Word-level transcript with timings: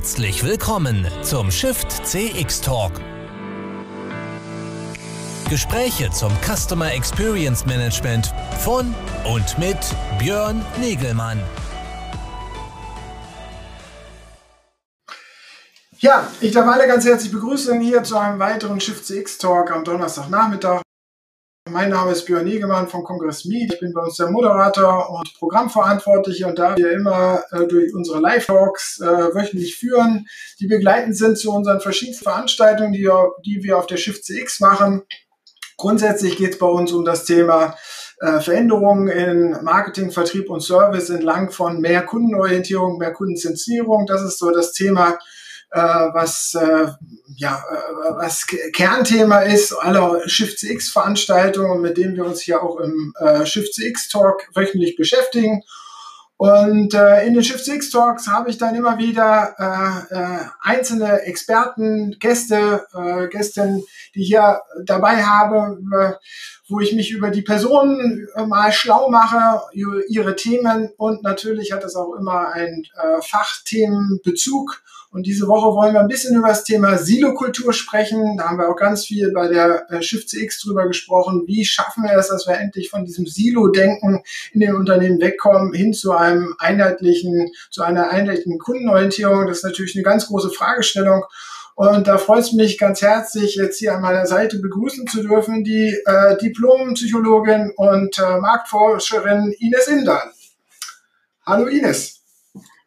Herzlich 0.00 0.42
willkommen 0.42 1.06
zum 1.20 1.50
Shift 1.50 2.06
CX 2.06 2.62
Talk. 2.62 2.92
Gespräche 5.50 6.10
zum 6.10 6.32
Customer 6.42 6.90
Experience 6.90 7.66
Management 7.66 8.32
von 8.60 8.94
und 9.30 9.58
mit 9.58 9.76
Björn 10.18 10.64
Negelmann. 10.80 11.38
Ja, 15.98 16.26
ich 16.40 16.52
darf 16.52 16.66
alle 16.66 16.86
ganz 16.86 17.04
herzlich 17.04 17.30
begrüßen 17.30 17.78
hier 17.82 18.02
zu 18.02 18.16
einem 18.16 18.38
weiteren 18.38 18.80
Shift 18.80 19.04
CX 19.04 19.36
Talk 19.36 19.70
am 19.70 19.84
Donnerstagnachmittag. 19.84 20.80
Mein 21.72 21.90
Name 21.90 22.10
ist 22.10 22.24
Björn 22.24 22.46
Negemann 22.46 22.88
von 22.88 23.04
Kongress 23.04 23.44
Meet. 23.44 23.74
Ich 23.74 23.80
bin 23.80 23.92
bei 23.92 24.02
uns 24.02 24.16
der 24.16 24.28
Moderator 24.28 25.08
und 25.10 25.32
Programmverantwortliche 25.38 26.46
und 26.48 26.58
da 26.58 26.76
wir 26.76 26.90
immer 26.90 27.44
äh, 27.52 27.64
durch 27.68 27.94
unsere 27.94 28.18
Live-Talks 28.18 29.00
äh, 29.00 29.06
wöchentlich 29.06 29.76
führen, 29.76 30.26
die 30.58 30.66
begleitend 30.66 31.16
sind 31.16 31.38
zu 31.38 31.52
unseren 31.52 31.80
verschiedensten 31.80 32.24
Veranstaltungen, 32.24 32.92
die, 32.92 33.08
die 33.46 33.62
wir 33.62 33.78
auf 33.78 33.86
der 33.86 33.98
Shift 33.98 34.24
CX 34.24 34.58
machen. 34.58 35.02
Grundsätzlich 35.76 36.36
geht 36.36 36.54
es 36.54 36.58
bei 36.58 36.66
uns 36.66 36.90
um 36.90 37.04
das 37.04 37.24
Thema 37.24 37.76
äh, 38.18 38.40
Veränderungen 38.40 39.06
in 39.06 39.62
Marketing, 39.62 40.10
Vertrieb 40.10 40.50
und 40.50 40.62
Service 40.62 41.08
entlang 41.08 41.52
von 41.52 41.80
mehr 41.80 42.02
Kundenorientierung, 42.02 42.98
mehr 42.98 43.12
Kundenzentrierung. 43.12 44.06
Das 44.06 44.22
ist 44.22 44.40
so 44.40 44.50
das 44.50 44.72
Thema, 44.72 45.18
was 45.72 46.54
äh, 46.54 46.88
ja 47.36 47.62
äh, 47.70 48.10
was 48.16 48.46
Kernthema 48.72 49.40
ist 49.40 49.72
aller 49.72 50.28
Shift 50.28 50.58
CX 50.58 50.90
Veranstaltungen, 50.90 51.80
mit 51.80 51.96
denen 51.96 52.16
wir 52.16 52.24
uns 52.24 52.40
hier 52.40 52.62
auch 52.62 52.78
im 52.80 53.14
äh, 53.20 53.46
Shift 53.46 53.74
CX 53.74 54.08
Talk 54.08 54.48
wöchentlich 54.54 54.96
beschäftigen. 54.96 55.62
Und 56.40 56.94
äh, 56.94 57.26
in 57.26 57.34
den 57.34 57.44
Shift 57.44 57.66
CX 57.66 57.90
Talks 57.90 58.26
habe 58.26 58.48
ich 58.48 58.56
dann 58.56 58.74
immer 58.74 58.96
wieder 58.96 59.54
äh, 59.58 60.14
äh, 60.14 60.38
einzelne 60.62 61.20
Experten, 61.24 62.16
Gäste, 62.18 62.86
äh, 62.94 63.28
Gästinnen, 63.28 63.84
die 64.14 64.24
hier 64.24 64.62
dabei 64.86 65.22
habe, 65.22 65.78
äh, 65.94 66.12
wo 66.66 66.80
ich 66.80 66.94
mich 66.94 67.10
über 67.10 67.28
die 67.28 67.42
Personen 67.42 68.26
äh, 68.34 68.46
mal 68.46 68.72
schlau 68.72 69.10
mache, 69.10 69.60
ihre 70.08 70.34
Themen 70.34 70.88
und 70.96 71.22
natürlich 71.22 71.72
hat 71.72 71.84
es 71.84 71.94
auch 71.94 72.14
immer 72.14 72.48
einen 72.54 72.86
äh, 72.94 73.20
Fachthemenbezug 73.20 74.82
und 75.12 75.26
diese 75.26 75.48
Woche 75.48 75.74
wollen 75.74 75.92
wir 75.92 76.00
ein 76.00 76.08
bisschen 76.08 76.36
über 76.36 76.48
das 76.48 76.62
Thema 76.62 76.96
Silokultur 76.96 77.72
sprechen. 77.72 78.36
Da 78.36 78.48
haben 78.48 78.58
wir 78.58 78.68
auch 78.68 78.76
ganz 78.76 79.04
viel 79.04 79.32
bei 79.32 79.48
der 79.48 79.90
äh, 79.90 80.02
Shift 80.02 80.28
CX 80.28 80.60
drüber 80.60 80.86
gesprochen. 80.86 81.42
Wie 81.46 81.64
schaffen 81.64 82.04
wir 82.04 82.16
es, 82.16 82.28
dass 82.28 82.46
wir 82.46 82.56
endlich 82.56 82.90
von 82.90 83.04
diesem 83.04 83.26
Silo-Denken 83.26 84.22
in 84.52 84.60
den 84.60 84.76
Unternehmen 84.76 85.20
wegkommen, 85.20 85.72
hin 85.72 85.92
zu 85.92 86.12
einem 86.12 86.54
einheitlichen, 86.60 87.50
zu 87.70 87.82
einer 87.82 88.10
einheitlichen 88.10 88.58
Kundenorientierung? 88.60 89.48
Das 89.48 89.58
ist 89.58 89.64
natürlich 89.64 89.96
eine 89.96 90.04
ganz 90.04 90.28
große 90.28 90.50
Fragestellung. 90.50 91.24
Und 91.74 92.06
da 92.06 92.16
freut 92.16 92.44
es 92.44 92.52
mich 92.52 92.78
ganz 92.78 93.02
herzlich, 93.02 93.56
jetzt 93.56 93.78
hier 93.78 93.94
an 93.94 94.02
meiner 94.02 94.26
Seite 94.26 94.60
begrüßen 94.60 95.08
zu 95.08 95.22
dürfen, 95.22 95.64
die 95.64 95.98
äh, 96.04 96.36
Diplompsychologin 96.36 97.72
und 97.76 98.16
äh, 98.18 98.38
Marktforscherin 98.38 99.52
Ines 99.58 99.88
Indal. 99.88 100.30
Hallo 101.44 101.66
Ines. 101.66 102.19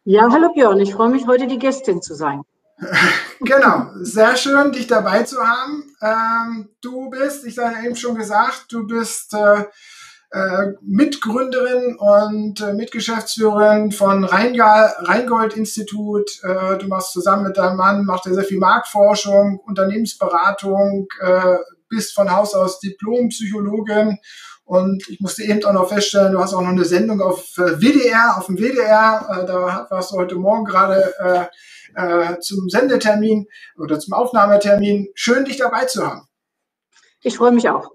Ja, 0.05 0.27
hallo 0.29 0.51
Björn, 0.53 0.81
ich 0.81 0.93
freue 0.93 1.07
mich, 1.07 1.27
heute 1.27 1.47
die 1.47 1.57
Gästin 1.57 2.01
zu 2.01 2.13
sein. 2.13 2.41
genau, 3.39 3.87
sehr 4.01 4.35
schön, 4.35 4.73
dich 4.73 4.87
dabei 4.87 5.23
zu 5.23 5.37
haben. 5.39 5.95
Ähm, 6.01 6.69
du 6.81 7.09
bist, 7.09 7.45
ich 7.45 7.57
habe 7.57 7.75
eben 7.85 7.95
schon 7.95 8.15
gesagt, 8.15 8.65
du 8.67 8.85
bist 8.85 9.33
äh, 9.33 9.63
äh, 10.31 10.73
Mitgründerin 10.81 11.95
und 11.95 12.59
äh, 12.59 12.73
Mitgeschäftsführerin 12.73 13.93
von 13.93 14.25
Rheingold 14.25 15.55
Institut. 15.55 16.29
Äh, 16.43 16.77
du 16.79 16.87
machst 16.87 17.13
zusammen 17.13 17.43
mit 17.43 17.57
deinem 17.57 17.77
Mann, 17.77 18.03
macht 18.03 18.25
er 18.25 18.33
sehr 18.33 18.43
viel 18.43 18.59
Marktforschung, 18.59 19.61
Unternehmensberatung, 19.65 21.07
äh, 21.21 21.55
bist 21.87 22.13
von 22.13 22.29
Haus 22.29 22.55
aus 22.55 22.81
Diplompsychologin 22.81 24.17
und 24.65 25.07
ich 25.09 25.19
musste 25.19 25.43
eben 25.43 25.63
auch 25.65 25.73
noch 25.73 25.89
feststellen, 25.89 26.31
du 26.31 26.39
hast 26.39 26.53
auch 26.53 26.61
noch 26.61 26.69
eine 26.69 26.85
Sendung 26.85 27.21
auf 27.21 27.57
äh, 27.57 27.81
WDR, 27.81 28.37
auf 28.37 28.45
dem 28.45 28.57
WDR. 28.57 29.27
Äh, 29.29 29.45
da 29.45 29.87
warst 29.89 30.11
du 30.11 30.15
heute 30.15 30.35
Morgen 30.35 30.63
gerade 30.63 31.13
äh, 31.19 31.45
äh, 31.95 32.39
zum 32.39 32.69
Sendetermin 32.69 33.47
oder 33.77 33.99
zum 33.99 34.13
Aufnahmetermin. 34.13 35.09
Schön, 35.15 35.45
dich 35.45 35.57
dabei 35.57 35.85
zu 35.85 36.07
haben. 36.07 36.27
Ich 37.21 37.37
freue 37.37 37.51
mich 37.51 37.69
auch. 37.69 37.89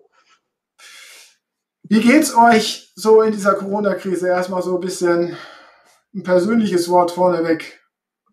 Wie 1.84 2.00
geht's 2.00 2.34
euch 2.34 2.92
so 2.94 3.22
in 3.22 3.32
dieser 3.32 3.54
Corona-Krise? 3.54 4.28
Erstmal 4.28 4.62
so 4.62 4.74
ein 4.74 4.80
bisschen 4.80 5.36
ein 6.14 6.22
persönliches 6.22 6.88
Wort 6.90 7.12
vorneweg. 7.12 7.80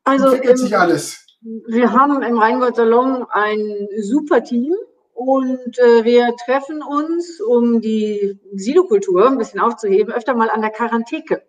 Also, 0.03 0.27
Entwickelt 0.27 0.59
sich 0.59 0.77
alles? 0.77 1.25
Wir 1.67 1.91
haben 1.93 2.21
im 2.21 2.37
Rheingold-Salon 2.37 3.25
ein 3.29 3.87
super 4.01 4.43
Team. 4.43 4.73
Und 5.15 5.79
äh, 5.79 6.03
wir 6.03 6.35
treffen 6.45 6.83
uns, 6.83 7.39
um 7.39 7.79
die 7.79 8.37
Silokultur 8.53 9.27
ein 9.27 9.37
bisschen 9.37 9.61
aufzuheben, 9.61 10.13
öfter 10.13 10.35
mal 10.35 10.49
an 10.49 10.59
der 10.59 10.71
Karantheke. 10.71 11.41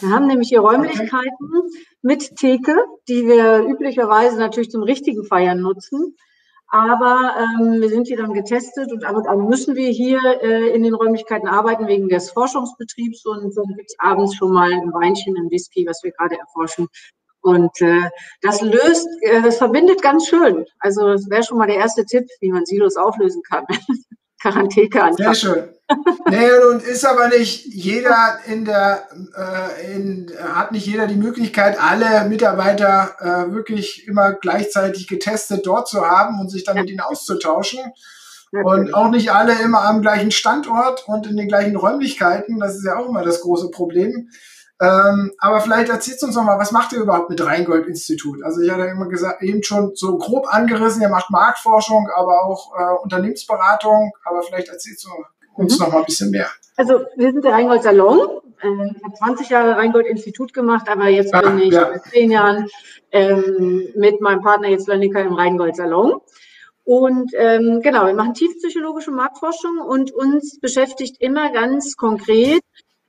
Wir 0.00 0.08
haben 0.08 0.26
nämlich 0.26 0.48
hier 0.48 0.60
Räumlichkeiten 0.60 1.50
mit 2.00 2.36
Theke, 2.36 2.74
die 3.08 3.26
wir 3.26 3.60
üblicherweise 3.60 4.38
natürlich 4.38 4.70
zum 4.70 4.82
richtigen 4.82 5.24
Feiern 5.24 5.60
nutzen. 5.60 6.16
Aber 6.68 7.34
ähm, 7.36 7.82
wir 7.82 7.90
sind 7.90 8.06
hier 8.06 8.16
dann 8.16 8.32
getestet 8.32 8.90
und 8.90 9.04
ab 9.04 9.16
und 9.16 9.28
an 9.28 9.48
müssen 9.48 9.76
wir 9.76 9.90
hier 9.90 10.20
äh, 10.40 10.70
in 10.70 10.82
den 10.82 10.94
Räumlichkeiten 10.94 11.46
arbeiten 11.46 11.88
wegen 11.88 12.08
des 12.08 12.30
Forschungsbetriebs 12.30 13.26
und 13.26 13.54
dann 13.54 13.76
gibt 13.76 13.90
es 13.90 13.98
abends 13.98 14.34
schon 14.34 14.52
mal 14.52 14.72
ein 14.72 14.94
Weinchen, 14.94 15.36
ein 15.36 15.50
Whisky, 15.50 15.84
was 15.86 16.02
wir 16.02 16.12
gerade 16.12 16.38
erforschen, 16.38 16.88
und 17.42 17.80
äh, 17.80 18.10
das 18.42 18.60
löst, 18.60 19.08
äh, 19.22 19.42
das 19.42 19.58
verbindet 19.58 20.02
ganz 20.02 20.26
schön. 20.26 20.66
Also 20.78 21.12
das 21.12 21.28
wäre 21.30 21.42
schon 21.42 21.58
mal 21.58 21.66
der 21.66 21.76
erste 21.76 22.04
Tipp, 22.04 22.26
wie 22.40 22.50
man 22.50 22.66
Silos 22.66 22.96
auflösen 22.96 23.42
kann. 23.48 23.64
Quarantäne 24.42 25.02
an. 25.02 25.16
Sehr 25.16 25.34
schön. 25.34 25.68
nee, 26.30 26.50
und 26.70 26.82
ist 26.82 27.04
aber 27.04 27.28
nicht 27.28 27.66
jeder 27.66 28.38
in 28.46 28.64
der, 28.64 29.08
äh, 29.36 29.94
in, 29.94 30.30
hat 30.54 30.72
nicht 30.72 30.86
jeder 30.86 31.06
die 31.06 31.16
Möglichkeit, 31.16 31.78
alle 31.80 32.26
Mitarbeiter 32.28 33.16
äh, 33.20 33.52
wirklich 33.52 34.06
immer 34.06 34.32
gleichzeitig 34.32 35.08
getestet 35.08 35.66
dort 35.66 35.88
zu 35.88 36.06
haben 36.06 36.40
und 36.40 36.48
sich 36.48 36.64
dann 36.64 36.76
ja. 36.76 36.82
mit 36.82 36.90
ihnen 36.90 37.00
auszutauschen. 37.00 37.80
Natürlich. 38.52 38.88
Und 38.88 38.94
auch 38.94 39.10
nicht 39.10 39.30
alle 39.30 39.60
immer 39.60 39.82
am 39.82 40.00
gleichen 40.00 40.30
Standort 40.30 41.06
und 41.06 41.26
in 41.26 41.36
den 41.36 41.48
gleichen 41.48 41.76
Räumlichkeiten. 41.76 42.58
Das 42.58 42.76
ist 42.76 42.84
ja 42.84 42.96
auch 42.96 43.08
immer 43.08 43.22
das 43.22 43.42
große 43.42 43.70
Problem. 43.70 44.30
Ähm, 44.80 45.32
aber 45.38 45.60
vielleicht 45.60 45.90
erzählt 45.90 46.22
uns 46.22 46.34
noch 46.34 46.44
mal, 46.44 46.58
was 46.58 46.72
macht 46.72 46.92
ihr 46.94 47.00
überhaupt 47.00 47.28
mit 47.28 47.44
Rheingold-Institut? 47.44 48.42
Also 48.42 48.62
ich 48.62 48.70
hatte 48.70 48.84
immer 48.84 49.08
gesagt, 49.08 49.42
eben 49.42 49.62
schon 49.62 49.94
so 49.94 50.16
grob 50.16 50.46
angerissen, 50.48 51.02
ihr 51.02 51.10
macht 51.10 51.30
Marktforschung, 51.30 52.08
aber 52.14 52.46
auch 52.46 52.72
äh, 52.78 53.02
Unternehmensberatung, 53.02 54.12
aber 54.24 54.42
vielleicht 54.42 54.68
erzählt 54.68 55.04
uns 55.54 55.78
mhm. 55.78 55.84
noch 55.84 55.92
mal 55.92 55.98
ein 55.98 56.06
bisschen 56.06 56.30
mehr. 56.30 56.48
Also 56.76 57.04
wir 57.14 57.30
sind 57.30 57.44
der 57.44 57.52
Rheingold 57.52 57.82
Salon. 57.82 58.40
Ähm, 58.62 58.96
ich 58.96 59.04
habe 59.04 59.14
20 59.14 59.50
Jahre 59.50 59.76
Rheingold-Institut 59.76 60.54
gemacht, 60.54 60.88
aber 60.88 61.08
jetzt 61.08 61.34
ah, 61.34 61.42
bin 61.42 61.58
ich 61.58 61.74
ja. 61.74 61.90
seit 61.92 62.04
zehn 62.04 62.30
Jahren 62.30 62.66
ähm, 63.12 63.88
mit 63.96 64.22
meinem 64.22 64.40
Partner 64.40 64.68
jetzt 64.68 64.88
Lenniker 64.88 65.20
im 65.20 65.34
Rheingold 65.34 65.76
Salon. 65.76 66.22
Und 66.84 67.32
ähm, 67.36 67.80
genau, 67.82 68.06
wir 68.06 68.14
machen 68.14 68.32
tiefpsychologische 68.32 69.10
Marktforschung 69.10 69.78
und 69.86 70.10
uns 70.12 70.58
beschäftigt 70.58 71.16
immer 71.20 71.52
ganz 71.52 71.96
konkret 71.96 72.62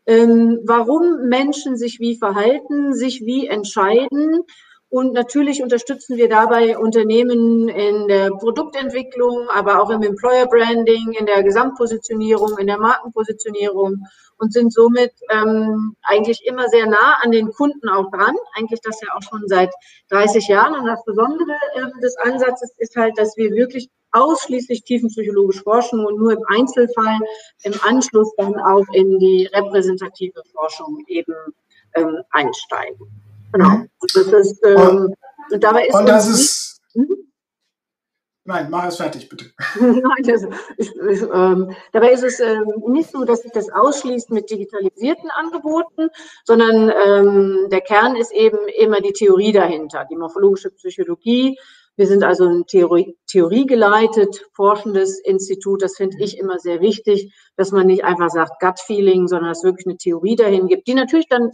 warum 0.05 1.27
Menschen 1.29 1.77
sich 1.77 1.99
wie 1.99 2.17
verhalten, 2.17 2.93
sich 2.93 3.21
wie 3.25 3.47
entscheiden. 3.47 4.41
Und 4.89 5.13
natürlich 5.13 5.63
unterstützen 5.63 6.17
wir 6.17 6.27
dabei 6.27 6.77
Unternehmen 6.77 7.69
in 7.69 8.09
der 8.09 8.29
Produktentwicklung, 8.31 9.47
aber 9.49 9.81
auch 9.81 9.89
im 9.89 10.01
Employer 10.01 10.47
Branding, 10.47 11.13
in 11.17 11.25
der 11.25 11.43
Gesamtpositionierung, 11.43 12.57
in 12.57 12.67
der 12.67 12.77
Markenpositionierung 12.77 14.05
und 14.37 14.51
sind 14.51 14.73
somit 14.73 15.13
ähm, 15.29 15.95
eigentlich 16.03 16.45
immer 16.45 16.67
sehr 16.67 16.87
nah 16.87 17.17
an 17.21 17.31
den 17.31 17.51
Kunden 17.53 17.87
auch 17.87 18.09
dran. 18.11 18.35
Eigentlich 18.55 18.81
das 18.81 18.99
ja 18.99 19.09
auch 19.15 19.21
schon 19.21 19.43
seit 19.45 19.69
30 20.09 20.47
Jahren. 20.49 20.75
Und 20.75 20.87
das 20.87 21.05
Besondere 21.05 21.53
äh, 21.75 22.01
des 22.01 22.17
Ansatzes 22.17 22.73
ist 22.77 22.95
halt, 22.97 23.17
dass 23.17 23.37
wir 23.37 23.51
wirklich 23.51 23.89
ausschließlich 24.11 24.83
tiefenpsychologisch 24.83 25.61
forschen 25.63 26.05
und 26.05 26.17
nur 26.17 26.33
im 26.33 26.43
Einzelfall 26.47 27.19
im 27.63 27.73
Anschluss 27.83 28.33
dann 28.37 28.55
auch 28.59 28.85
in 28.93 29.19
die 29.19 29.47
repräsentative 29.53 30.41
Forschung 30.53 31.03
eben 31.07 31.33
ähm, 31.95 32.21
einsteigen. 32.31 33.07
Genau. 33.51 33.69
Mhm. 33.69 33.89
Das 33.99 34.27
ist, 34.27 34.65
ähm, 34.65 35.13
und, 35.51 35.63
dabei 35.63 35.87
ist 35.87 35.95
und 35.95 36.05
das 36.07 36.27
ist. 36.27 36.81
Mhm. 36.93 37.31
Nein, 38.43 38.67
mach 38.71 38.87
es 38.87 38.97
fertig, 38.97 39.29
bitte. 39.29 39.45
Nein, 39.79 40.23
das, 40.25 40.43
ich, 40.77 40.89
ich, 40.89 41.21
ähm, 41.21 41.75
dabei 41.91 42.11
ist 42.11 42.23
es 42.23 42.39
ähm, 42.39 42.65
nicht 42.87 43.11
so, 43.11 43.23
dass 43.23 43.43
sich 43.43 43.51
das 43.51 43.69
ausschließt 43.69 44.31
mit 44.31 44.49
digitalisierten 44.49 45.29
Angeboten, 45.29 46.09
sondern 46.43 46.91
ähm, 47.05 47.67
der 47.69 47.81
Kern 47.81 48.15
ist 48.15 48.31
eben 48.31 48.57
immer 48.79 48.99
die 48.99 49.13
Theorie 49.13 49.51
dahinter, 49.51 50.07
die 50.09 50.15
morphologische 50.15 50.71
Psychologie, 50.71 51.59
wir 51.97 52.07
sind 52.07 52.23
also 52.23 52.47
ein 52.47 52.65
Theorie, 52.65 53.17
theoriegeleitet 53.27 54.45
forschendes 54.53 55.19
Institut. 55.19 55.81
Das 55.81 55.97
finde 55.97 56.17
ich 56.19 56.37
immer 56.37 56.57
sehr 56.59 56.81
wichtig, 56.81 57.33
dass 57.57 57.71
man 57.71 57.87
nicht 57.87 58.03
einfach 58.03 58.29
sagt 58.29 58.59
Gut 58.59 58.79
Feeling, 58.79 59.27
sondern 59.27 59.49
dass 59.49 59.59
es 59.59 59.63
wirklich 59.63 59.87
eine 59.87 59.97
Theorie 59.97 60.35
dahin 60.35 60.67
gibt, 60.67 60.87
die 60.87 60.93
natürlich 60.93 61.27
dann 61.27 61.51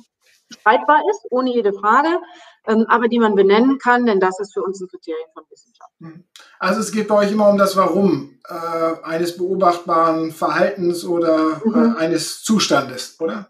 streitbar 0.50 1.02
ist, 1.10 1.26
ohne 1.30 1.54
jede 1.54 1.74
Frage, 1.74 2.20
ähm, 2.68 2.86
aber 2.88 3.08
die 3.08 3.20
man 3.20 3.36
benennen 3.36 3.80
kann, 3.80 4.06
denn 4.06 4.20
das 4.20 4.40
ist 4.40 4.54
für 4.54 4.62
uns 4.62 4.80
ein 4.80 4.88
Kriterium 4.88 5.28
von 5.34 5.44
Wissenschaft. 5.50 5.92
Hm. 6.00 6.24
Also 6.60 6.80
es 6.80 6.92
geht 6.92 7.08
bei 7.08 7.16
euch 7.16 7.32
immer 7.32 7.50
um 7.50 7.58
das 7.58 7.76
Warum 7.76 8.40
äh, 8.48 9.04
eines 9.04 9.38
beobachtbaren 9.38 10.32
Verhaltens 10.32 11.06
oder 11.06 11.62
äh, 11.66 11.68
mhm. 11.68 11.96
äh, 11.96 12.00
eines 12.00 12.44
Zustandes, 12.44 13.18
oder? 13.20 13.50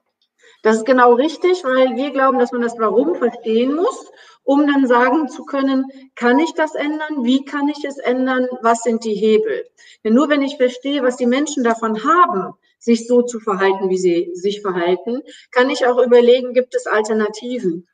Das 0.64 0.78
ist 0.78 0.86
genau 0.86 1.14
richtig, 1.14 1.64
weil 1.64 1.96
wir 1.96 2.12
glauben, 2.12 2.40
dass 2.40 2.52
man 2.52 2.62
das 2.62 2.78
Warum 2.80 3.16
verstehen 3.16 3.76
muss, 3.76 4.08
um 4.48 4.66
dann 4.66 4.88
sagen 4.88 5.28
zu 5.28 5.44
können, 5.44 5.86
kann 6.16 6.40
ich 6.40 6.54
das 6.54 6.74
ändern? 6.74 7.26
Wie 7.26 7.44
kann 7.44 7.68
ich 7.68 7.84
es 7.84 7.98
ändern? 7.98 8.48
Was 8.62 8.82
sind 8.82 9.04
die 9.04 9.14
Hebel? 9.14 9.66
Denn 10.06 10.14
nur 10.14 10.30
wenn 10.30 10.42
ich 10.42 10.56
verstehe, 10.56 11.04
was 11.04 11.18
die 11.18 11.26
Menschen 11.26 11.66
davon 11.66 12.02
haben, 12.06 12.54
sich 12.80 13.08
so 13.08 13.24
zu 13.24 13.42
verhalten, 13.42 13.90
wie 13.90 13.98
sie 13.98 14.32
sich 14.34 14.62
verhalten, 14.62 15.22
kann 15.52 15.70
ich 15.70 15.86
auch 15.86 16.02
überlegen, 16.02 16.54
gibt 16.54 16.76
es 16.76 16.88
Alternativen? 16.88 17.90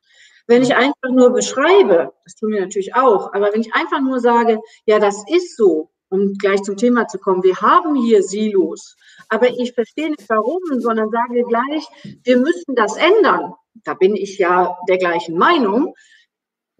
Wenn 0.45 0.61
ich 0.61 0.75
einfach 0.75 1.09
nur 1.09 1.31
beschreibe, 1.31 2.13
das 2.23 2.35
tun 2.35 2.51
wir 2.51 2.61
natürlich 2.61 2.93
auch, 2.93 3.33
aber 3.33 3.51
wenn 3.51 3.61
ich 3.61 3.73
einfach 3.73 4.01
nur 4.01 4.19
sage, 4.19 4.61
ja, 4.85 4.99
das 4.99 5.23
ist 5.27 5.57
so, 5.57 5.89
um 6.09 6.35
gleich 6.35 6.61
zum 6.61 6.77
Thema 6.77 7.07
zu 7.07 7.17
kommen, 7.17 7.41
wir 7.41 7.61
haben 7.61 7.95
hier 7.95 8.21
Silos, 8.21 8.95
aber 9.29 9.49
ich 9.49 9.73
verstehe 9.73 10.11
nicht 10.11 10.29
warum, 10.29 10.61
sondern 10.79 11.09
sage 11.09 11.43
gleich, 11.45 11.87
wir 12.23 12.37
müssen 12.37 12.75
das 12.75 12.95
ändern. 12.95 13.53
Da 13.83 13.95
bin 13.95 14.15
ich 14.15 14.37
ja 14.37 14.77
der 14.87 14.99
gleichen 14.99 15.35
Meinung. 15.35 15.95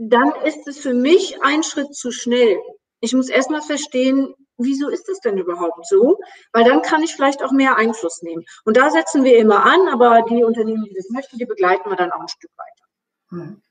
Dann 0.09 0.33
ist 0.45 0.67
es 0.67 0.79
für 0.79 0.93
mich 0.93 1.41
ein 1.41 1.63
Schritt 1.63 1.93
zu 1.95 2.11
schnell. 2.11 2.57
Ich 2.99 3.13
muss 3.13 3.29
erstmal 3.29 3.61
verstehen, 3.61 4.33
wieso 4.57 4.89
ist 4.89 5.09
es 5.09 5.19
denn 5.19 5.37
überhaupt 5.37 5.85
so? 5.87 6.19
Weil 6.51 6.63
dann 6.63 6.81
kann 6.81 7.03
ich 7.03 7.15
vielleicht 7.15 7.43
auch 7.43 7.51
mehr 7.51 7.77
Einfluss 7.77 8.21
nehmen. 8.21 8.43
Und 8.65 8.77
da 8.77 8.89
setzen 8.89 9.23
wir 9.23 9.37
immer 9.37 9.65
an, 9.65 9.87
aber 9.91 10.23
die 10.29 10.43
Unternehmen, 10.43 10.83
die 10.83 10.95
das 10.95 11.09
möchten, 11.09 11.37
die 11.37 11.45
begleiten 11.45 11.89
wir 11.89 11.95
dann 11.95 12.11
auch 12.11 12.21
ein 12.21 12.27
Stück 12.27 12.51
weiter. 12.57 13.43
Hm. 13.43 13.61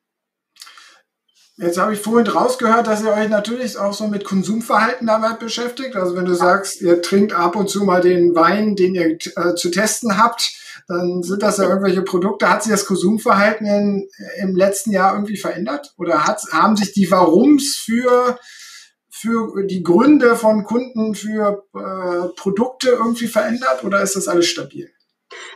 Jetzt 1.58 1.78
habe 1.78 1.92
ich 1.92 2.00
vorhin 2.00 2.26
rausgehört, 2.26 2.86
dass 2.86 3.02
ihr 3.02 3.12
euch 3.12 3.28
natürlich 3.28 3.76
auch 3.76 3.92
so 3.92 4.08
mit 4.08 4.24
Konsumverhalten 4.24 5.06
dabei 5.06 5.34
beschäftigt. 5.34 5.96
Also 5.96 6.16
wenn 6.16 6.24
du 6.24 6.34
sagst, 6.34 6.80
ihr 6.80 7.02
trinkt 7.02 7.34
ab 7.34 7.56
und 7.56 7.68
zu 7.68 7.84
mal 7.84 8.00
den 8.00 8.34
Wein, 8.34 8.74
den 8.74 8.94
ihr 8.94 9.18
äh, 9.36 9.54
zu 9.54 9.70
testen 9.70 10.16
habt, 10.16 10.50
dann 10.88 11.22
sind 11.22 11.42
das 11.42 11.58
ja 11.58 11.68
irgendwelche 11.68 12.02
Produkte. 12.02 12.50
Hat 12.50 12.62
sich 12.62 12.72
das 12.72 12.86
Konsumverhalten 12.86 13.66
in, 13.66 14.08
im 14.40 14.56
letzten 14.56 14.90
Jahr 14.90 15.14
irgendwie 15.14 15.36
verändert? 15.36 15.94
Oder 15.98 16.26
hat, 16.26 16.42
haben 16.52 16.76
sich 16.76 16.92
die 16.92 17.10
Warums 17.10 17.76
für, 17.76 18.38
für 19.10 19.64
die 19.64 19.82
Gründe 19.82 20.36
von 20.36 20.64
Kunden 20.64 21.14
für 21.14 21.64
äh, 21.74 22.28
Produkte 22.36 22.90
irgendwie 22.90 23.28
verändert? 23.28 23.84
Oder 23.84 24.02
ist 24.02 24.16
das 24.16 24.28
alles 24.28 24.46
stabil? 24.46 24.90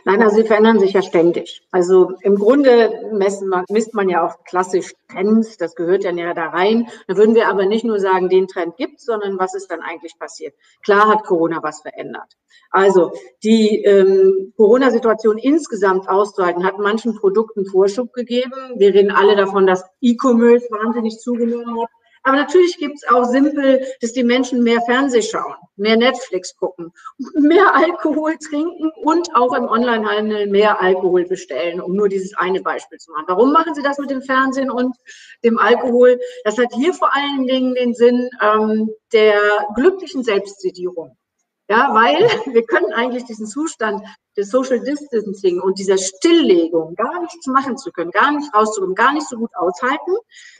Nein, 0.05 0.21
also 0.21 0.35
sie 0.37 0.43
verändern 0.43 0.79
sich 0.79 0.93
ja 0.93 1.01
ständig. 1.01 1.63
Also 1.71 2.13
im 2.21 2.35
Grunde 2.35 3.09
messen, 3.13 3.51
misst 3.69 3.93
man 3.93 4.09
ja 4.09 4.25
auch 4.25 4.43
klassisch 4.43 4.93
Trends, 5.09 5.57
das 5.57 5.75
gehört 5.75 6.03
ja 6.03 6.11
näher 6.11 6.33
da 6.33 6.47
rein. 6.49 6.87
Da 7.07 7.15
würden 7.17 7.35
wir 7.35 7.47
aber 7.47 7.65
nicht 7.65 7.85
nur 7.85 7.99
sagen, 7.99 8.29
den 8.29 8.47
Trend 8.47 8.75
gibt 8.77 8.97
sondern 9.07 9.39
was 9.39 9.55
ist 9.55 9.71
dann 9.71 9.81
eigentlich 9.81 10.19
passiert. 10.19 10.53
Klar 10.83 11.07
hat 11.07 11.23
Corona 11.23 11.63
was 11.63 11.81
verändert. 11.81 12.37
Also 12.69 13.11
die 13.43 13.83
ähm, 13.83 14.53
Corona-Situation 14.57 15.37
insgesamt 15.37 16.09
auszuhalten, 16.09 16.65
hat 16.65 16.77
manchen 16.77 17.15
Produkten 17.15 17.65
Vorschub 17.65 18.13
gegeben. 18.13 18.73
Wir 18.75 18.93
reden 18.93 19.11
alle 19.11 19.35
davon, 19.35 19.65
dass 19.65 19.83
E-Commerce 20.01 20.67
wahnsinnig 20.69 21.19
zugenommen 21.19 21.81
hat. 21.81 21.89
Aber 22.27 22.35
natürlich 22.35 22.77
gibt 22.77 22.97
es 22.97 23.07
auch 23.07 23.23
simpel, 23.23 23.87
dass 24.01 24.11
die 24.11 24.25
Menschen 24.25 24.61
mehr 24.61 24.81
Fernseh 24.81 25.21
schauen, 25.21 25.55
mehr 25.77 25.95
Netflix 25.95 26.53
gucken, 26.57 26.91
mehr 27.35 27.73
Alkohol 27.73 28.35
trinken 28.37 28.91
und 29.01 29.33
auch 29.33 29.53
im 29.53 29.63
Onlinehandel 29.63 30.47
mehr 30.47 30.81
Alkohol 30.81 31.23
bestellen, 31.23 31.79
um 31.79 31.95
nur 31.95 32.09
dieses 32.09 32.35
eine 32.35 32.59
Beispiel 32.59 32.97
zu 32.97 33.13
machen. 33.13 33.23
Warum 33.29 33.53
machen 33.53 33.73
sie 33.75 33.81
das 33.81 33.97
mit 33.97 34.09
dem 34.09 34.21
Fernsehen 34.21 34.69
und 34.69 34.93
dem 35.45 35.57
Alkohol? 35.57 36.19
Das 36.43 36.57
hat 36.57 36.67
hier 36.75 36.93
vor 36.93 37.15
allen 37.15 37.47
Dingen 37.47 37.75
den 37.75 37.93
Sinn 37.93 38.29
ähm, 38.41 38.89
der 39.13 39.39
glücklichen 39.75 40.21
Selbstsedierung. 40.21 41.15
Ja, 41.69 41.93
weil 41.93 42.15
wir 42.53 42.63
können 42.63 42.93
eigentlich 42.93 43.25
diesen 43.25 43.45
Zustand 43.45 44.01
des 44.37 44.49
Social 44.49 44.79
Distancing 44.79 45.59
und 45.59 45.79
dieser 45.79 45.97
Stilllegung 45.97 46.95
gar 46.95 47.21
nichts 47.21 47.47
machen 47.47 47.77
zu 47.77 47.91
können, 47.91 48.11
gar 48.11 48.31
nicht 48.31 48.53
rauszukommen, 48.53 48.95
gar 48.95 49.13
nicht 49.13 49.27
so 49.27 49.37
gut 49.37 49.51
aushalten. 49.55 50.15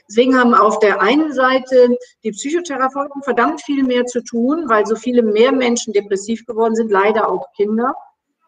Deswegen 0.08 0.38
haben 0.38 0.54
auf 0.54 0.78
der 0.80 1.00
einen 1.00 1.32
Seite 1.32 1.96
die 2.24 2.32
Psychotherapeuten 2.32 3.22
verdammt 3.22 3.62
viel 3.62 3.84
mehr 3.84 4.04
zu 4.04 4.22
tun, 4.22 4.68
weil 4.68 4.84
so 4.84 4.96
viele 4.96 5.22
mehr 5.22 5.52
Menschen 5.52 5.92
depressiv 5.92 6.44
geworden 6.44 6.74
sind, 6.74 6.90
leider 6.90 7.28
auch 7.28 7.52
Kinder. 7.54 7.94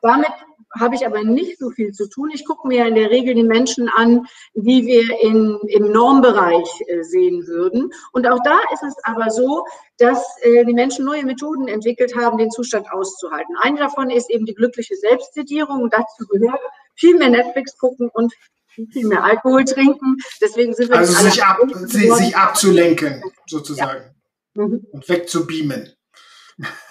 Damit 0.03 0.33
habe 0.79 0.95
ich 0.95 1.05
aber 1.05 1.25
nicht 1.25 1.59
so 1.59 1.71
viel 1.71 1.93
zu 1.93 2.09
tun. 2.09 2.31
Ich 2.33 2.45
gucke 2.45 2.69
mir 2.69 2.87
in 2.87 2.95
der 2.95 3.11
Regel 3.11 3.35
die 3.35 3.43
Menschen 3.43 3.89
an, 3.89 4.27
die 4.55 4.87
wir 4.87 5.21
in, 5.21 5.59
im 5.69 5.91
Normbereich 5.91 6.69
äh, 6.87 7.03
sehen 7.03 7.47
würden. 7.47 7.93
Und 8.13 8.27
auch 8.29 8.39
da 8.45 8.59
ist 8.73 8.83
es 8.83 8.95
aber 9.03 9.31
so, 9.31 9.65
dass 9.99 10.25
äh, 10.43 10.65
die 10.65 10.73
Menschen 10.73 11.05
neue 11.05 11.25
Methoden 11.25 11.69
entwickelt 11.69 12.15
haben, 12.17 12.39
den 12.39 12.51
Zustand 12.51 12.91
auszuhalten. 12.93 13.57
Eine 13.61 13.79
davon 13.79 14.11
ist 14.11 14.31
eben 14.31 14.47
die 14.47 14.55
glückliche 14.55 14.97
Selbstsedierung. 14.97 15.83
Und 15.83 15.93
dazu 15.93 16.27
gehört 16.29 16.61
viel 16.95 17.17
mehr 17.17 17.31
Netflix 17.31 17.77
gucken 17.77 18.11
und 18.13 18.33
viel 18.93 19.07
mehr 19.07 19.25
Alkohol 19.25 19.65
trinken. 19.65 20.17
Deswegen 20.41 20.75
sind 20.75 20.91
wir 20.91 20.99
also 20.99 21.13
sich, 21.13 21.43
ab, 21.43 21.59
sich 21.87 22.37
abzulenken 22.37 23.23
sozusagen 23.47 24.15
ja. 24.55 24.67
mhm. 24.67 24.87
und 24.93 25.09
wegzubeamen. 25.09 25.93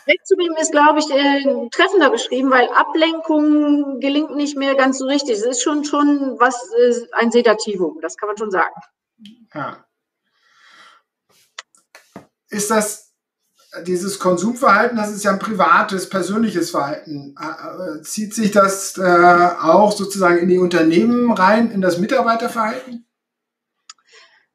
Wegzubeamen 0.10 0.58
ist, 0.58 0.72
glaube 0.72 1.00
ich, 1.00 1.10
äh, 1.12 1.70
treffender 1.70 2.10
beschrieben, 2.10 2.50
weil 2.50 2.68
Ablenkung 2.70 4.00
gelingt 4.00 4.36
nicht 4.36 4.58
mehr 4.58 4.76
ganz 4.76 4.98
so 4.98 5.06
richtig. 5.06 5.38
Es 5.38 5.46
ist 5.46 5.62
schon, 5.62 5.86
schon 5.86 6.36
was, 6.40 6.56
äh, 6.80 7.08
ein 7.14 7.32
Sedativum, 7.32 8.00
das 8.02 8.18
kann 8.18 8.28
man 8.28 8.38
schon 8.38 8.52
sagen. 8.52 8.74
Ja. 9.54 9.86
Ist 12.50 12.72
das 12.72 13.10
dieses 13.84 14.18
Konsumverhalten, 14.18 14.98
das 14.98 15.12
ist 15.12 15.24
ja 15.24 15.32
ein 15.32 15.40
privates, 15.40 16.10
persönliches 16.10 16.72
Verhalten. 16.72 17.36
Äh, 17.40 18.00
äh, 18.00 18.02
zieht 18.02 18.34
sich 18.34 18.52
das 18.52 18.98
äh, 18.98 19.02
auch 19.62 19.92
sozusagen 19.92 20.40
in 20.40 20.50
die 20.50 20.58
Unternehmen 20.58 21.32
rein, 21.32 21.70
in 21.70 21.82
das 21.82 22.00
Mitarbeiterverhalten? 22.00 23.06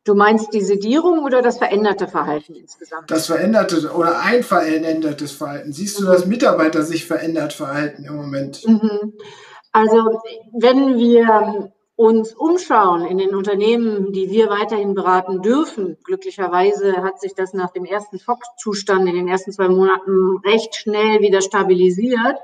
Du 0.05 0.15
meinst 0.15 0.53
die 0.53 0.61
Sedierung 0.61 1.25
oder 1.25 1.41
das 1.41 1.59
veränderte 1.59 2.09
Verhalten 2.09 2.55
insgesamt? 2.55 3.11
Das 3.11 3.27
veränderte 3.27 3.91
oder 3.93 4.21
ein 4.21 4.43
verändertes 4.43 5.33
Verhalten. 5.33 5.73
Siehst 5.73 5.99
du, 5.99 6.05
dass 6.05 6.27
Mitarbeiter 6.27 6.83
sich 6.83 7.07
verändert 7.07 7.55
verhalten 7.55 8.05
im 8.05 8.17
Moment? 8.17 8.67
Mhm. 8.67 9.15
Also 9.73 10.21
wenn 10.53 10.99
wir 10.99 11.73
uns 11.97 12.35
umschauen 12.35 13.07
in 13.07 13.19
den 13.19 13.35
Unternehmen, 13.35 14.13
die 14.13 14.29
wir 14.29 14.51
weiterhin 14.51 14.95
beraten 14.95 15.41
dürfen, 15.43 15.97
glücklicherweise 16.05 17.03
hat 17.03 17.21
sich 17.21 17.35
das 17.35 17.55
nach 17.55 17.71
dem 17.71 17.85
ersten 17.85 18.19
Schockzustand 18.19 19.09
in 19.09 19.15
den 19.15 19.29
ersten 19.29 19.53
zwei 19.53 19.69
Monaten 19.69 20.37
recht 20.45 20.75
schnell 20.75 21.21
wieder 21.21 21.41
stabilisiert 21.41 22.39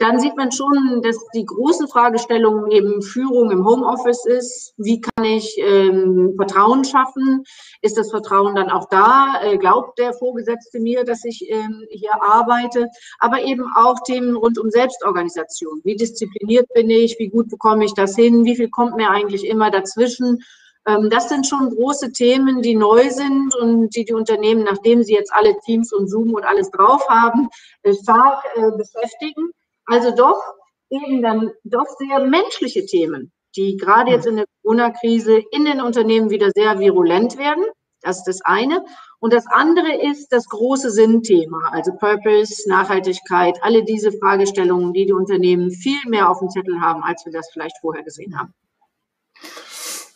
dann 0.00 0.18
sieht 0.18 0.34
man 0.34 0.50
schon, 0.50 1.02
dass 1.02 1.18
die 1.34 1.44
große 1.44 1.86
Fragestellung 1.86 2.70
eben 2.70 3.02
Führung 3.02 3.50
im 3.50 3.66
Homeoffice 3.66 4.24
ist. 4.24 4.72
Wie 4.78 4.98
kann 4.98 5.26
ich 5.26 5.58
ähm, 5.58 6.32
Vertrauen 6.36 6.84
schaffen? 6.84 7.44
Ist 7.82 7.98
das 7.98 8.10
Vertrauen 8.10 8.54
dann 8.54 8.70
auch 8.70 8.88
da? 8.88 9.34
Äh, 9.42 9.58
glaubt 9.58 9.98
der 9.98 10.14
Vorgesetzte 10.14 10.80
mir, 10.80 11.04
dass 11.04 11.22
ich 11.26 11.46
ähm, 11.50 11.84
hier 11.90 12.14
arbeite? 12.22 12.88
Aber 13.18 13.42
eben 13.42 13.66
auch 13.76 14.00
Themen 14.06 14.36
rund 14.36 14.58
um 14.58 14.70
Selbstorganisation. 14.70 15.82
Wie 15.84 15.96
diszipliniert 15.96 16.66
bin 16.72 16.88
ich? 16.88 17.18
Wie 17.18 17.28
gut 17.28 17.50
bekomme 17.50 17.84
ich 17.84 17.92
das 17.92 18.16
hin? 18.16 18.46
Wie 18.46 18.56
viel 18.56 18.70
kommt 18.70 18.96
mir 18.96 19.10
eigentlich 19.10 19.46
immer 19.46 19.70
dazwischen? 19.70 20.38
Ähm, 20.86 21.10
das 21.10 21.28
sind 21.28 21.46
schon 21.46 21.74
große 21.76 22.12
Themen, 22.12 22.62
die 22.62 22.74
neu 22.74 23.10
sind 23.10 23.54
und 23.56 23.94
die 23.94 24.06
die 24.06 24.14
Unternehmen, 24.14 24.64
nachdem 24.64 25.02
sie 25.02 25.12
jetzt 25.12 25.32
alle 25.34 25.58
Teams 25.60 25.92
und 25.92 26.08
Zoom 26.08 26.32
und 26.32 26.44
alles 26.44 26.70
drauf 26.70 27.06
haben, 27.06 27.50
äh, 27.82 27.92
stark 27.92 28.42
äh, 28.54 28.70
beschäftigen. 28.78 29.52
Also 29.90 30.12
doch 30.12 30.40
eben 30.88 31.20
dann 31.20 31.50
doch 31.64 31.86
sehr 31.98 32.20
menschliche 32.20 32.86
Themen, 32.86 33.32
die 33.56 33.76
gerade 33.76 34.12
jetzt 34.12 34.24
in 34.24 34.36
der 34.36 34.46
Corona-Krise 34.62 35.42
in 35.50 35.64
den 35.64 35.80
Unternehmen 35.80 36.30
wieder 36.30 36.50
sehr 36.54 36.78
virulent 36.78 37.36
werden. 37.36 37.64
Das 38.00 38.18
ist 38.18 38.28
das 38.28 38.40
eine. 38.44 38.84
Und 39.18 39.32
das 39.32 39.46
andere 39.48 40.00
ist 40.00 40.28
das 40.28 40.46
große 40.46 40.92
Sinnthema, 40.92 41.70
also 41.72 41.90
Purpose, 41.98 42.68
Nachhaltigkeit, 42.68 43.58
alle 43.62 43.84
diese 43.84 44.12
Fragestellungen, 44.12 44.92
die 44.92 45.06
die 45.06 45.12
Unternehmen 45.12 45.72
viel 45.72 46.00
mehr 46.06 46.30
auf 46.30 46.38
dem 46.38 46.50
Zettel 46.50 46.80
haben, 46.80 47.02
als 47.02 47.26
wir 47.26 47.32
das 47.32 47.50
vielleicht 47.52 47.76
vorher 47.80 48.04
gesehen 48.04 48.38
haben. 48.38 48.54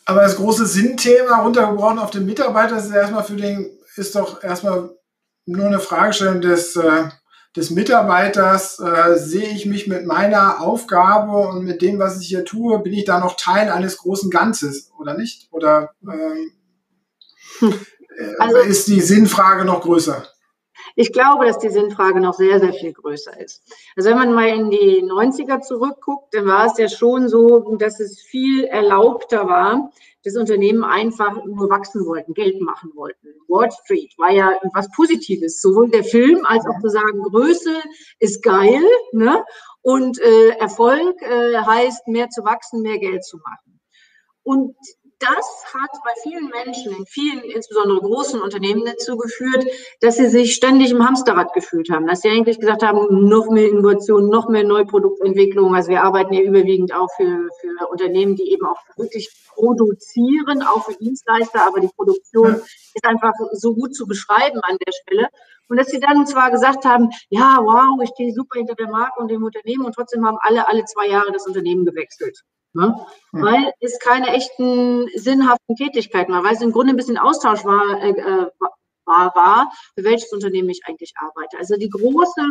Aber 0.05 0.21
das 0.21 0.37
große 0.37 0.67
Sinnthema 0.67 1.41
runtergebrochen 1.41 1.99
auf 1.99 2.11
den 2.11 2.25
Mitarbeiter 2.25 2.77
ist 2.77 2.91
erstmal 2.91 3.25
für 3.25 3.35
den, 3.35 3.77
ist 3.97 4.15
doch 4.15 4.41
erstmal 4.41 4.95
nur 5.45 5.65
eine 5.65 5.79
Fragestellung 5.79 6.39
des, 6.39 6.77
äh, 6.77 7.09
des 7.55 7.69
Mitarbeiters, 7.69 8.79
äh, 8.79 9.17
sehe 9.17 9.49
ich 9.49 9.65
mich 9.65 9.87
mit 9.87 10.05
meiner 10.05 10.61
Aufgabe 10.61 11.47
und 11.47 11.63
mit 11.63 11.81
dem, 11.81 11.99
was 11.99 12.19
ich 12.19 12.27
hier 12.27 12.43
tue, 12.43 12.79
bin 12.79 12.93
ich 12.93 13.05
da 13.05 13.19
noch 13.19 13.37
Teil 13.37 13.69
eines 13.69 13.97
großen 13.97 14.29
Ganzes 14.29 14.91
oder 14.99 15.15
nicht? 15.15 15.47
Oder 15.51 15.91
ähm, 16.03 16.51
hm. 17.59 17.73
äh, 18.17 18.35
also, 18.39 18.57
ist 18.57 18.87
die 18.87 19.01
Sinnfrage 19.01 19.63
noch 19.63 19.81
größer? 19.81 20.27
Ich 20.95 21.11
glaube, 21.11 21.45
dass 21.45 21.59
die 21.59 21.69
Sinnfrage 21.69 22.21
noch 22.21 22.33
sehr, 22.33 22.59
sehr 22.59 22.73
viel 22.73 22.93
größer 22.93 23.37
ist. 23.39 23.61
Also 23.97 24.09
wenn 24.09 24.17
man 24.17 24.33
mal 24.33 24.47
in 24.47 24.69
die 24.69 25.03
90er 25.03 25.61
zurückguckt, 25.61 26.33
dann 26.33 26.45
war 26.45 26.67
es 26.67 26.77
ja 26.77 26.87
schon 26.87 27.27
so, 27.27 27.75
dass 27.77 27.99
es 27.99 28.21
viel 28.21 28.63
erlaubter 28.63 29.47
war, 29.47 29.91
dass 30.23 30.37
Unternehmen 30.37 30.83
einfach 30.83 31.43
nur 31.45 31.69
wachsen 31.69 32.05
wollten, 32.05 32.33
Geld 32.33 32.61
machen 32.61 32.91
wollten. 32.95 33.27
Wall 33.47 33.69
Street 33.71 34.13
war 34.17 34.31
ja 34.31 34.53
was 34.73 34.89
Positives, 34.91 35.61
sowohl 35.61 35.89
der 35.89 36.03
Film 36.03 36.45
als 36.45 36.65
auch 36.65 36.79
zu 36.81 36.89
sagen, 36.89 37.21
Größe 37.23 37.75
ist 38.19 38.41
geil 38.41 38.83
ne? 39.11 39.43
und 39.81 40.19
äh, 40.19 40.49
Erfolg 40.57 41.21
äh, 41.21 41.57
heißt, 41.57 42.07
mehr 42.07 42.29
zu 42.29 42.43
wachsen, 42.43 42.81
mehr 42.81 42.97
Geld 42.97 43.23
zu 43.23 43.37
machen. 43.37 43.79
Und 44.43 44.75
das 45.19 45.73
hat 45.73 45.91
bei 46.03 46.11
vielen 46.23 46.49
Menschen, 46.49 46.93
in 46.93 47.05
vielen, 47.05 47.43
insbesondere 47.43 47.99
großen 47.99 48.41
Unternehmen 48.41 48.85
dazu 48.85 49.17
geführt, 49.17 49.65
dass 50.01 50.17
sie 50.17 50.27
sich 50.27 50.55
ständig 50.55 50.91
im 50.91 51.05
Hamsterrad 51.05 51.53
gefühlt 51.53 51.89
haben, 51.89 52.05
dass 52.07 52.21
sie 52.21 52.29
eigentlich 52.29 52.59
gesagt 52.59 52.83
haben, 52.83 53.27
noch 53.27 53.49
mehr 53.49 53.69
Innovation, 53.69 54.29
noch 54.29 54.49
mehr 54.49 54.63
Neuproduktentwicklung. 54.63 55.73
Also 55.73 55.89
wir 55.89 56.03
arbeiten 56.03 56.33
ja 56.33 56.41
überwiegend 56.41 56.93
auch 56.93 57.09
für, 57.15 57.47
für 57.61 57.87
Unternehmen, 57.87 58.35
die 58.35 58.51
eben 58.51 58.65
auch 58.65 58.79
wirklich 58.97 59.31
produzieren, 59.53 60.61
auch 60.63 60.85
für 60.85 60.95
Dienstleister, 60.95 61.65
aber 61.65 61.79
die 61.79 61.89
Produktion 61.95 62.61
ist 62.93 63.05
einfach 63.05 63.33
so 63.53 63.73
gut 63.73 63.95
zu 63.95 64.07
beschreiben 64.07 64.59
an 64.61 64.77
der 64.85 64.91
Stelle. 64.91 65.29
Und 65.67 65.77
dass 65.77 65.87
sie 65.87 65.99
dann 65.99 66.27
zwar 66.27 66.51
gesagt 66.51 66.85
haben, 66.85 67.09
ja, 67.29 67.57
wow, 67.61 67.99
ich 68.03 68.09
stehe 68.09 68.33
super 68.33 68.59
hinter 68.59 68.75
der 68.75 68.89
Marke 68.89 69.19
und 69.19 69.31
dem 69.31 69.43
Unternehmen 69.43 69.85
und 69.85 69.93
trotzdem 69.95 70.25
haben 70.25 70.37
alle 70.41 70.67
alle 70.67 70.83
zwei 70.85 71.07
Jahre 71.07 71.31
das 71.31 71.47
Unternehmen 71.47 71.85
gewechselt. 71.85 72.43
Ne? 72.75 72.93
Mhm. 73.31 73.41
Weil 73.41 73.73
es 73.79 73.97
keine 73.99 74.29
echten 74.33 75.07
sinnhaften 75.15 75.75
Tätigkeiten 75.77 76.33
war, 76.33 76.43
weil 76.43 76.55
es 76.55 76.61
im 76.61 76.73
Grunde 76.73 76.93
ein 76.93 76.97
bisschen 76.97 77.17
Austausch 77.17 77.63
war, 77.63 78.01
äh, 78.03 78.09
äh, 78.09 78.47
war, 79.05 79.33
war, 79.35 79.71
für 79.95 80.03
welches 80.03 80.33
Unternehmen 80.33 80.69
ich 80.69 80.81
eigentlich 80.85 81.13
arbeite. 81.17 81.57
Also 81.57 81.75
die 81.77 81.89
große 81.89 82.41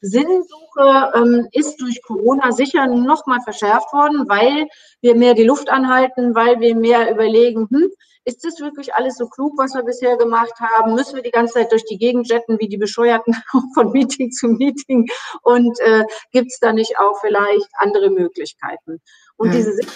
Sinnsuche 0.00 1.12
ähm, 1.14 1.48
ist 1.52 1.80
durch 1.80 2.02
Corona 2.02 2.52
sicher 2.52 2.86
nochmal 2.86 3.40
verschärft 3.42 3.92
worden, 3.92 4.28
weil 4.28 4.66
wir 5.00 5.14
mehr 5.14 5.34
die 5.34 5.44
Luft 5.44 5.70
anhalten, 5.70 6.34
weil 6.34 6.60
wir 6.60 6.74
mehr 6.74 7.10
überlegen, 7.10 7.68
hm, 7.70 7.90
ist 8.24 8.44
das 8.44 8.60
wirklich 8.60 8.94
alles 8.94 9.16
so 9.16 9.28
klug, 9.28 9.54
was 9.56 9.74
wir 9.74 9.82
bisher 9.82 10.16
gemacht 10.16 10.54
haben? 10.60 10.94
Müssen 10.94 11.16
wir 11.16 11.22
die 11.22 11.30
ganze 11.30 11.54
Zeit 11.54 11.72
durch 11.72 11.84
die 11.86 11.96
Gegend 11.96 12.28
jetten, 12.28 12.58
wie 12.58 12.68
die 12.68 12.76
Bescheuerten 12.76 13.34
von 13.74 13.92
Meeting 13.92 14.30
zu 14.30 14.48
Meeting? 14.48 15.08
Und 15.42 15.80
äh, 15.80 16.04
gibt 16.30 16.48
es 16.48 16.58
da 16.58 16.72
nicht 16.72 16.98
auch 16.98 17.18
vielleicht 17.20 17.68
andere 17.78 18.10
Möglichkeiten? 18.10 19.00
Und 19.40 19.54
diese 19.54 19.70
ist 19.70 19.88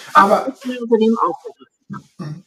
in 0.65 0.83
Unternehmen 0.83 1.17
aufgegriffen. 1.19 2.45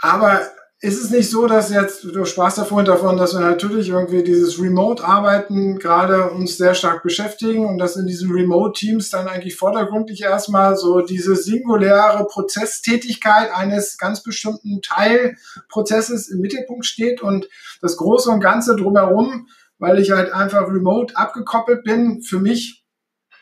Aber 0.00 0.40
ist 0.80 1.02
es 1.02 1.10
nicht 1.10 1.30
so, 1.30 1.46
dass 1.46 1.70
jetzt, 1.70 2.04
du 2.04 2.24
sprachst 2.24 2.56
ja 2.56 2.64
vorhin 2.64 2.86
davon, 2.86 3.18
dass 3.18 3.34
wir 3.34 3.40
natürlich 3.40 3.90
irgendwie 3.90 4.22
dieses 4.22 4.58
Remote-Arbeiten 4.58 5.78
gerade 5.78 6.30
uns 6.30 6.56
sehr 6.56 6.74
stark 6.74 7.02
beschäftigen 7.02 7.66
und 7.66 7.76
dass 7.76 7.96
in 7.96 8.06
diesen 8.06 8.30
Remote-Teams 8.30 9.10
dann 9.10 9.28
eigentlich 9.28 9.56
vordergründig 9.56 10.22
erstmal 10.22 10.76
so 10.78 11.02
diese 11.02 11.36
singuläre 11.36 12.24
Prozesstätigkeit 12.24 13.50
eines 13.54 13.98
ganz 13.98 14.22
bestimmten 14.22 14.80
Teilprozesses 14.80 16.28
im 16.28 16.40
Mittelpunkt 16.40 16.86
steht 16.86 17.20
und 17.20 17.46
das 17.82 17.98
Große 17.98 18.30
und 18.30 18.40
Ganze 18.40 18.74
drumherum, 18.74 19.48
weil 19.78 19.98
ich 19.98 20.12
halt 20.12 20.32
einfach 20.32 20.66
remote 20.68 21.14
abgekoppelt 21.14 21.84
bin, 21.84 22.22
für 22.22 22.38
mich 22.38 22.75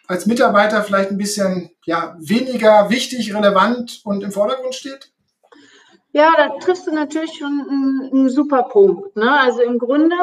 als 0.06 0.26
Mitarbeiter 0.26 0.82
vielleicht 0.82 1.10
ein 1.10 1.18
bisschen 1.18 1.70
ja, 1.84 2.16
weniger 2.18 2.90
wichtig, 2.90 3.34
relevant 3.34 4.00
und 4.04 4.22
im 4.22 4.32
Vordergrund 4.32 4.74
steht? 4.74 5.12
Ja, 6.12 6.32
da 6.36 6.48
triffst 6.60 6.86
du 6.86 6.92
natürlich 6.92 7.34
schon 7.38 7.66
einen, 7.68 8.10
einen 8.12 8.28
super 8.28 8.64
Punkt. 8.64 9.16
Ne? 9.16 9.40
Also 9.40 9.62
im 9.62 9.78
Grunde 9.78 10.14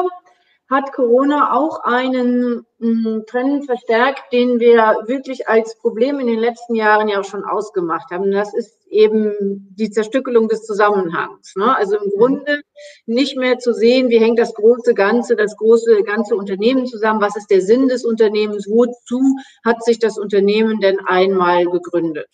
hat 0.72 0.92
Corona 0.92 1.52
auch 1.52 1.84
einen, 1.84 2.66
einen 2.80 3.26
Trend 3.26 3.66
verstärkt, 3.66 4.32
den 4.32 4.58
wir 4.58 5.04
wirklich 5.06 5.46
als 5.48 5.78
Problem 5.78 6.18
in 6.18 6.26
den 6.26 6.38
letzten 6.38 6.74
Jahren 6.74 7.08
ja 7.08 7.20
auch 7.20 7.24
schon 7.24 7.44
ausgemacht 7.44 8.10
haben. 8.10 8.30
Das 8.32 8.54
ist 8.54 8.78
eben 8.88 9.68
die 9.78 9.90
Zerstückelung 9.90 10.48
des 10.48 10.64
Zusammenhangs. 10.64 11.54
Ne? 11.56 11.76
Also 11.76 11.96
im 11.98 12.10
Grunde 12.10 12.62
nicht 13.06 13.36
mehr 13.36 13.58
zu 13.58 13.72
sehen, 13.72 14.08
wie 14.08 14.18
hängt 14.18 14.38
das 14.38 14.54
große 14.54 14.94
Ganze, 14.94 15.36
das 15.36 15.56
große 15.56 16.02
ganze 16.02 16.36
Unternehmen 16.36 16.86
zusammen, 16.86 17.20
was 17.20 17.36
ist 17.36 17.50
der 17.50 17.60
Sinn 17.60 17.88
des 17.88 18.04
Unternehmens, 18.04 18.66
wozu 18.68 19.20
hat 19.64 19.84
sich 19.84 19.98
das 19.98 20.18
Unternehmen 20.18 20.80
denn 20.80 20.98
einmal 21.06 21.66
gegründet. 21.66 22.28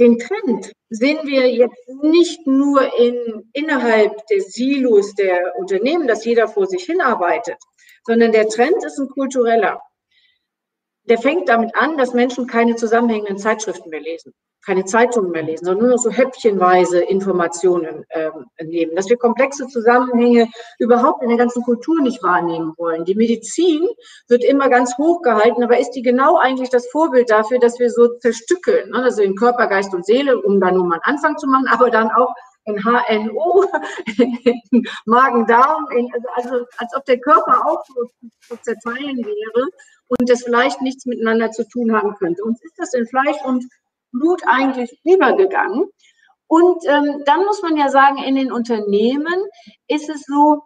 Den 0.00 0.18
Trend 0.18 0.72
sehen 0.88 1.18
wir 1.24 1.52
jetzt 1.52 1.86
nicht 2.02 2.46
nur 2.46 2.80
in, 2.98 3.50
innerhalb 3.52 4.26
des 4.28 4.54
Silos 4.54 5.14
der 5.14 5.52
Unternehmen, 5.58 6.08
dass 6.08 6.24
jeder 6.24 6.48
vor 6.48 6.66
sich 6.66 6.84
hinarbeitet, 6.84 7.58
sondern 8.04 8.32
der 8.32 8.48
Trend 8.48 8.82
ist 8.82 8.98
ein 8.98 9.08
kultureller. 9.10 9.78
Der 11.10 11.18
fängt 11.18 11.50
damit 11.50 11.74
an, 11.76 11.98
dass 11.98 12.14
Menschen 12.14 12.46
keine 12.46 12.76
zusammenhängenden 12.76 13.36
Zeitschriften 13.36 13.90
mehr 13.90 14.00
lesen 14.00 14.32
keine 14.64 14.84
Zeitungen 14.84 15.30
mehr 15.30 15.42
lesen, 15.42 15.64
sondern 15.64 15.86
nur 15.86 15.96
noch 15.96 16.02
so 16.02 16.10
häppchenweise 16.10 17.00
Informationen 17.00 18.04
ähm, 18.10 18.46
nehmen, 18.62 18.94
dass 18.94 19.08
wir 19.08 19.16
komplexe 19.16 19.66
Zusammenhänge 19.68 20.48
überhaupt 20.78 21.22
in 21.22 21.30
der 21.30 21.38
ganzen 21.38 21.62
Kultur 21.62 22.00
nicht 22.02 22.22
wahrnehmen 22.22 22.74
wollen. 22.76 23.04
Die 23.04 23.14
Medizin 23.14 23.88
wird 24.28 24.44
immer 24.44 24.68
ganz 24.68 24.96
hoch 24.98 25.22
gehalten, 25.22 25.64
aber 25.64 25.78
ist 25.78 25.92
die 25.92 26.02
genau 26.02 26.36
eigentlich 26.36 26.68
das 26.68 26.88
Vorbild 26.88 27.30
dafür, 27.30 27.58
dass 27.58 27.78
wir 27.78 27.90
so 27.90 28.08
zerstückeln, 28.18 28.90
ne? 28.90 29.02
also 29.02 29.22
in 29.22 29.34
Körper, 29.34 29.66
Geist 29.66 29.94
und 29.94 30.04
Seele, 30.04 30.40
um 30.40 30.60
da 30.60 30.70
nur 30.70 30.84
mal 30.84 31.00
einen 31.02 31.16
Anfang 31.16 31.38
zu 31.38 31.46
machen, 31.46 31.66
aber 31.68 31.90
dann 31.90 32.10
auch 32.10 32.34
in 32.66 32.78
HNO, 32.84 33.64
in 34.18 34.84
Magen-Darm, 35.06 35.86
also, 35.90 36.28
also 36.34 36.66
als 36.76 36.94
ob 36.94 37.04
der 37.06 37.18
Körper 37.18 37.66
auch 37.66 37.82
so 37.86 38.04
zu 38.46 38.62
zerteilen 38.62 39.24
wäre 39.24 39.68
und 40.18 40.28
das 40.28 40.42
vielleicht 40.42 40.82
nichts 40.82 41.06
miteinander 41.06 41.50
zu 41.50 41.66
tun 41.68 41.94
haben 41.94 42.14
könnte. 42.16 42.42
Uns 42.42 42.62
ist 42.62 42.74
das 42.76 42.94
in 42.94 43.06
Fleisch 43.06 43.42
und 43.44 43.64
Blut 44.12 44.42
eigentlich 44.46 44.98
übergegangen. 45.04 45.88
Und 46.48 46.84
ähm, 46.86 47.22
dann 47.26 47.44
muss 47.44 47.62
man 47.62 47.76
ja 47.76 47.88
sagen, 47.88 48.18
in 48.18 48.34
den 48.34 48.50
Unternehmen 48.50 49.44
ist 49.86 50.10
es 50.10 50.24
so, 50.26 50.62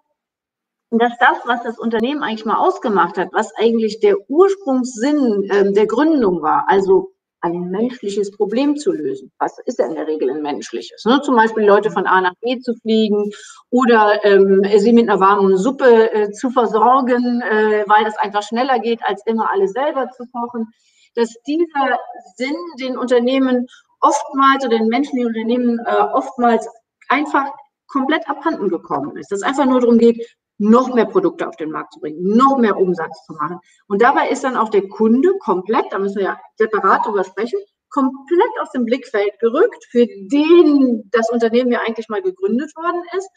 dass 0.91 1.13
das, 1.19 1.39
was 1.45 1.63
das 1.63 1.79
Unternehmen 1.79 2.23
eigentlich 2.23 2.47
mal 2.47 2.57
ausgemacht 2.57 3.19
hat, 3.19 3.29
was 3.33 3.55
eigentlich 3.57 4.01
der 4.01 4.17
Ursprungssinn 4.29 5.49
ähm, 5.51 5.75
der 5.75 5.87
Gründung 5.87 6.41
war, 6.41 6.65
also 6.69 7.14
ein 7.45 7.71
menschliches 7.71 8.31
Problem 8.31 8.77
zu 8.77 8.93
lösen. 8.93 9.31
Was 9.39 9.59
ist 9.67 9.79
ja 9.79 9.87
in 9.87 9.95
der 9.95 10.07
Regel 10.07 10.31
ein 10.31 10.43
menschliches? 10.43 11.05
Ne? 11.05 11.21
Zum 11.23 11.37
Beispiel 11.37 11.65
Leute 11.65 11.91
von 11.91 12.07
A 12.07 12.21
nach 12.21 12.35
B 12.41 12.59
zu 12.59 12.75
fliegen 12.77 13.31
oder 13.71 14.25
ähm, 14.25 14.63
sie 14.79 14.93
mit 14.93 15.09
einer 15.09 15.21
warmen 15.21 15.57
Suppe 15.57 16.13
äh, 16.13 16.31
zu 16.33 16.51
versorgen, 16.51 17.43
äh, 17.43 17.85
weil 17.87 18.05
das 18.05 18.17
einfach 18.19 18.43
schneller 18.43 18.79
geht, 18.79 19.01
als 19.05 19.23
immer 19.27 19.51
alles 19.51 19.73
selber 19.73 20.11
zu 20.11 20.25
kochen 20.33 20.73
dass 21.15 21.33
dieser 21.47 21.99
Sinn 22.37 22.57
den 22.81 22.99
Unternehmen 22.99 23.67
oftmals 24.01 24.65
oder 24.65 24.79
den 24.79 24.89
Menschen, 24.89 25.17
die 25.17 25.25
Unternehmen 25.25 25.79
äh, 25.87 26.01
oftmals 26.13 26.69
einfach 27.09 27.45
komplett 27.87 28.29
abhanden 28.29 28.69
gekommen 28.69 29.17
ist. 29.17 29.31
Dass 29.31 29.41
es 29.41 29.45
einfach 29.45 29.67
nur 29.67 29.81
darum 29.81 29.99
geht, 29.99 30.37
noch 30.59 30.95
mehr 30.95 31.07
Produkte 31.07 31.49
auf 31.49 31.57
den 31.57 31.71
Markt 31.71 31.95
zu 31.95 32.01
bringen, 32.01 32.37
noch 32.37 32.59
mehr 32.59 32.77
Umsatz 32.77 33.25
zu 33.27 33.33
machen. 33.35 33.59
Und 33.89 34.03
dabei 34.03 34.29
ist 34.29 34.45
dann 34.45 34.57
auch 34.57 34.69
der 34.69 34.89
Kunde 34.89 35.31
komplett, 35.41 35.87
da 35.91 35.99
müssen 35.99 36.17
wir 36.17 36.25
ja 36.25 36.41
separat 36.57 37.07
drüber 37.07 37.25
sprechen, 37.25 37.59
komplett 37.91 38.51
aus 38.61 38.71
dem 38.73 38.85
Blickfeld 38.85 39.39
gerückt, 39.39 39.85
für 39.91 40.07
den 40.07 41.09
das 41.13 41.31
Unternehmen 41.31 41.71
ja 41.71 41.81
eigentlich 41.81 42.09
mal 42.09 42.23
gegründet 42.23 42.75
worden 42.77 43.03
ist. 43.17 43.29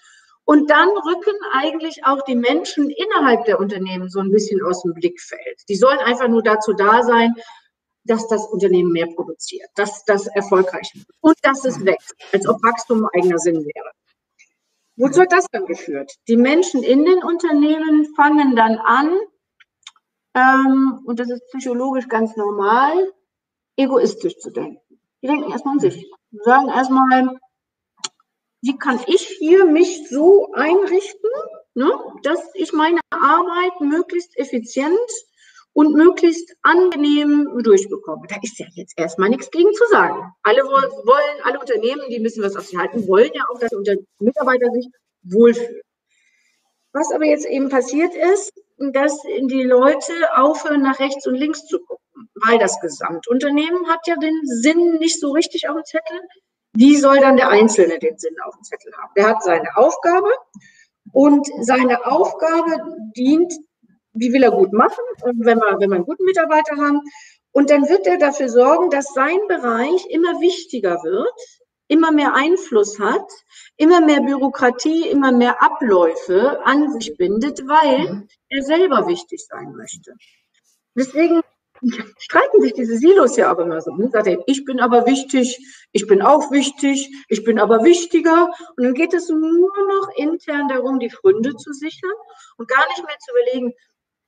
Und 0.45 0.69
dann 0.69 0.89
rücken 0.89 1.36
eigentlich 1.51 2.05
auch 2.05 2.24
die 2.24 2.36
Menschen 2.36 2.89
innerhalb 2.89 3.45
der 3.45 3.59
Unternehmen 3.59 4.09
so 4.09 4.19
ein 4.19 4.31
bisschen 4.31 4.63
aus 4.63 4.81
dem 4.81 4.93
Blickfeld. 4.93 5.62
Die 5.67 5.75
sollen 5.75 6.00
einfach 6.00 6.29
nur 6.29 6.41
dazu 6.41 6.74
da 6.74 7.03
sein, 7.03 7.36
dass 8.05 8.27
das 8.29 8.47
Unternehmen 8.47 8.91
mehr 8.91 9.07
produziert, 9.07 9.67
dass 9.75 10.05
das 10.05 10.27
erfolgreich 10.27 10.89
wird 10.95 11.07
und 11.19 11.36
dass 11.41 11.65
es 11.65 11.83
wächst, 11.83 12.15
als 12.31 12.47
ob 12.47 12.63
Wachstum 12.63 13.07
eigener 13.13 13.38
Sinn 13.38 13.57
wäre. 13.57 13.91
Wozu 14.97 15.21
hat 15.21 15.31
das 15.31 15.45
dann 15.51 15.65
geführt? 15.65 16.11
Die 16.27 16.37
Menschen 16.37 16.83
in 16.83 17.05
den 17.05 17.23
Unternehmen 17.23 18.13
fangen 18.15 18.55
dann 18.55 18.77
an, 18.77 19.15
ähm, 20.33 21.01
und 21.05 21.19
das 21.19 21.29
ist 21.29 21.45
psychologisch 21.47 22.07
ganz 22.07 22.35
normal, 22.35 23.13
egoistisch 23.75 24.37
zu 24.39 24.51
denken. 24.51 24.81
Die 25.21 25.27
denken 25.27 25.51
erstmal 25.51 25.75
an 25.75 25.79
sich. 25.79 26.11
Die 26.31 26.39
sagen 26.43 26.69
erstmal, 26.69 27.39
wie 28.61 28.77
kann 28.77 28.99
ich 29.07 29.27
hier 29.39 29.65
mich 29.65 30.09
so 30.09 30.51
einrichten, 30.53 31.29
ne, 31.75 31.91
dass 32.23 32.39
ich 32.55 32.73
meine 32.73 32.99
Arbeit 33.11 33.79
möglichst 33.79 34.37
effizient 34.37 34.97
und 35.77 35.93
möglichst 35.93 36.55
angenehm 36.63 37.51
durchbekommen. 37.62 38.27
Da 38.27 38.38
ist 38.41 38.57
ja 38.57 38.65
jetzt 38.74 38.98
erstmal 38.98 39.29
nichts 39.29 39.51
gegen 39.51 39.72
zu 39.75 39.86
sagen. 39.91 40.34
Alle 40.41 40.63
wollen, 40.63 41.41
alle 41.43 41.60
Unternehmen, 41.60 42.10
die 42.10 42.19
müssen 42.19 42.43
was 42.43 42.55
auf 42.55 42.65
sich 42.65 42.79
halten, 42.79 43.07
wollen 43.07 43.29
ja 43.36 43.43
auch, 43.51 43.60
dass 43.60 43.69
die 43.69 44.03
Mitarbeiter 44.17 44.72
sich 44.72 44.88
wohlfühlen. 45.22 45.81
Was 46.93 47.12
aber 47.13 47.25
jetzt 47.25 47.46
eben 47.46 47.69
passiert 47.69 48.12
ist, 48.15 48.53
dass 48.79 49.22
die 49.22 49.62
Leute 49.62 50.13
aufhören, 50.36 50.81
nach 50.81 51.00
rechts 51.00 51.27
und 51.27 51.36
links 51.36 51.63
zu 51.67 51.77
gucken, 51.77 52.27
weil 52.43 52.57
das 52.57 52.79
Gesamtunternehmen 52.81 53.88
hat 53.88 54.00
ja 54.07 54.15
den 54.15 54.41
Sinn 54.46 54.98
nicht 54.98 55.19
so 55.19 55.31
richtig 55.31 55.69
auf 55.69 55.75
dem 55.75 55.86
Zettel. 55.86 56.22
Wie 56.74 56.98
soll 56.98 57.19
dann 57.19 57.38
der 57.38 57.50
Einzelne 57.50 58.00
den 58.00 58.17
Sinn 58.17 58.36
auf 58.46 58.55
dem 58.55 58.63
Zettel 58.63 58.93
haben? 58.98 59.12
Der 59.15 59.27
hat 59.29 59.43
seine 59.43 59.77
Aufgabe 59.77 60.29
Und 61.13 61.48
seine 61.62 62.05
Aufgabe 62.05 62.98
dient, 63.15 63.53
die 64.17 64.33
will 64.33 64.43
er 64.43 64.51
gut 64.51 64.74
machen, 64.74 65.03
wenn 65.24 65.57
wir, 65.59 65.79
wenn 65.79 65.89
wir 65.89 65.95
einen 65.95 66.05
guten 66.05 66.25
Mitarbeiter 66.25 66.77
haben. 66.77 67.01
Und 67.51 67.69
dann 67.69 67.89
wird 67.89 68.05
er 68.05 68.17
dafür 68.17 68.50
sorgen, 68.50 68.89
dass 68.89 69.13
sein 69.13 69.39
Bereich 69.47 70.05
immer 70.09 70.39
wichtiger 70.41 71.01
wird, 71.03 71.33
immer 71.88 72.12
mehr 72.12 72.36
Einfluss 72.36 73.00
hat, 73.00 73.27
immer 73.77 74.01
mehr 74.01 74.21
Bürokratie, 74.21 75.07
immer 75.07 75.31
mehr 75.31 75.62
Abläufe 75.62 76.59
an 76.65 76.91
sich 76.93 77.17
bindet, 77.17 77.62
weil 77.67 78.13
mhm. 78.13 78.27
er 78.50 78.63
selber 78.63 79.07
wichtig 79.07 79.45
sein 79.45 79.74
möchte. 79.75 80.13
Deswegen 80.95 81.41
streiten 82.17 82.62
sich 82.62 82.74
diese 82.74 82.97
Silos 82.97 83.38
ja 83.38 83.50
aber 83.50 83.63
immer 83.63 83.81
so. 83.81 83.93
Ne? 83.95 84.09
Sagt 84.09 84.27
er, 84.27 84.43
ich 84.47 84.65
bin 84.65 84.79
aber 84.79 85.05
wichtig, 85.05 85.57
ich 85.91 86.07
bin 86.07 86.21
auch 86.21 86.51
wichtig, 86.51 87.09
ich 87.29 87.43
bin 87.43 87.59
aber 87.59 87.83
wichtiger. 87.83 88.50
Und 88.75 88.83
dann 88.83 88.93
geht 88.93 89.13
es 89.13 89.29
nur 89.29 89.39
noch 89.39 90.09
intern 90.15 90.67
darum, 90.67 91.00
die 91.00 91.09
Gründe 91.09 91.55
zu 91.55 91.71
sichern 91.74 92.13
und 92.57 92.67
gar 92.67 92.86
nicht 92.89 93.05
mehr 93.05 93.17
zu 93.19 93.31
überlegen, 93.31 93.74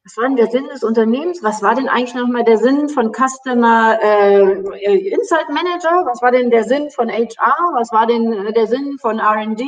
was 0.05 0.17
war 0.17 0.27
denn 0.27 0.37
der 0.37 0.47
Sinn 0.47 0.67
des 0.69 0.83
Unternehmens? 0.83 1.43
Was 1.43 1.61
war 1.61 1.75
denn 1.75 1.89
eigentlich 1.89 2.15
nochmal 2.15 2.43
der 2.43 2.57
Sinn 2.57 2.89
von 2.89 3.11
Customer 3.11 3.99
äh, 4.01 5.09
Insight 5.09 5.49
Manager? 5.49 6.05
Was 6.05 6.21
war 6.21 6.31
denn 6.31 6.49
der 6.49 6.63
Sinn 6.63 6.89
von 6.89 7.09
HR? 7.09 7.73
Was 7.73 7.91
war 7.91 8.07
denn 8.07 8.53
der 8.53 8.67
Sinn 8.67 8.97
von 8.99 9.19
R&D? 9.19 9.63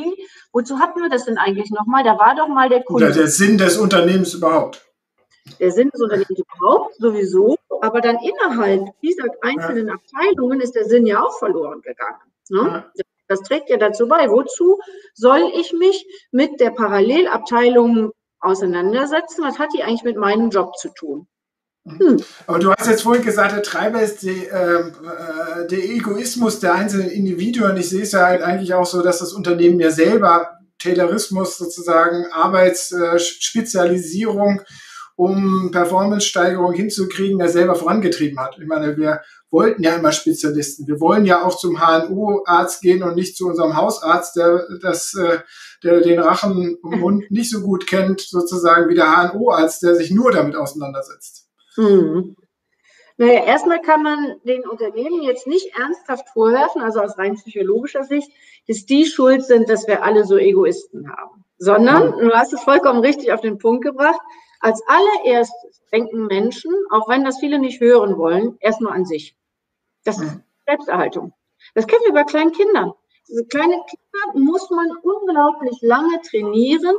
Wozu 0.53 0.79
hatten 0.79 1.01
wir 1.01 1.09
das 1.09 1.25
denn 1.25 1.37
eigentlich 1.37 1.69
nochmal? 1.69 2.03
Da 2.03 2.17
war 2.17 2.35
doch 2.35 2.47
mal 2.47 2.69
der 2.69 2.83
Kunde. 2.83 3.05
Oder 3.05 3.13
der 3.13 3.27
Sinn 3.27 3.57
des 3.57 3.77
Unternehmens 3.77 4.33
überhaupt. 4.33 4.85
Der 5.59 5.71
Sinn 5.71 5.89
des 5.89 6.01
Unternehmens 6.01 6.39
überhaupt 6.39 6.95
sowieso, 6.95 7.57
aber 7.81 7.99
dann 7.99 8.17
innerhalb 8.17 8.85
dieser 9.01 9.25
einzelnen 9.41 9.87
ja. 9.89 9.95
Abteilungen 9.95 10.61
ist 10.61 10.75
der 10.75 10.85
Sinn 10.85 11.05
ja 11.05 11.21
auch 11.21 11.37
verloren 11.39 11.81
gegangen. 11.81 12.21
Ne? 12.49 12.85
Ja. 12.95 13.03
Das 13.27 13.41
trägt 13.41 13.69
ja 13.69 13.77
dazu 13.77 14.07
bei. 14.07 14.29
Wozu 14.29 14.79
soll 15.13 15.51
ich 15.55 15.73
mich 15.73 16.05
mit 16.31 16.59
der 16.59 16.71
Parallelabteilung 16.71 18.11
auseinandersetzen. 18.41 19.43
Was 19.43 19.59
hat 19.59 19.69
die 19.75 19.83
eigentlich 19.83 20.03
mit 20.03 20.17
meinem 20.17 20.49
Job 20.49 20.75
zu 20.77 20.89
tun? 20.89 21.27
Hm. 21.87 22.17
Aber 22.45 22.59
du 22.59 22.71
hast 22.71 22.87
jetzt 22.87 23.03
vorhin 23.03 23.25
gesagt, 23.25 23.53
der 23.53 23.63
Treiber 23.63 24.01
ist 24.01 24.21
die, 24.21 24.45
ähm, 24.45 24.93
äh, 25.03 25.65
der 25.67 25.79
Egoismus 25.79 26.59
der 26.59 26.75
einzelnen 26.75 27.09
Individuen. 27.09 27.75
Ich 27.77 27.89
sehe 27.89 28.03
es 28.03 28.11
ja 28.11 28.25
halt 28.25 28.43
eigentlich 28.43 28.75
auch 28.75 28.85
so, 28.85 29.01
dass 29.01 29.17
das 29.19 29.33
Unternehmen 29.33 29.79
ja 29.79 29.89
selber 29.89 30.59
Taylorismus 30.77 31.57
sozusagen, 31.57 32.27
Arbeitsspezialisierung, 32.31 34.59
äh, 34.59 34.63
um 35.15 35.71
Performance-Steigerung 35.71 36.73
hinzukriegen, 36.73 37.39
ja 37.39 37.47
selber 37.47 37.75
vorangetrieben 37.75 38.39
hat. 38.39 38.57
Ich 38.59 38.67
meine, 38.67 38.97
wir 38.97 39.21
wollten 39.49 39.83
ja 39.83 39.95
immer 39.95 40.11
Spezialisten. 40.11 40.87
Wir 40.87 40.99
wollen 40.99 41.25
ja 41.25 41.45
auch 41.45 41.57
zum 41.57 41.79
HNO-Arzt 41.79 42.81
gehen 42.81 43.03
und 43.03 43.15
nicht 43.15 43.35
zu 43.35 43.47
unserem 43.47 43.75
Hausarzt, 43.75 44.35
der 44.35 44.65
das, 44.81 45.13
äh, 45.13 45.39
der 45.83 46.01
den 46.01 46.19
Rachen 46.19 46.77
im 46.83 46.99
Mund 46.99 47.29
nicht 47.29 47.51
so 47.51 47.61
gut 47.61 47.85
kennt, 47.85 48.21
sozusagen 48.21 48.89
wie 48.89 48.95
der 48.95 49.11
HNO-Arzt, 49.11 49.83
der 49.83 49.95
sich 49.95 50.11
nur 50.11 50.31
damit 50.31 50.55
auseinandersetzt. 50.55 51.47
Hm. 51.75 52.35
Naja, 53.17 53.43
erstmal 53.45 53.81
kann 53.81 54.01
man 54.01 54.35
den 54.45 54.67
Unternehmen 54.67 55.21
jetzt 55.21 55.45
nicht 55.45 55.75
ernsthaft 55.77 56.29
vorwerfen, 56.29 56.81
also 56.81 57.01
aus 57.01 57.17
rein 57.17 57.35
psychologischer 57.35 58.03
Sicht, 58.03 58.31
dass 58.67 58.85
die 58.85 59.05
schuld 59.05 59.45
sind, 59.45 59.69
dass 59.69 59.87
wir 59.87 60.03
alle 60.03 60.25
so 60.25 60.37
Egoisten 60.37 61.07
haben. 61.11 61.43
Sondern, 61.57 62.13
hm. 62.13 62.29
du 62.29 62.33
hast 62.33 62.53
es 62.53 62.63
vollkommen 62.63 63.01
richtig 63.01 63.31
auf 63.31 63.41
den 63.41 63.57
Punkt 63.57 63.83
gebracht, 63.83 64.19
als 64.61 64.81
allererstes 64.87 65.81
denken 65.91 66.27
Menschen, 66.27 66.73
auch 66.91 67.09
wenn 67.09 67.23
das 67.23 67.39
viele 67.39 67.59
nicht 67.59 67.81
hören 67.81 68.17
wollen, 68.17 68.57
erstmal 68.59 68.93
an 68.93 69.05
sich. 69.05 69.35
Das 70.03 70.19
ist 70.19 70.39
Selbsterhaltung. 70.65 71.33
Das 71.75 71.87
kennen 71.87 72.01
wir 72.05 72.13
bei 72.13 72.23
kleinen 72.23 72.51
Kindern. 72.51 72.93
Diese 73.27 73.45
kleinen 73.45 73.81
Kinder 73.85 74.39
muss 74.39 74.69
man 74.69 74.91
unglaublich 75.03 75.77
lange 75.81 76.21
trainieren, 76.21 76.95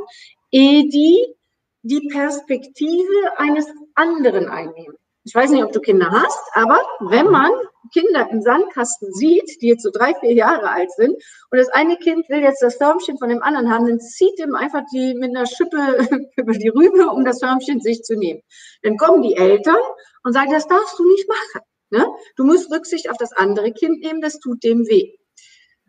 ehe 0.50 0.88
die 0.88 1.34
die 1.82 2.08
Perspektive 2.12 3.38
eines 3.38 3.66
anderen 3.94 4.48
einnehmen. 4.48 4.96
Ich 5.24 5.34
weiß 5.34 5.50
nicht, 5.50 5.64
ob 5.64 5.72
du 5.72 5.80
Kinder 5.80 6.10
hast, 6.10 6.40
aber 6.54 6.80
wenn 7.00 7.28
man 7.28 7.50
Kinder 7.92 8.28
im 8.30 8.42
Sandkasten 8.42 9.12
sieht, 9.12 9.60
die 9.60 9.68
jetzt 9.68 9.82
so 9.82 9.90
drei, 9.90 10.14
vier 10.14 10.32
Jahre 10.32 10.70
alt 10.70 10.90
sind, 10.92 11.14
und 11.50 11.58
das 11.58 11.68
eine 11.68 11.96
Kind 11.96 12.28
will 12.28 12.40
jetzt 12.40 12.62
das 12.62 12.76
Förmchen 12.76 13.18
von 13.18 13.28
dem 13.28 13.42
anderen 13.42 13.70
haben, 13.70 13.86
dann 13.86 14.00
zieht 14.00 14.38
ihm 14.38 14.54
einfach 14.54 14.82
die 14.92 15.14
mit 15.14 15.36
einer 15.36 15.46
Schippe 15.46 16.06
über 16.36 16.52
die 16.52 16.68
Rübe, 16.68 17.08
um 17.08 17.24
das 17.24 17.40
Förmchen 17.40 17.80
sich 17.80 18.02
zu 18.02 18.16
nehmen. 18.16 18.42
Dann 18.82 18.96
kommen 18.96 19.22
die 19.22 19.36
Eltern 19.36 19.82
und 20.24 20.32
sagen, 20.32 20.52
das 20.52 20.66
darfst 20.66 20.98
du 20.98 21.04
nicht 21.08 21.28
machen. 21.28 21.66
Ne? 21.90 22.06
Du 22.36 22.44
musst 22.44 22.70
Rücksicht 22.70 23.10
auf 23.10 23.18
das 23.18 23.32
andere 23.32 23.72
Kind 23.72 24.00
nehmen, 24.00 24.20
das 24.20 24.38
tut 24.38 24.62
dem 24.62 24.86
weh. 24.86 25.14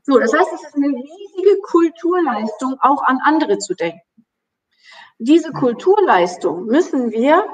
So, 0.06 0.20
das 0.20 0.34
heißt, 0.34 0.50
es 0.54 0.64
ist 0.64 0.76
eine 0.76 0.88
riesige 0.88 1.62
Kulturleistung, 1.62 2.76
auch 2.82 3.04
an 3.04 3.20
andere 3.24 3.58
zu 3.58 3.74
denken. 3.74 4.02
Diese 5.18 5.54
Kulturleistung 5.54 6.66
müssen 6.66 7.12
wir 7.12 7.48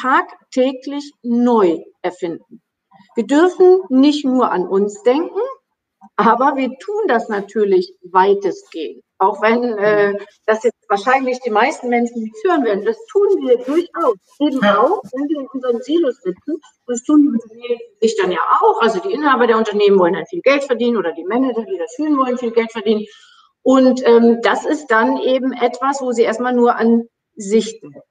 tagtäglich 0.00 1.12
neu 1.22 1.82
erfinden. 2.02 2.62
Wir 3.18 3.26
dürfen 3.26 3.80
nicht 3.88 4.24
nur 4.24 4.52
an 4.52 4.68
uns 4.68 5.02
denken, 5.02 5.40
aber 6.14 6.54
wir 6.54 6.68
tun 6.78 7.02
das 7.08 7.28
natürlich 7.28 7.92
weitestgehend. 8.12 9.02
Auch 9.18 9.42
wenn 9.42 9.76
äh, 9.76 10.16
das 10.46 10.62
jetzt 10.62 10.88
wahrscheinlich 10.88 11.40
die 11.40 11.50
meisten 11.50 11.88
Menschen 11.88 12.22
nicht 12.22 12.36
hören 12.44 12.64
werden. 12.64 12.84
Das 12.84 12.96
tun 13.06 13.26
wir 13.40 13.56
durchaus. 13.56 14.14
Eben 14.38 14.64
auch, 14.64 15.02
wenn 15.12 15.28
wir 15.28 15.40
in 15.40 15.48
unseren 15.52 15.82
Silos 15.82 16.14
sitzen. 16.22 16.60
Das 16.86 17.02
tun 17.02 17.22
die 17.22 17.28
Unternehmen 17.30 17.80
sich 18.00 18.16
dann 18.16 18.30
ja 18.30 18.38
auch. 18.60 18.80
Also 18.82 19.00
die 19.00 19.12
Inhaber 19.12 19.48
der 19.48 19.58
Unternehmen 19.58 19.98
wollen 19.98 20.14
dann 20.14 20.26
viel 20.26 20.42
Geld 20.42 20.62
verdienen 20.62 20.96
oder 20.96 21.10
die 21.10 21.24
Manager, 21.24 21.64
die 21.64 21.76
das 21.76 21.96
führen 21.96 22.16
wollen, 22.16 22.38
viel 22.38 22.52
Geld 22.52 22.70
verdienen. 22.70 23.04
Und 23.62 24.00
ähm, 24.06 24.38
das 24.42 24.64
ist 24.64 24.86
dann 24.92 25.16
eben 25.16 25.52
etwas, 25.52 26.00
wo 26.00 26.12
sie 26.12 26.22
erstmal 26.22 26.54
nur 26.54 26.76
an 26.76 27.08
sich 27.34 27.80
denken. 27.80 28.07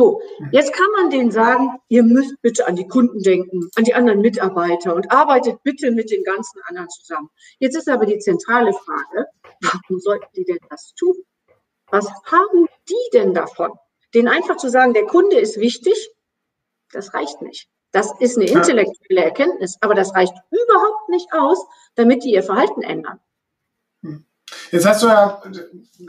So, 0.00 0.22
jetzt 0.50 0.72
kann 0.72 0.86
man 0.96 1.10
denen 1.10 1.30
sagen, 1.30 1.78
ihr 1.88 2.02
müsst 2.02 2.40
bitte 2.40 2.66
an 2.66 2.74
die 2.74 2.88
Kunden 2.88 3.22
denken, 3.22 3.68
an 3.74 3.84
die 3.84 3.92
anderen 3.92 4.22
Mitarbeiter 4.22 4.94
und 4.94 5.12
arbeitet 5.12 5.62
bitte 5.62 5.90
mit 5.90 6.10
den 6.10 6.24
ganzen 6.24 6.58
anderen 6.68 6.88
zusammen. 6.88 7.28
Jetzt 7.58 7.76
ist 7.76 7.86
aber 7.86 8.06
die 8.06 8.18
zentrale 8.18 8.72
Frage, 8.72 9.26
warum 9.60 10.00
sollten 10.00 10.24
die 10.34 10.46
denn 10.46 10.56
das 10.70 10.94
tun? 10.94 11.16
Was 11.90 12.06
haben 12.24 12.66
die 12.88 13.10
denn 13.12 13.34
davon? 13.34 13.72
Den 14.14 14.26
einfach 14.26 14.56
zu 14.56 14.70
sagen, 14.70 14.94
der 14.94 15.04
Kunde 15.04 15.38
ist 15.38 15.60
wichtig, 15.60 16.08
das 16.92 17.12
reicht 17.12 17.42
nicht. 17.42 17.68
Das 17.92 18.10
ist 18.20 18.38
eine 18.38 18.48
intellektuelle 18.48 19.22
Erkenntnis, 19.22 19.76
aber 19.82 19.92
das 19.92 20.14
reicht 20.14 20.32
überhaupt 20.50 21.10
nicht 21.10 21.28
aus, 21.34 21.62
damit 21.94 22.24
die 22.24 22.32
ihr 22.32 22.42
Verhalten 22.42 22.80
ändern. 22.80 23.20
Jetzt 24.70 24.86
hast 24.86 25.02
du 25.02 25.08
ja, 25.08 25.42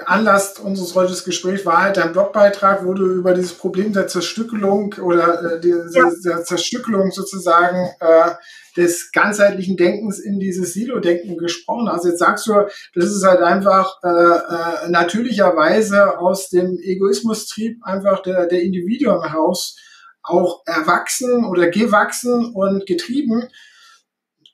Anlass 0.06 0.60
unseres 0.60 0.96
heutigen 0.96 1.24
Gesprächs 1.26 1.66
war 1.66 1.82
halt 1.82 1.98
dein 1.98 2.12
Blogbeitrag, 2.12 2.86
wo 2.86 2.94
du 2.94 3.06
über 3.06 3.34
dieses 3.34 3.54
Problem 3.54 3.94
der 3.94 4.08
Zerstückelung 4.08 4.94
oder 5.02 5.56
äh, 5.56 5.60
diese, 5.60 5.98
ja. 5.98 6.12
der 6.26 6.44
Zerstückelung 6.44 7.12
sozusagen 7.12 7.90
äh, 8.00 8.32
des 8.78 9.12
ganzheitlichen 9.12 9.78
Denkens 9.78 10.20
in 10.20 10.40
dieses 10.40 10.74
Silo-Denken 10.74 11.38
gesprochen 11.38 11.90
hast. 11.90 12.06
Jetzt 12.06 12.20
sagst 12.20 12.48
du, 12.48 12.54
das 12.94 13.06
ist 13.06 13.26
halt 13.26 13.42
einfach 13.42 13.98
äh, 14.04 14.08
äh, 14.08 14.90
natürlicherweise 14.90 16.20
aus 16.20 16.50
dem 16.50 16.78
Egoismustrieb 16.82 17.84
einfach 17.84 18.22
der, 18.22 18.48
der 18.48 18.62
Individuum 18.62 19.24
heraus 19.24 19.78
auch 20.24 20.62
erwachsen 20.66 21.46
oder 21.46 21.70
gewachsen 21.70 22.54
und 22.54 22.86
getrieben. 22.86 23.48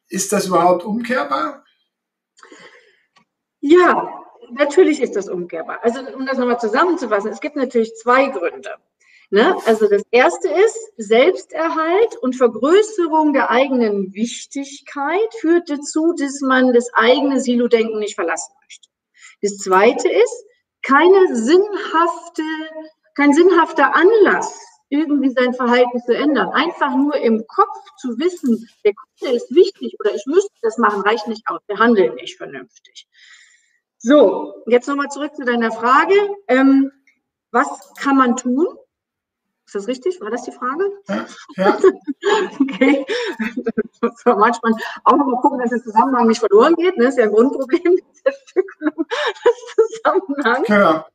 Ist 0.10 0.32
das 0.32 0.48
überhaupt 0.48 0.86
umkehrbar? 0.86 1.64
Ja, 3.62 4.24
natürlich 4.52 5.02
ist 5.02 5.16
das 5.16 5.30
umkehrbar. 5.30 5.80
Also 5.84 6.00
um 6.16 6.26
das 6.26 6.38
nochmal 6.38 6.60
zusammenzufassen, 6.60 7.32
es 7.32 7.42
gibt 7.42 7.56
natürlich 7.56 7.96
zwei 7.96 8.28
Gründe. 8.28 8.76
Ne? 9.30 9.58
Also 9.66 9.90
das 9.90 10.04
erste 10.12 10.48
ist, 10.48 10.94
Selbsterhalt 10.98 12.16
und 12.22 12.36
Vergrößerung 12.36 13.34
der 13.34 13.50
eigenen 13.50 14.14
Wichtigkeit 14.14 15.34
führt 15.42 15.70
dazu, 15.70 16.14
dass 16.18 16.40
man 16.42 16.74
das 16.74 16.94
eigene 16.94 17.42
Silo-Denken 17.42 18.00
nicht 18.00 18.16
verlassen 18.16 18.54
möchte. 18.64 18.88
Das 19.42 19.58
zweite 19.58 20.10
ist, 20.10 20.46
keine 20.82 21.36
sinnhafte, 21.36 22.44
kein 23.16 23.34
sinnhafter 23.34 23.94
Anlass, 23.94 24.58
irgendwie 24.90 25.32
sein 25.32 25.54
Verhalten 25.54 26.02
zu 26.06 26.16
ändern. 26.16 26.50
Einfach 26.54 26.96
nur 26.96 27.16
im 27.18 27.46
Kopf 27.48 27.96
zu 27.98 28.18
wissen, 28.18 28.70
der 28.86 28.94
Kunde 28.94 29.36
ist 29.36 29.54
wichtig 29.54 29.98
oder 30.00 30.16
ich 30.16 30.26
müsste 30.26 30.54
das 30.62 30.78
machen, 30.78 31.02
reicht 31.02 31.28
nicht 31.28 31.44
aus. 31.48 31.60
Wir 31.68 31.78
handeln 31.78 32.16
nicht 32.16 32.38
vernünftig. 32.38 33.08
So, 34.00 34.64
jetzt 34.68 34.88
nochmal 34.88 35.10
zurück 35.10 35.36
zu 35.36 35.44
deiner 35.44 35.72
Frage. 35.72 36.14
Ähm, 36.48 36.92
was 37.52 37.68
kann 37.96 38.18
man 38.18 38.36
tun? 38.36 38.68
Ist 39.66 39.76
das 39.76 39.88
richtig? 39.88 40.22
War 40.22 40.30
das 40.30 40.44
die 40.44 40.52
Frage? 40.52 40.90
Ja. 41.58 41.78
okay. 42.62 43.06
So, 44.24 44.36
manchmal 44.36 44.74
auch 45.04 45.18
nochmal 45.18 45.42
gucken, 45.42 45.60
dass 45.60 45.72
der 45.72 45.84
Zusammenhang 45.84 46.28
nicht 46.28 46.40
verloren 46.40 46.76
geht. 46.76 46.96
Ne? 46.98 47.06
Das 47.06 47.16
ist 47.16 47.20
ja 47.20 47.26
ein 47.26 47.34
Grundproblem 47.34 47.98
der 48.26 48.32
Stückelung 48.32 49.06
des 49.46 49.76
Zusammenhangs. 49.76 50.68
Ja. 50.70 51.08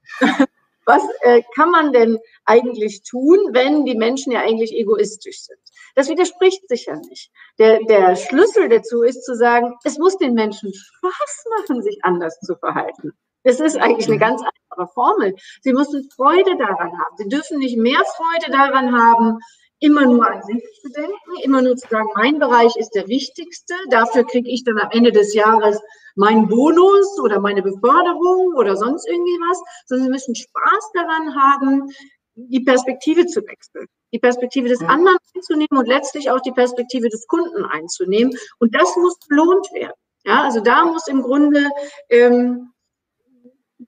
Was 0.84 1.02
äh, 1.20 1.42
kann 1.54 1.70
man 1.70 1.92
denn 1.92 2.18
eigentlich 2.44 3.02
tun, 3.04 3.38
wenn 3.52 3.86
die 3.86 3.96
Menschen 3.96 4.32
ja 4.32 4.40
eigentlich 4.40 4.74
egoistisch 4.74 5.44
sind? 5.44 5.61
Das 5.94 6.08
widerspricht 6.08 6.68
sich 6.68 6.86
ja 6.86 6.96
nicht. 6.96 7.30
Der, 7.58 7.80
der 7.84 8.16
Schlüssel 8.16 8.68
dazu 8.68 9.02
ist 9.02 9.24
zu 9.24 9.34
sagen, 9.34 9.74
es 9.84 9.98
muss 9.98 10.16
den 10.18 10.34
Menschen 10.34 10.72
Spaß 10.72 11.44
machen, 11.58 11.82
sich 11.82 11.98
anders 12.02 12.38
zu 12.40 12.56
verhalten. 12.56 13.12
Das 13.44 13.60
ist 13.60 13.76
eigentlich 13.76 14.08
eine 14.08 14.18
ganz 14.18 14.40
einfache 14.40 14.92
Formel. 14.94 15.34
Sie 15.62 15.72
müssen 15.72 16.08
Freude 16.14 16.56
daran 16.56 16.92
haben. 16.92 17.16
Sie 17.16 17.28
dürfen 17.28 17.58
nicht 17.58 17.76
mehr 17.76 18.00
Freude 18.16 18.52
daran 18.52 18.96
haben, 18.96 19.38
immer 19.82 20.06
nur 20.06 20.24
an 20.24 20.40
sich 20.44 20.62
zu 20.80 20.90
denken, 20.92 21.42
immer 21.42 21.60
nur 21.60 21.76
zu 21.76 21.88
sagen, 21.88 22.08
mein 22.14 22.38
Bereich 22.38 22.76
ist 22.76 22.90
der 22.90 23.08
wichtigste, 23.08 23.74
dafür 23.90 24.24
kriege 24.24 24.48
ich 24.48 24.62
dann 24.62 24.78
am 24.78 24.90
Ende 24.92 25.10
des 25.10 25.34
Jahres 25.34 25.80
meinen 26.14 26.46
Bonus 26.46 27.18
oder 27.20 27.40
meine 27.40 27.62
Beförderung 27.62 28.54
oder 28.56 28.76
sonst 28.76 29.08
irgendwie 29.08 29.38
was, 29.50 29.60
sondern 29.86 30.06
sie 30.06 30.12
müssen 30.12 30.34
Spaß 30.36 30.92
daran 30.94 31.34
haben, 31.34 31.90
die 32.34 32.60
Perspektive 32.60 33.26
zu 33.26 33.40
wechseln, 33.42 33.86
die 34.12 34.18
Perspektive 34.18 34.68
des 34.68 34.80
anderen 34.80 35.18
einzunehmen 35.34 35.78
und 35.78 35.86
letztlich 35.86 36.30
auch 36.30 36.40
die 36.40 36.52
Perspektive 36.52 37.08
des 37.08 37.26
Kunden 37.26 37.64
einzunehmen. 37.64 38.34
Und 38.58 38.74
das 38.74 38.96
muss 38.96 39.18
belohnt 39.28 39.66
werden. 39.72 39.92
Ja, 40.24 40.42
also 40.42 40.60
da 40.60 40.84
muss 40.84 41.08
im 41.08 41.22
Grunde 41.22 41.68
ähm, 42.08 42.72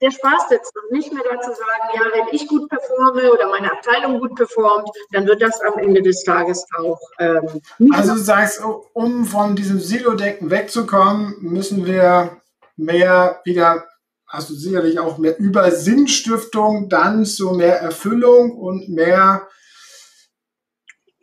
der 0.01 0.11
Spaß 0.11 0.49
sitzt 0.49 0.73
und 0.77 0.97
nicht 0.97 1.13
mehr 1.13 1.23
dazu 1.31 1.51
sagen, 1.51 1.89
ja, 1.95 2.01
wenn 2.13 2.35
ich 2.35 2.49
gut 2.49 2.69
performe 2.69 3.33
oder 3.33 3.49
meine 3.49 3.71
Abteilung 3.71 4.19
gut 4.19 4.35
performt, 4.35 4.89
dann 5.13 5.27
wird 5.27 5.41
das 5.41 5.61
am 5.61 5.79
Ende 5.79 6.03
des 6.03 6.25
Tages 6.25 6.67
auch. 6.79 7.01
Ähm, 7.19 7.63
also 7.93 8.15
du 8.15 8.19
sagst, 8.19 8.61
um 8.93 9.25
von 9.25 9.55
diesem 9.55 9.79
Silo-Denken 9.79 10.51
wegzukommen, 10.51 11.37
müssen 11.41 11.87
wir 11.87 12.41
mehr 12.77 13.41
wieder, 13.45 13.85
hast 14.35 14.51
du 14.51 14.55
sicherlich 14.55 14.99
auch 14.99 15.19
mehr 15.19 15.39
über 15.39 15.71
Sinnstiftung, 15.71 16.89
dann 16.89 17.25
zu 17.25 17.53
mehr 17.53 17.81
Erfüllung 17.81 18.53
und 18.53 18.89
mehr 18.89 19.49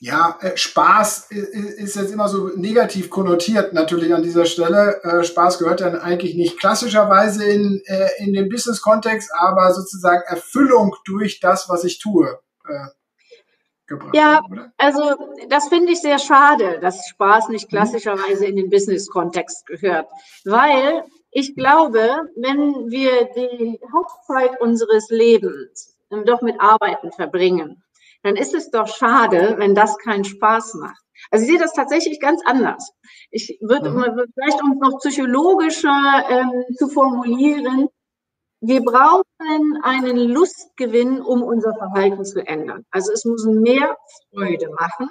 ja, 0.04 0.39
äh, 0.41 0.58
Spaß 0.58 1.28
ist 1.30 1.95
jetzt 1.95 2.12
immer 2.12 2.28
so 2.28 2.47
negativ 2.56 3.12
konnotiert 3.12 3.74
natürlich 3.74 4.12
an 4.15 4.24
dieser 4.24 4.45
Stelle. 4.45 5.00
Äh, 5.04 5.24
Spaß 5.24 5.60
gehört 5.60 5.82
dann 5.82 5.95
eigentlich 5.95 6.34
nicht 6.34 6.60
klassischerweise 6.60 7.45
in, 7.45 7.84
äh, 7.86 8.10
in 8.17 8.34
den 8.34 8.50
Business-Kontext, 8.50 9.30
aber 9.38 9.71
sozusagen 9.74 10.24
Erfüllung 10.26 10.95
durch 11.06 11.39
das, 11.39 11.69
was 11.69 11.84
ich 11.84 12.00
tue. 12.00 12.39
Gebracht 13.86 14.15
ja, 14.15 14.38
haben, 14.38 14.71
also 14.78 15.02
das 15.50 15.67
finde 15.67 15.91
ich 15.91 16.02
sehr 16.02 16.17
schade, 16.17 16.80
dass 16.80 17.08
Spaß 17.10 17.50
nicht 17.50 17.69
klassischerweise 17.69 18.45
in 18.45 18.56
den 18.56 18.71
Business-Kontext 18.71 19.67
gehört, 19.67 20.08
weil 20.45 21.04
ich 21.31 21.55
glaube, 21.55 22.29
wenn 22.35 22.89
wir 22.89 23.25
die 23.35 23.79
Hauptzeit 23.93 24.59
unseres 24.61 25.09
Lebens 25.09 25.97
doch 26.25 26.41
mit 26.41 26.59
Arbeiten 26.59 27.11
verbringen, 27.11 27.83
dann 28.23 28.35
ist 28.35 28.53
es 28.53 28.69
doch 28.69 28.87
schade, 28.87 29.55
wenn 29.57 29.73
das 29.73 29.97
keinen 29.97 30.25
Spaß 30.25 30.75
macht. 30.75 31.01
Also 31.29 31.43
ich 31.43 31.51
sehe 31.51 31.59
das 31.59 31.73
tatsächlich 31.73 32.19
ganz 32.19 32.41
anders. 32.45 32.91
Ich 33.29 33.57
würde 33.61 33.89
mhm. 33.89 34.25
vielleicht 34.33 34.61
um 34.61 34.77
noch 34.79 34.99
psychologischer 34.99 36.25
ähm, 36.29 36.75
zu 36.77 36.89
formulieren, 36.89 37.87
wir 38.63 38.81
brauchen 38.83 39.79
einen 39.81 40.17
Lustgewinn, 40.17 41.19
um 41.19 41.41
unser 41.41 41.73
Verhalten 41.73 42.23
zu 42.23 42.45
ändern. 42.45 42.85
Also 42.91 43.11
es 43.11 43.25
muss 43.25 43.43
mehr 43.45 43.97
Freude 44.31 44.69
machen, 44.79 45.09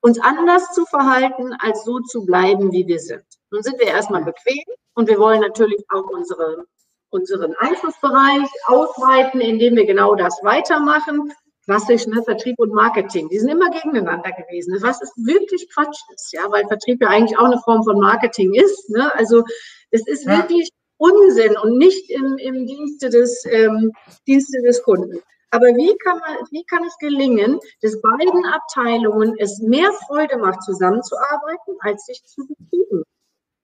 uns 0.00 0.18
anders 0.18 0.72
zu 0.72 0.84
verhalten, 0.84 1.52
als 1.60 1.84
so 1.84 2.00
zu 2.00 2.26
bleiben, 2.26 2.72
wie 2.72 2.88
wir 2.88 2.98
sind. 2.98 3.25
Nun 3.50 3.62
sind 3.62 3.78
wir 3.78 3.86
erstmal 3.86 4.24
bequem 4.24 4.64
und 4.94 5.08
wir 5.08 5.18
wollen 5.18 5.40
natürlich 5.40 5.84
auch 5.90 6.08
unsere, 6.10 6.64
unseren 7.10 7.54
Einflussbereich 7.58 8.48
ausweiten, 8.66 9.40
indem 9.40 9.76
wir 9.76 9.86
genau 9.86 10.14
das 10.14 10.38
weitermachen 10.42 11.32
klassisch, 11.66 12.06
ne, 12.06 12.22
Vertrieb 12.22 12.58
und 12.58 12.72
Marketing, 12.72 13.28
die 13.28 13.38
sind 13.38 13.50
immer 13.50 13.70
gegeneinander 13.70 14.30
gewesen, 14.32 14.78
was 14.80 15.02
ist 15.02 15.16
wirklich 15.16 15.68
Quatsch 15.74 16.00
ist, 16.14 16.32
ja, 16.32 16.50
weil 16.50 16.66
Vertrieb 16.68 17.02
ja 17.02 17.08
eigentlich 17.08 17.38
auch 17.38 17.46
eine 17.46 17.58
Form 17.58 17.82
von 17.82 17.98
Marketing 18.00 18.54
ist, 18.54 18.88
ne, 18.88 19.12
also 19.14 19.42
es 19.90 20.06
ist 20.06 20.24
ja. 20.24 20.38
wirklich 20.38 20.70
Unsinn 20.98 21.56
und 21.58 21.76
nicht 21.76 22.08
im, 22.10 22.38
im 22.38 22.66
Dienste, 22.66 23.10
des, 23.10 23.44
ähm, 23.50 23.92
Dienste 24.26 24.62
des 24.62 24.82
Kunden. 24.82 25.20
Aber 25.50 25.66
wie 25.66 25.96
kann, 25.98 26.18
man, 26.18 26.38
wie 26.50 26.64
kann 26.64 26.84
es 26.84 26.96
gelingen, 26.98 27.58
dass 27.82 28.00
beiden 28.00 28.46
Abteilungen 28.46 29.34
es 29.38 29.60
mehr 29.60 29.92
Freude 30.06 30.38
macht, 30.38 30.62
zusammenzuarbeiten, 30.62 31.76
als 31.80 32.06
sich 32.06 32.22
zu 32.24 32.46
bekriegen? 32.46 33.04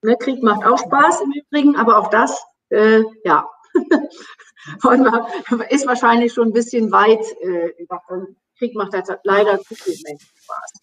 Ne, 0.03 0.17
Krieg 0.17 0.43
macht 0.43 0.65
auch 0.65 0.77
Spaß 0.77 1.21
im 1.21 1.31
Übrigen, 1.31 1.75
aber 1.77 1.97
auch 1.97 2.09
das, 2.09 2.37
äh, 2.69 3.01
ja, 3.23 3.47
ist 5.69 5.87
wahrscheinlich 5.87 6.33
schon 6.33 6.49
ein 6.49 6.53
bisschen 6.53 6.91
weit. 6.91 7.23
Äh, 7.41 7.71
Krieg 8.57 8.75
macht 8.75 8.93
halt 8.93 9.07
leider 9.23 9.59
zu 9.61 9.75
viel 9.75 9.95
Menschen 10.03 10.29
Spaß. 10.35 10.73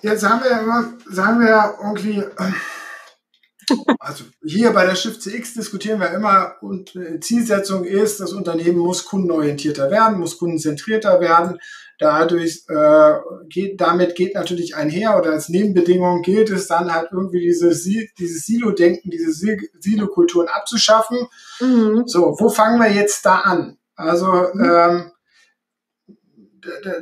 Jetzt 0.00 0.28
haben 0.28 0.42
wir 0.42 0.58
immer, 0.60 0.94
sagen 1.06 1.40
wir 1.40 1.74
irgendwie, 1.82 2.24
also 3.98 4.24
hier 4.44 4.70
bei 4.72 4.86
der 4.86 4.94
Shift 4.94 5.22
CX 5.22 5.54
diskutieren 5.54 6.00
wir 6.00 6.10
immer 6.10 6.56
und 6.60 6.94
äh, 6.96 7.20
Zielsetzung 7.20 7.84
ist, 7.84 8.20
das 8.20 8.32
Unternehmen 8.32 8.78
muss 8.78 9.04
kundenorientierter 9.04 9.90
werden, 9.90 10.18
muss 10.18 10.38
kundenzentrierter 10.38 11.20
werden. 11.20 11.58
Dadurch 11.98 12.64
äh, 12.68 13.12
geht, 13.48 13.80
damit 13.80 14.16
geht 14.16 14.34
natürlich 14.34 14.74
einher 14.74 15.16
oder 15.18 15.30
als 15.30 15.48
Nebenbedingung 15.48 16.22
gilt 16.22 16.50
es 16.50 16.66
dann 16.66 16.92
halt 16.92 17.08
irgendwie 17.12 17.40
dieses, 17.40 17.84
dieses 17.84 18.46
Silo-Denken, 18.46 19.10
diese 19.10 19.32
Silo-Kulturen 19.32 20.48
abzuschaffen. 20.48 21.28
Mhm. 21.60 22.02
So, 22.06 22.36
wo 22.38 22.48
fangen 22.48 22.80
wir 22.80 22.90
jetzt 22.90 23.24
da 23.24 23.36
an? 23.40 23.78
Also 23.96 24.26
mhm. 24.26 24.64
ähm, 24.64 25.12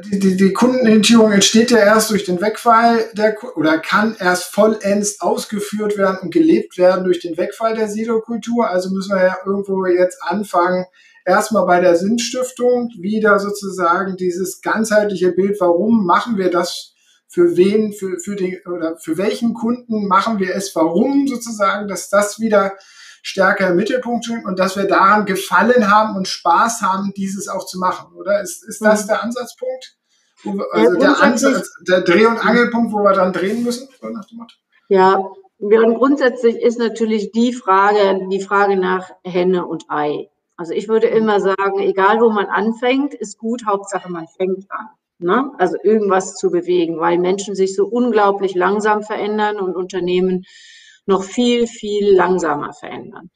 die, 0.05 0.19
die, 0.19 0.37
die 0.37 0.53
Kundenorientierung 0.53 1.33
entsteht 1.33 1.71
ja 1.71 1.79
erst 1.79 2.11
durch 2.11 2.25
den 2.25 2.41
Wegfall 2.41 3.05
der 3.15 3.37
oder 3.57 3.79
kann 3.79 4.17
erst 4.19 4.45
vollends 4.45 5.21
ausgeführt 5.21 5.97
werden 5.97 6.19
und 6.23 6.33
gelebt 6.33 6.79
werden 6.79 7.05
durch 7.05 7.21
den 7.21 7.37
Wegfall 7.37 7.75
der 7.75 7.89
Silo-Kultur. 7.89 8.69
Also 8.69 8.91
müssen 8.91 9.15
wir 9.15 9.23
ja 9.23 9.37
irgendwo 9.45 9.87
jetzt 9.87 10.23
anfangen, 10.23 10.87
erstmal 11.25 11.67
bei 11.67 11.81
der 11.81 11.97
Sinnstiftung 11.97 12.91
wieder 12.99 13.39
sozusagen 13.39 14.17
dieses 14.17 14.61
ganzheitliche 14.61 15.33
Bild, 15.33 15.57
warum 15.61 16.07
machen 16.07 16.37
wir 16.37 16.51
das, 16.51 16.95
für 17.29 17.57
wen, 17.57 17.95
für, 17.95 18.19
für 18.21 18.37
den 18.37 18.59
oder 18.67 18.99
für 18.99 19.17
welchen 19.17 19.55
Kunden 19.55 20.07
machen 20.07 20.39
wir 20.39 20.55
es, 20.55 20.77
warum 20.77 21.27
sozusagen, 21.27 21.89
dass 21.89 22.11
das 22.11 22.41
wieder 22.41 22.77
stärker 23.23 23.69
im 23.69 23.77
Mittelpunkt 23.77 24.25
steht 24.25 24.45
und 24.45 24.59
dass 24.59 24.77
wir 24.77 24.85
daran 24.85 25.25
gefallen 25.25 25.91
haben 25.91 26.17
und 26.17 26.29
Spaß 26.29 26.83
haben, 26.83 27.13
dieses 27.17 27.49
auch 27.49 27.65
zu 27.65 27.79
machen, 27.79 28.13
oder? 28.15 28.43
Ist, 28.43 28.69
ist 28.69 28.83
das 28.83 29.05
mhm. 29.05 29.09
der 29.09 29.23
Ansatzpunkt? 29.23 29.97
Wir, 30.43 30.65
also 30.73 30.95
ja, 30.95 30.99
der, 30.99 31.23
Ansatz, 31.23 31.73
der 31.87 32.01
Dreh- 32.01 32.27
und 32.27 32.45
Angelpunkt, 32.45 32.93
wo 32.93 32.99
wir 32.99 33.13
dann 33.13 33.33
drehen 33.33 33.63
müssen, 33.63 33.89
so 34.01 34.09
nach 34.09 34.25
dem 34.27 34.39
Motto? 34.39 34.55
Ja, 34.89 35.25
und 35.59 35.95
grundsätzlich 35.95 36.57
ist 36.57 36.79
natürlich 36.79 37.31
die 37.31 37.53
Frage, 37.53 38.27
die 38.29 38.41
Frage 38.41 38.77
nach 38.77 39.09
Henne 39.25 39.65
und 39.67 39.85
Ei. 39.89 40.29
Also 40.57 40.75
ich 40.75 40.89
würde 40.89 41.07
immer 41.07 41.41
sagen, 41.41 41.79
egal 41.79 42.21
wo 42.21 42.31
man 42.31 42.47
anfängt, 42.47 43.15
ist 43.15 43.39
gut, 43.39 43.65
Hauptsache 43.65 44.11
man 44.11 44.27
fängt 44.27 44.71
an. 44.71 44.89
Ne? 45.19 45.53
Also 45.59 45.77
irgendwas 45.83 46.35
zu 46.35 46.51
bewegen, 46.51 46.99
weil 46.99 47.19
Menschen 47.19 47.55
sich 47.55 47.77
so 47.77 47.87
unglaublich 47.87 48.57
langsam 48.57 49.03
verändern 49.03 49.61
und 49.61 49.77
Unternehmen 49.77 50.45
noch 51.07 51.25
viel, 51.25 51.67
viel 51.67 52.15
langsamer 52.15 52.73
verändern. 52.73 53.31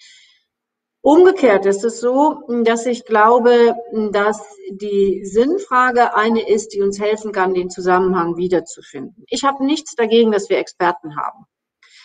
Umgekehrt 1.03 1.67
ist 1.67 1.85
es 1.85 2.01
so, 2.01 2.43
dass 2.65 2.85
ich 2.85 3.05
glaube, 3.05 3.77
dass 4.11 4.43
die 4.71 5.25
Sinnfrage 5.25 6.17
eine 6.17 6.49
ist, 6.49 6.75
die 6.75 6.83
uns 6.83 6.99
helfen 6.99 7.31
kann, 7.31 7.55
den 7.55 7.71
Zusammenhang 7.71 8.37
wiederzufinden. 8.37 9.25
Ich 9.29 9.45
habe 9.45 9.65
nichts 9.65 9.95
dagegen, 9.95 10.33
dass 10.33 10.51
wir 10.51 10.59
Experten 10.59 11.17
haben. 11.17 11.47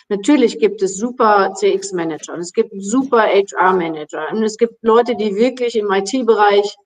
Natürlich 0.08 0.60
gibt 0.60 0.82
es 0.82 0.96
super 0.96 1.52
CX-Manager 1.54 2.34
und 2.34 2.40
es 2.40 2.52
gibt 2.52 2.72
super 2.78 3.22
HR-Manager 3.22 4.28
und 4.30 4.44
es 4.44 4.56
gibt 4.56 4.74
Leute, 4.82 5.16
die 5.16 5.34
wirklich 5.34 5.74
im 5.74 5.90
IT-Bereich 5.90 6.76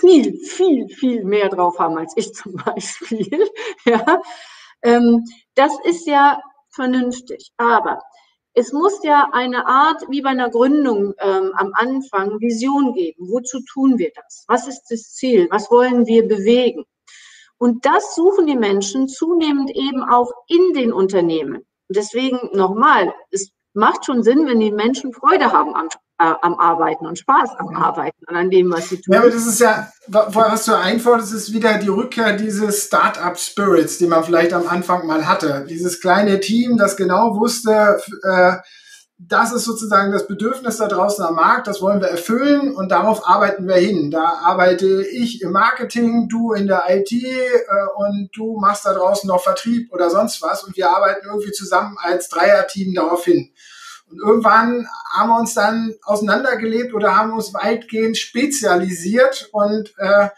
viel, 0.00 0.36
viel, 0.38 0.88
viel 0.88 1.24
mehr 1.24 1.50
drauf 1.50 1.78
haben 1.78 1.98
als 1.98 2.14
ich 2.16 2.32
zum 2.34 2.56
Beispiel. 2.56 3.48
Ja, 3.84 4.20
ähm, 4.82 5.24
das 5.54 5.72
ist 5.84 6.06
ja 6.06 6.40
vernünftig. 6.74 7.52
Aber 7.56 8.00
es 8.52 8.72
muss 8.72 9.02
ja 9.02 9.28
eine 9.32 9.66
Art, 9.66 10.04
wie 10.08 10.22
bei 10.22 10.30
einer 10.30 10.50
Gründung 10.50 11.14
ähm, 11.18 11.52
am 11.56 11.72
Anfang, 11.74 12.40
Vision 12.40 12.94
geben. 12.94 13.28
Wozu 13.28 13.60
tun 13.72 13.98
wir 13.98 14.12
das? 14.14 14.44
Was 14.46 14.68
ist 14.68 14.84
das 14.90 15.12
Ziel? 15.14 15.48
Was 15.50 15.70
wollen 15.70 16.06
wir 16.06 16.26
bewegen? 16.26 16.84
Und 17.58 17.84
das 17.84 18.14
suchen 18.14 18.46
die 18.46 18.56
Menschen 18.56 19.08
zunehmend 19.08 19.70
eben 19.70 20.04
auch 20.04 20.30
in 20.46 20.72
den 20.74 20.92
Unternehmen. 20.92 21.66
Deswegen 21.88 22.38
nochmal, 22.52 23.14
es 23.30 23.50
macht 23.72 24.04
schon 24.04 24.22
Sinn, 24.22 24.46
wenn 24.46 24.60
die 24.60 24.72
Menschen 24.72 25.12
Freude 25.12 25.52
haben 25.52 25.74
am 25.74 25.88
am 26.16 26.58
Arbeiten 26.58 27.06
und 27.06 27.18
Spaß 27.18 27.50
am 27.58 27.74
Arbeiten 27.74 28.24
und 28.28 28.36
an 28.36 28.50
dem, 28.50 28.70
was 28.70 28.88
sie 28.88 29.00
tun. 29.00 29.14
Ja, 29.14 29.20
aber 29.20 29.30
das 29.30 29.46
ist 29.46 29.60
ja, 29.60 29.90
was 30.06 30.64
du 30.64 30.78
einforderst, 30.78 31.34
ist 31.34 31.52
wieder 31.52 31.78
die 31.78 31.88
Rückkehr 31.88 32.36
dieses 32.36 32.86
Start-up-Spirits, 32.86 33.98
die 33.98 34.06
man 34.06 34.22
vielleicht 34.22 34.52
am 34.52 34.68
Anfang 34.68 35.06
mal 35.06 35.26
hatte. 35.26 35.66
Dieses 35.68 36.00
kleine 36.00 36.40
Team, 36.40 36.76
das 36.76 36.96
genau 36.96 37.36
wusste, 37.36 38.00
äh, 38.22 38.56
das 39.18 39.52
ist 39.52 39.64
sozusagen 39.64 40.12
das 40.12 40.26
Bedürfnis 40.26 40.76
da 40.76 40.88
draußen 40.88 41.24
am 41.24 41.36
Markt, 41.36 41.66
das 41.66 41.80
wollen 41.80 42.00
wir 42.00 42.08
erfüllen 42.08 42.74
und 42.74 42.90
darauf 42.90 43.28
arbeiten 43.28 43.66
wir 43.66 43.76
hin. 43.76 44.10
Da 44.10 44.40
arbeite 44.42 45.04
ich 45.06 45.40
im 45.40 45.52
Marketing, 45.52 46.28
du 46.28 46.52
in 46.52 46.66
der 46.66 46.84
IT 46.88 47.12
äh, 47.12 47.60
und 47.96 48.30
du 48.34 48.58
machst 48.58 48.86
da 48.86 48.92
draußen 48.92 49.28
noch 49.28 49.42
Vertrieb 49.42 49.92
oder 49.92 50.10
sonst 50.10 50.42
was 50.42 50.64
und 50.64 50.76
wir 50.76 50.90
arbeiten 50.90 51.26
irgendwie 51.26 51.52
zusammen 51.52 51.96
als 52.00 52.28
Dreierteam 52.28 52.94
darauf 52.94 53.24
hin. 53.24 53.52
Und 54.14 54.28
irgendwann 54.28 54.86
haben 55.12 55.28
wir 55.30 55.38
uns 55.38 55.54
dann 55.54 55.94
auseinandergelebt 56.02 56.94
oder 56.94 57.16
haben 57.16 57.32
uns 57.32 57.52
weitgehend 57.52 58.16
spezialisiert 58.16 59.48
und 59.52 59.92
äh, 59.98 60.28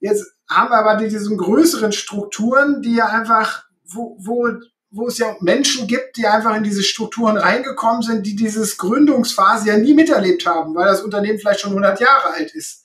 jetzt 0.00 0.24
haben 0.48 0.70
wir 0.70 0.78
aber 0.78 0.96
diese 0.96 1.34
größeren 1.34 1.92
Strukturen, 1.92 2.82
die 2.82 2.96
ja 2.96 3.06
einfach, 3.06 3.64
wo, 3.84 4.16
wo, 4.18 4.48
wo 4.90 5.06
es 5.08 5.18
ja 5.18 5.36
Menschen 5.40 5.86
gibt, 5.86 6.16
die 6.16 6.26
einfach 6.26 6.56
in 6.56 6.62
diese 6.62 6.82
Strukturen 6.82 7.36
reingekommen 7.36 8.02
sind, 8.02 8.26
die 8.26 8.36
dieses 8.36 8.76
Gründungsphase 8.78 9.68
ja 9.68 9.76
nie 9.78 9.94
miterlebt 9.94 10.46
haben, 10.46 10.74
weil 10.74 10.86
das 10.86 11.02
Unternehmen 11.02 11.38
vielleicht 11.38 11.60
schon 11.60 11.70
100 11.70 12.00
Jahre 12.00 12.34
alt 12.34 12.54
ist. 12.54 12.84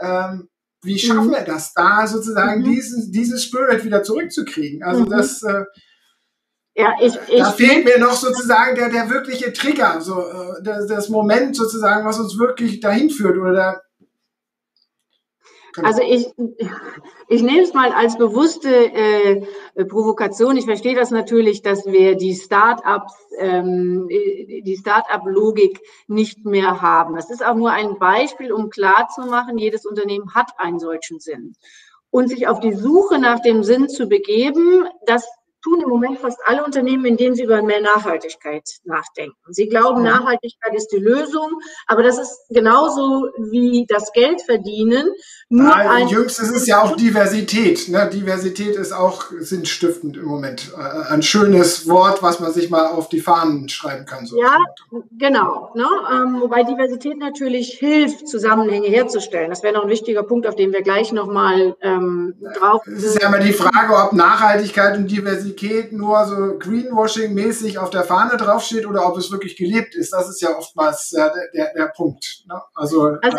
Ähm, 0.00 0.48
wie 0.82 0.98
schaffen 0.98 1.28
mhm. 1.28 1.32
wir 1.32 1.42
das, 1.42 1.74
da 1.74 2.06
sozusagen 2.06 2.60
mhm. 2.60 2.64
diesen, 2.64 3.12
diesen 3.12 3.38
Spirit 3.38 3.84
wieder 3.84 4.02
zurückzukriegen? 4.02 4.82
Also 4.82 5.04
mhm. 5.04 5.10
das, 5.10 5.42
äh, 5.42 5.64
ja, 6.76 6.94
ich, 7.00 7.14
ich, 7.28 7.38
da 7.38 7.52
fehlt 7.52 7.86
mir 7.86 7.98
noch 7.98 8.12
sozusagen 8.12 8.76
der, 8.76 8.90
der 8.90 9.08
wirkliche 9.08 9.52
Trigger, 9.52 10.00
so 10.02 10.20
äh, 10.20 10.62
das, 10.62 10.86
das 10.86 11.08
Moment 11.08 11.56
sozusagen, 11.56 12.04
was 12.04 12.18
uns 12.18 12.38
wirklich 12.38 12.80
dahin 12.80 13.08
führt 13.08 13.38
oder 13.38 13.82
also 15.82 16.00
ich, 16.02 16.26
ich 17.28 17.42
nehme 17.42 17.62
es 17.62 17.74
mal 17.74 17.92
als 17.92 18.16
bewusste 18.16 18.70
äh, 18.70 19.42
Provokation. 19.84 20.56
Ich 20.56 20.64
verstehe 20.64 20.94
das 20.94 21.10
natürlich, 21.10 21.60
dass 21.60 21.84
wir 21.84 22.16
die 22.16 22.34
Start-ups, 22.34 23.12
ähm, 23.38 24.08
die 24.08 24.76
Start-up-Logik 24.80 25.80
nicht 26.06 26.46
mehr 26.46 26.80
haben. 26.80 27.14
Das 27.14 27.28
ist 27.28 27.44
auch 27.44 27.54
nur 27.54 27.72
ein 27.72 27.98
Beispiel, 27.98 28.52
um 28.52 28.70
klarzumachen, 28.70 29.58
jedes 29.58 29.84
Unternehmen 29.84 30.34
hat 30.34 30.50
einen 30.56 30.78
solchen 30.78 31.20
Sinn. 31.20 31.54
Und 32.08 32.28
sich 32.28 32.48
auf 32.48 32.60
die 32.60 32.72
Suche 32.72 33.18
nach 33.18 33.40
dem 33.40 33.62
Sinn 33.62 33.90
zu 33.90 34.06
begeben, 34.06 34.86
das 35.04 35.28
tun 35.66 35.80
im 35.82 35.88
Moment 35.88 36.18
fast 36.18 36.38
alle 36.46 36.64
Unternehmen, 36.64 37.04
indem 37.04 37.34
sie 37.34 37.42
über 37.42 37.60
mehr 37.62 37.80
Nachhaltigkeit 37.80 38.62
nachdenken. 38.84 39.36
Sie 39.48 39.68
glauben. 39.68 40.02
Nachhaltigkeit 40.02 40.74
ist 40.74 40.88
die 40.88 40.98
Lösung, 40.98 41.58
aber 41.86 42.02
das 42.02 42.18
ist 42.18 42.46
genauso 42.50 43.28
wie 43.50 43.86
das 43.88 44.12
Geld 44.12 44.42
verdienen. 44.42 45.08
Nur 45.48 45.68
Nein, 45.68 45.88
ein 45.88 46.08
jüngst 46.08 46.40
ist 46.40 46.50
es 46.50 46.66
ja 46.66 46.82
auch 46.82 46.96
Diversität. 46.96 47.88
Ne? 47.88 48.08
Diversität 48.12 48.76
ist 48.76 48.92
auch 48.92 49.24
sinnstiftend 49.38 50.16
im 50.16 50.24
Moment. 50.24 50.72
Äh, 50.76 51.12
ein 51.12 51.22
schönes 51.22 51.88
Wort, 51.88 52.22
was 52.22 52.40
man 52.40 52.52
sich 52.52 52.70
mal 52.70 52.86
auf 52.86 53.08
die 53.08 53.20
Fahnen 53.20 53.68
schreiben 53.68 54.06
kann. 54.06 54.26
So 54.26 54.40
ja, 54.40 54.56
genau. 55.18 55.72
Ne? 55.74 55.86
Ähm, 56.12 56.40
wobei 56.40 56.62
Diversität 56.62 57.18
natürlich 57.18 57.78
hilft, 57.78 58.28
Zusammenhänge 58.28 58.88
herzustellen. 58.88 59.50
Das 59.50 59.62
wäre 59.62 59.74
noch 59.74 59.84
ein 59.84 59.90
wichtiger 59.90 60.22
Punkt, 60.22 60.46
auf 60.46 60.54
den 60.54 60.72
wir 60.72 60.82
gleich 60.82 61.12
nochmal 61.12 61.76
ähm, 61.80 62.34
drauf. 62.58 62.82
Es 62.86 63.04
ist 63.04 63.20
ja 63.20 63.28
immer 63.28 63.38
die 63.38 63.52
Frage, 63.52 63.94
ob 63.94 64.12
Nachhaltigkeit 64.12 64.96
und 64.96 65.10
Diversität 65.10 65.55
Diversität 65.56 65.92
nur 65.92 66.24
so 66.26 66.34
Greenwashing-mäßig 66.58 67.78
auf 67.78 67.90
der 67.90 68.04
Fahne 68.04 68.36
draufsteht 68.36 68.86
oder 68.86 69.06
ob 69.08 69.16
es 69.16 69.30
wirklich 69.30 69.56
gelebt 69.56 69.94
ist. 69.94 70.12
Das 70.12 70.28
ist 70.28 70.40
ja 70.40 70.56
oftmals 70.56 71.12
äh, 71.12 71.16
der, 71.16 71.50
der, 71.52 71.74
der 71.74 71.92
Punkt. 71.94 72.44
Ne? 72.46 72.60
Also, 72.74 73.16
also 73.22 73.38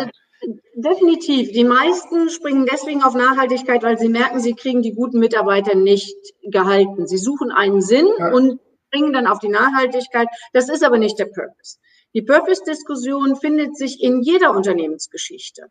definitiv. 0.74 1.52
Die 1.52 1.64
meisten 1.64 2.30
springen 2.30 2.66
deswegen 2.70 3.02
auf 3.02 3.14
Nachhaltigkeit, 3.14 3.82
weil 3.82 3.98
sie 3.98 4.08
merken, 4.08 4.40
sie 4.40 4.54
kriegen 4.54 4.82
die 4.82 4.94
guten 4.94 5.18
Mitarbeiter 5.18 5.74
nicht 5.74 6.16
gehalten. 6.42 7.06
Sie 7.06 7.18
suchen 7.18 7.50
einen 7.50 7.80
Sinn 7.80 8.08
ja. 8.18 8.32
und 8.32 8.60
springen 8.86 9.12
dann 9.12 9.26
auf 9.26 9.38
die 9.38 9.48
Nachhaltigkeit. 9.48 10.28
Das 10.52 10.68
ist 10.68 10.84
aber 10.84 10.98
nicht 10.98 11.18
der 11.18 11.26
Purpose. 11.26 11.78
Die 12.14 12.22
Purpose-Diskussion 12.22 13.36
findet 13.36 13.76
sich 13.76 14.02
in 14.02 14.22
jeder 14.22 14.52
Unternehmensgeschichte. 14.52 15.66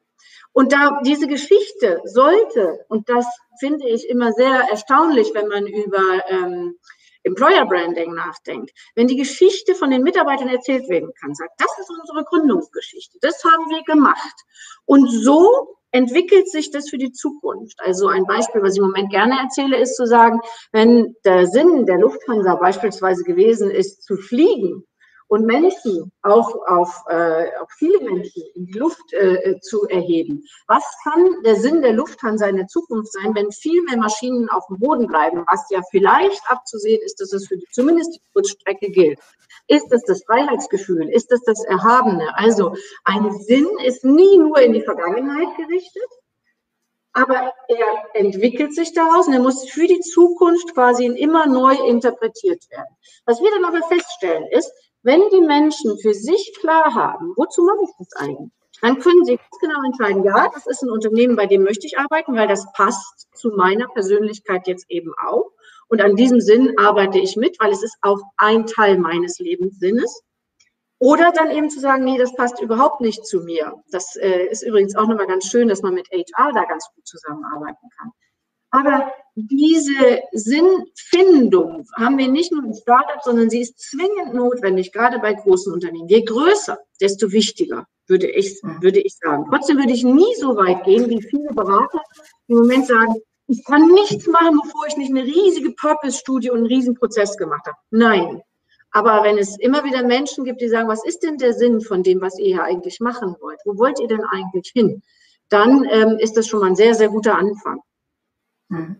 Und 0.58 0.72
da 0.74 1.02
diese 1.06 1.28
Geschichte 1.28 2.02
sollte, 2.06 2.84
und 2.89 3.08
das 3.10 3.28
finde 3.60 3.88
ich 3.88 4.10
immer 4.10 4.32
sehr 4.32 4.67
erstaunlich, 4.72 5.30
wenn 5.36 5.50
man 5.50 5.67
über 5.67 6.02
ähm, 6.30 6.80
Employer 7.22 7.67
Branding 7.67 8.15
nachdenkt, 8.15 8.72
wenn 8.96 9.06
die 9.06 9.17
Geschichte 9.17 9.76
von 9.76 9.91
den 9.91 10.02
Mitarbeitern 10.02 10.48
erzählt 10.48 10.89
werden 10.89 11.12
kann, 11.22 11.36
sagt, 11.36 11.52
das 11.60 11.70
ist 11.80 11.91
unsere 11.91 12.24
Gründungsgeschichte, 12.24 13.20
das 13.22 13.43
haben 13.43 13.70
wir 13.70 13.84
gemacht. 13.84 14.36
Und 14.86 15.08
so 15.12 15.78
entwickelt 15.91 16.50
sich 16.50 16.72
das 16.72 16.89
für 16.89 16.98
die 16.98 17.12
Zukunft. 17.12 17.80
Also 17.80 18.08
ein 18.08 18.26
Beispiel, 18.26 18.63
was 18.63 18.74
ich 18.74 18.80
im 18.80 18.86
Moment 18.86 19.12
gerne 19.12 19.39
erzähle, 19.39 19.78
ist 19.78 19.96
zu 19.96 20.08
sagen, 20.08 20.39
wenn 20.72 21.15
der 21.24 21.46
Sinn 21.46 21.86
der 21.86 22.00
Lufthansa 22.00 22.56
beispielsweise 22.56 23.24
gewesen 23.24 23.70
ist, 23.70 24.02
zu 24.02 24.17
fliegen, 24.17 24.87
und 25.28 25.46
Menschen, 25.46 26.12
auch 26.22 26.56
auf 26.68 27.04
äh, 27.10 27.48
auch 27.62 27.70
viele 27.78 28.00
Menschen 28.00 28.44
in 28.56 28.66
die 28.66 28.78
Luft 28.78 29.13
äh, 29.13 29.60
zu 29.62 29.88
erheben. 29.88 30.44
Was 30.68 30.84
kann 31.04 31.44
der 31.44 31.56
Sinn 31.56 31.82
der 31.82 31.94
Lufthansa 31.94 32.48
in 32.48 32.58
der 32.58 32.68
Zukunft 32.68 33.12
sein, 33.12 33.36
wenn 33.36 33.52
viel 33.52 33.82
mehr 33.84 33.98
Maschinen 33.98 34.50
auf 34.50 34.66
dem 34.68 34.80
Boden 34.80 35.08
bleiben, 35.08 35.44
was 35.50 35.70
ja 35.70 35.82
vielleicht 35.92 36.42
abzusehen 36.50 37.02
ist, 37.04 37.20
dass 37.20 37.34
es 37.34 37.48
für 37.48 37.58
die, 37.58 37.68
zumindest 37.72 38.16
die 38.16 38.22
Kurzstrecke 38.34 38.90
gilt? 38.90 39.20
Ist 39.68 39.92
es 39.92 40.04
das 40.04 40.24
Freiheitsgefühl? 40.24 41.10
Ist 41.10 41.32
es 41.32 41.42
das 41.44 41.63
Erhabene? 41.66 42.38
Also 42.38 42.76
ein 43.04 43.32
Sinn 43.40 43.68
ist 43.84 44.06
nie 44.06 44.38
nur 44.38 44.60
in 44.62 44.72
die 44.72 44.82
Vergangenheit 44.82 45.58
gerichtet, 45.58 46.10
aber 47.12 47.52
er 47.68 47.88
entwickelt 48.13 48.76
sich 48.76 48.94
daraus 48.94 49.28
und 49.28 49.34
er 49.34 49.42
muss 49.42 49.68
für 49.70 49.88
die 49.88 50.00
Zukunft 50.02 50.74
quasi 50.74 51.06
immer 51.06 51.48
neu 51.48 51.74
interpretiert 51.74 52.70
werden. 52.70 52.96
Was 53.26 53.42
wir 53.42 53.50
dann 53.52 53.66
aber 53.66 53.86
feststellen 53.88 54.46
ist, 54.52 54.72
wenn 55.08 55.22
die 55.30 55.39
Menschen 55.39 55.98
für 56.00 56.13
sich 56.13 56.54
klar 56.60 56.93
haben, 56.93 57.34
wozu 57.38 57.63
mache 57.63 57.84
ich 57.84 57.91
das 57.98 58.22
eigentlich? 58.22 58.52
Dann 58.82 59.00
können 59.00 59.24
sie 59.24 59.38
ganz 59.38 59.58
genau 59.62 59.82
entscheiden, 59.86 60.24
ja, 60.26 60.50
das 60.54 60.67
ist 60.67 60.84
ein 60.84 60.91
Unternehmen, 60.91 61.38
bei 61.38 61.46
dem 61.46 61.63
möchte 61.63 61.88
ich 61.88 61.98
arbeiten, 61.98 62.36
weil 62.36 62.50
das 62.50 62.67
passt 62.74 63.28
zu 63.34 63.52
meiner 63.52 63.88
Persönlichkeit 63.88 64.67
jetzt 64.67 64.86
eben 64.89 65.13
auch. 65.26 65.52
Und 65.88 66.02
an 66.02 66.17
diesem 66.17 66.41
Sinn 66.41 66.78
arbeite 66.78 67.20
ich 67.20 67.38
mit, 67.38 67.58
weil 67.60 67.72
es 67.72 67.84
ist 67.84 67.96
auch 68.02 68.20
ein 68.36 68.65
Teil 68.65 68.98
meines 68.98 69.39
Lebenssinnes. 69.39 70.24
Oder 71.00 71.32
dann 71.32 71.52
eben 71.52 71.70
zu 71.70 71.80
sagen, 71.80 72.04
nee, 72.04 72.17
das 72.17 72.36
passt 72.36 72.60
überhaupt 72.60 73.00
nicht 73.00 73.26
zu 73.26 73.39
mir. 73.39 73.82
Das 73.91 74.17
äh, 74.17 74.48
ist 74.48 74.63
übrigens 74.63 74.96
auch 74.96 75.08
nochmal 75.08 75.28
ganz 75.28 75.46
schön, 75.46 75.70
dass 75.70 75.84
man 75.84 75.93
mit 75.93 76.10
HR 76.12 76.52
da 76.54 76.65
ganz 76.65 76.86
gut 76.93 77.08
zusammenarbeiten 77.08 77.89
kann. 77.98 78.12
Aber 78.71 79.12
diese 79.36 80.21
Sinnfindung 80.32 81.86
haben 81.95 82.17
wir 82.17 82.27
nicht 82.27 82.51
nur 82.51 82.63
im 82.63 82.73
Startup, 82.73 83.21
sondern 83.23 83.49
sie 83.49 83.62
ist 83.62 83.80
zwingend 83.80 84.34
notwendig, 84.34 84.91
gerade 84.91 85.19
bei 85.19 85.34
großen 85.34 85.71
Unternehmen. 85.71 86.08
Je 86.08 86.23
größer, 86.23 86.77
desto 86.99 87.32
wichtiger, 87.32 87.86
würde 88.08 88.30
ich, 88.30 88.62
würde 88.82 88.99
ich 88.99 89.15
sagen. 89.15 89.45
Trotzdem 89.49 89.77
würde 89.77 89.93
ich 89.93 90.03
nie 90.03 90.34
so 90.39 90.56
weit 90.58 90.84
gehen, 90.84 91.10
wie 91.10 91.21
viele 91.21 91.53
Berater 91.53 92.01
im 92.47 92.58
Moment 92.58 92.88
sagen, 92.88 93.15
ich 93.47 93.63
kann 93.63 93.88
nichts 93.93 94.27
machen, 94.27 94.60
bevor 94.62 94.88
ich 94.88 94.97
nicht 94.97 95.12
eine 95.12 95.23
riesige 95.23 95.71
Purpose-Studie 95.71 96.49
und 96.49 96.58
einen 96.58 96.67
riesen 96.67 96.95
Prozess 96.95 97.38
gemacht 97.38 97.65
habe. 97.65 97.77
Nein. 97.91 98.41
Aber 98.91 99.23
wenn 99.23 99.38
es 99.38 99.58
immer 99.60 99.84
wieder 99.84 100.03
Menschen 100.03 100.43
gibt, 100.43 100.62
die 100.62 100.69
sagen, 100.69 100.88
was 100.88 101.06
ist 101.06 101.21
denn 101.23 101.38
der 101.38 101.53
Sinn 101.53 101.82
von 101.82 102.03
dem, 102.03 102.21
was 102.21 102.39
ihr 102.39 102.47
hier 102.47 102.63
eigentlich 102.63 102.99
machen 102.99 103.36
wollt? 103.39 103.60
Wo 103.65 103.77
wollt 103.77 103.99
ihr 103.99 104.08
denn 104.08 104.23
eigentlich 104.23 104.71
hin? 104.73 105.01
Dann 105.49 105.86
ähm, 105.86 106.17
ist 106.19 106.36
das 106.36 106.47
schon 106.47 106.62
mal 106.62 106.67
ein 106.67 106.75
sehr, 106.75 106.95
sehr 106.95 107.10
guter 107.10 107.38
Anfang. 107.38 107.82
Mhm. 108.69 108.97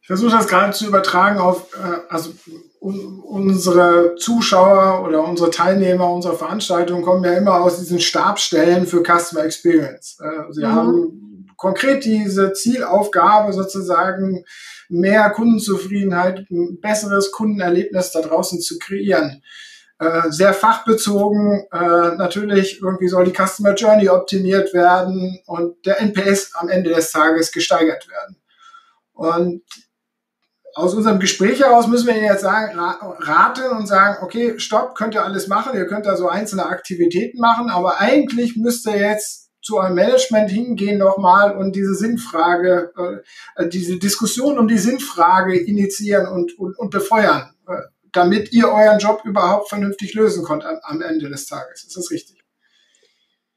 Ich 0.00 0.06
versuche 0.06 0.32
das 0.32 0.48
gerade 0.48 0.72
zu 0.72 0.86
übertragen 0.86 1.38
auf 1.38 1.72
äh, 1.74 2.00
also 2.08 2.32
unsere 2.80 4.16
Zuschauer 4.16 5.06
oder 5.06 5.22
unsere 5.22 5.50
Teilnehmer 5.50 6.10
unserer 6.10 6.36
Veranstaltung 6.36 7.02
kommen 7.02 7.24
ja 7.24 7.34
immer 7.34 7.60
aus 7.60 7.78
diesen 7.78 8.00
Stabstellen 8.00 8.86
für 8.86 9.04
Customer 9.04 9.44
Experience. 9.44 10.18
Äh, 10.20 10.52
sie 10.52 10.64
mhm. 10.64 10.74
haben 10.74 11.46
konkret 11.56 12.04
diese 12.04 12.52
Zielaufgabe 12.54 13.52
sozusagen 13.52 14.44
mehr 14.88 15.30
Kundenzufriedenheit, 15.30 16.50
ein 16.50 16.80
besseres 16.80 17.30
Kundenerlebnis 17.30 18.10
da 18.12 18.22
draußen 18.22 18.60
zu 18.60 18.78
kreieren. 18.78 19.42
Äh, 20.00 20.30
sehr 20.30 20.54
fachbezogen. 20.54 21.66
Äh, 21.70 22.16
natürlich 22.16 22.80
irgendwie 22.80 23.08
soll 23.08 23.26
die 23.26 23.34
Customer 23.34 23.74
Journey 23.74 24.08
optimiert 24.08 24.72
werden 24.72 25.38
und 25.44 25.84
der 25.84 26.00
NPS 26.00 26.54
am 26.54 26.70
Ende 26.70 26.88
des 26.88 27.12
Tages 27.12 27.52
gesteigert 27.52 28.08
werden. 28.08 28.36
Und 29.12 29.62
aus 30.74 30.94
unserem 30.94 31.20
Gespräch 31.20 31.60
heraus 31.60 31.86
müssen 31.86 32.06
wir 32.06 32.16
Ihnen 32.16 32.24
jetzt 32.24 32.40
sagen, 32.40 32.78
raten 32.78 33.76
und 33.76 33.86
sagen, 33.86 34.24
okay, 34.24 34.58
stopp, 34.58 34.94
könnt 34.94 35.12
ihr 35.14 35.22
alles 35.22 35.48
machen, 35.48 35.76
ihr 35.76 35.86
könnt 35.86 36.06
da 36.06 36.16
so 36.16 36.30
einzelne 36.30 36.64
Aktivitäten 36.64 37.38
machen, 37.38 37.68
aber 37.68 38.00
eigentlich 38.00 38.56
müsst 38.56 38.86
ihr 38.86 38.96
jetzt 38.96 39.50
zu 39.60 39.76
eurem 39.76 39.96
Management 39.96 40.50
hingehen 40.50 40.96
nochmal 40.96 41.54
und 41.58 41.76
diese 41.76 41.94
Sinnfrage, 41.94 42.90
äh, 43.56 43.68
diese 43.68 43.98
Diskussion 43.98 44.58
um 44.58 44.66
die 44.66 44.78
Sinnfrage 44.78 45.58
initiieren 45.58 46.26
und, 46.26 46.58
und, 46.58 46.78
und 46.78 46.88
befeuern 46.88 47.50
damit 48.12 48.52
ihr 48.52 48.68
euren 48.68 48.98
Job 48.98 49.22
überhaupt 49.24 49.68
vernünftig 49.68 50.14
lösen 50.14 50.44
könnt 50.44 50.64
am, 50.64 51.02
Ende 51.02 51.28
des 51.28 51.46
Tages. 51.46 51.84
Ist 51.84 51.96
das 51.96 52.10
richtig? 52.10 52.42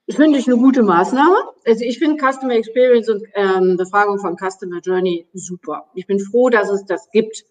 Das 0.08 0.18
finde 0.18 0.38
ich 0.38 0.48
eine 0.48 0.58
gute 0.58 0.84
Maßnahme. 0.84 1.36
Also 1.66 1.86
ich 1.86 1.98
finde 1.98 2.22
Customer 2.22 2.56
Experience 2.56 3.10
und 3.10 3.24
ähm, 3.36 3.78
Befragung 3.78 4.20
von 4.20 4.36
Customer 4.38 4.80
Journey 4.82 5.28
super. 5.34 5.89
Ich 5.96 6.08
bin 6.08 6.20
froh, 6.20 6.50
dass 6.50 6.70
es 6.70 6.86
das 6.86 7.10
gibt. 7.12 7.46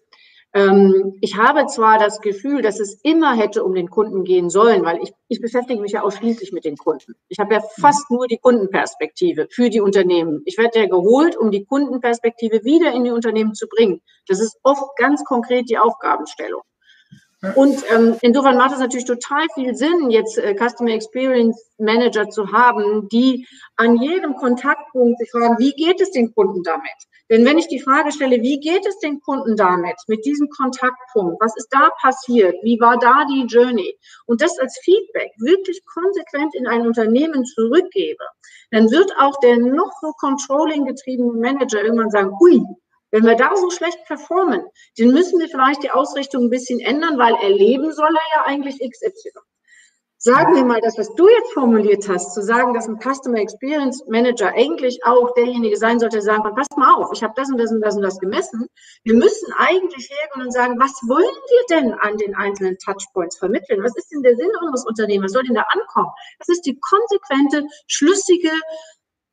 Ähm, 0.55 1.17
ich 1.21 1.35
habe 1.35 1.65
zwar 1.65 1.97
das 1.97 2.21
Gefühl, 2.21 2.61
dass 2.61 2.79
es 2.79 2.99
immer 3.01 3.35
hätte 3.35 3.63
um 3.63 3.73
den 3.73 3.89
Kunden 3.89 4.23
gehen 4.23 4.51
sollen, 4.51 4.85
weil 4.85 5.01
ich, 5.01 5.11
ich 5.27 5.41
beschäftige 5.41 5.81
mich 5.81 5.93
ja 5.93 6.03
ausschließlich 6.03 6.51
mit 6.51 6.63
den 6.63 6.77
Kunden. 6.77 7.15
Ich 7.27 7.39
habe 7.39 7.55
ja 7.55 7.61
fast 7.79 8.11
nur 8.11 8.27
die 8.27 8.37
Kundenperspektive 8.37 9.47
für 9.49 9.71
die 9.71 9.81
Unternehmen. 9.81 10.43
Ich 10.45 10.59
werde 10.59 10.79
ja 10.79 10.85
geholt, 10.85 11.35
um 11.35 11.49
die 11.49 11.65
Kundenperspektive 11.65 12.63
wieder 12.63 12.93
in 12.93 13.03
die 13.03 13.09
Unternehmen 13.09 13.55
zu 13.55 13.67
bringen. 13.67 14.01
Das 14.27 14.39
ist 14.39 14.59
oft 14.61 14.95
ganz 14.97 15.23
konkret 15.23 15.71
die 15.71 15.79
Aufgabenstellung. 15.79 16.61
Und 17.55 17.83
ähm, 17.93 18.15
insofern 18.21 18.55
macht 18.55 18.71
es 18.73 18.79
natürlich 18.79 19.05
total 19.05 19.45
viel 19.53 19.75
Sinn, 19.75 20.09
jetzt 20.09 20.37
äh, 20.37 20.55
Customer 20.55 20.91
Experience 20.91 21.61
Manager 21.77 22.29
zu 22.29 22.53
haben, 22.53 23.09
die 23.09 23.45
an 23.75 23.97
jedem 23.97 24.35
Kontaktpunkt 24.35 25.19
sich 25.19 25.29
fragen, 25.29 25.57
wie 25.59 25.73
geht 25.73 25.99
es 25.99 26.11
den 26.11 26.33
Kunden 26.33 26.63
damit? 26.63 26.89
Denn 27.29 27.45
wenn 27.45 27.57
ich 27.57 27.67
die 27.67 27.81
Frage 27.81 28.13
stelle, 28.13 28.41
wie 28.41 28.59
geht 28.59 28.85
es 28.85 28.97
den 28.99 29.19
Kunden 29.19 29.57
damit, 29.57 29.95
mit 30.07 30.25
diesem 30.25 30.47
Kontaktpunkt, 30.49 31.41
was 31.41 31.55
ist 31.57 31.67
da 31.71 31.89
passiert, 32.01 32.55
wie 32.63 32.79
war 32.79 32.97
da 32.97 33.25
die 33.25 33.45
Journey? 33.45 33.97
Und 34.25 34.41
das 34.41 34.57
als 34.59 34.79
Feedback 34.83 35.31
wirklich 35.37 35.81
konsequent 35.85 36.55
in 36.55 36.67
ein 36.67 36.87
Unternehmen 36.87 37.43
zurückgebe, 37.43 38.23
dann 38.71 38.89
wird 38.89 39.11
auch 39.19 39.37
der 39.41 39.57
noch 39.57 39.91
so 40.01 40.11
controlling 40.19 40.85
getriebene 40.85 41.33
Manager 41.33 41.83
irgendwann 41.83 42.09
sagen, 42.09 42.31
ui, 42.39 42.61
wenn 43.13 43.25
wir 43.25 43.35
da 43.35 43.55
so 43.55 43.69
schlecht 43.69 44.03
performen, 44.05 44.65
dann 44.97 45.07
müssen 45.09 45.39
wir 45.39 45.47
vielleicht 45.47 45.83
die 45.83 45.91
Ausrichtung 45.91 46.45
ein 46.45 46.49
bisschen 46.49 46.79
ändern, 46.79 47.19
weil 47.19 47.35
erleben 47.35 47.93
soll 47.93 48.09
er 48.09 48.37
ja 48.37 48.45
eigentlich 48.45 48.79
XY. 48.79 49.29
Sagen 50.17 50.55
wir 50.55 50.65
mal, 50.65 50.81
das, 50.81 50.97
was 50.97 51.13
du 51.13 51.27
jetzt 51.27 51.53
formuliert 51.53 52.09
hast, 52.09 52.33
zu 52.33 52.41
sagen, 52.41 52.73
dass 52.73 52.87
ein 52.87 52.97
Customer 52.97 53.37
Experience 53.37 54.03
Manager 54.07 54.47
eigentlich 54.55 55.05
auch 55.05 55.31
derjenige 55.35 55.77
sein 55.77 55.99
sollte, 55.99 56.15
der 56.15 56.23
sagen 56.23 56.41
kann, 56.41 56.55
pass 56.55 56.65
mal 56.75 56.95
auf, 56.95 57.11
ich 57.13 57.21
habe 57.21 57.33
das 57.35 57.49
und 57.49 57.59
das 57.59 57.71
und 57.71 57.81
das 57.81 57.95
und 57.95 58.01
das 58.01 58.17
gemessen. 58.19 58.65
Wir 59.03 59.13
müssen 59.13 59.53
eigentlich 59.57 60.09
hergehen 60.09 60.47
und 60.47 60.51
sagen, 60.51 60.79
was 60.79 60.93
wollen 61.07 61.23
wir 61.23 61.77
denn 61.77 61.93
an 61.93 62.17
den 62.17 62.33
einzelnen 62.35 62.79
Touchpoints 62.79 63.37
vermitteln? 63.37 63.83
Was 63.83 63.95
ist 63.95 64.11
denn 64.11 64.23
der 64.23 64.35
Sinn 64.37 64.49
unseres 64.61 64.87
Unternehmens? 64.87 65.25
Was 65.25 65.33
soll 65.33 65.43
denn 65.43 65.55
da 65.55 65.65
ankommen? 65.69 66.09
Das 66.39 66.49
ist 66.49 66.65
die 66.65 66.79
konsequente, 66.79 67.67
schlüssige, 67.85 68.49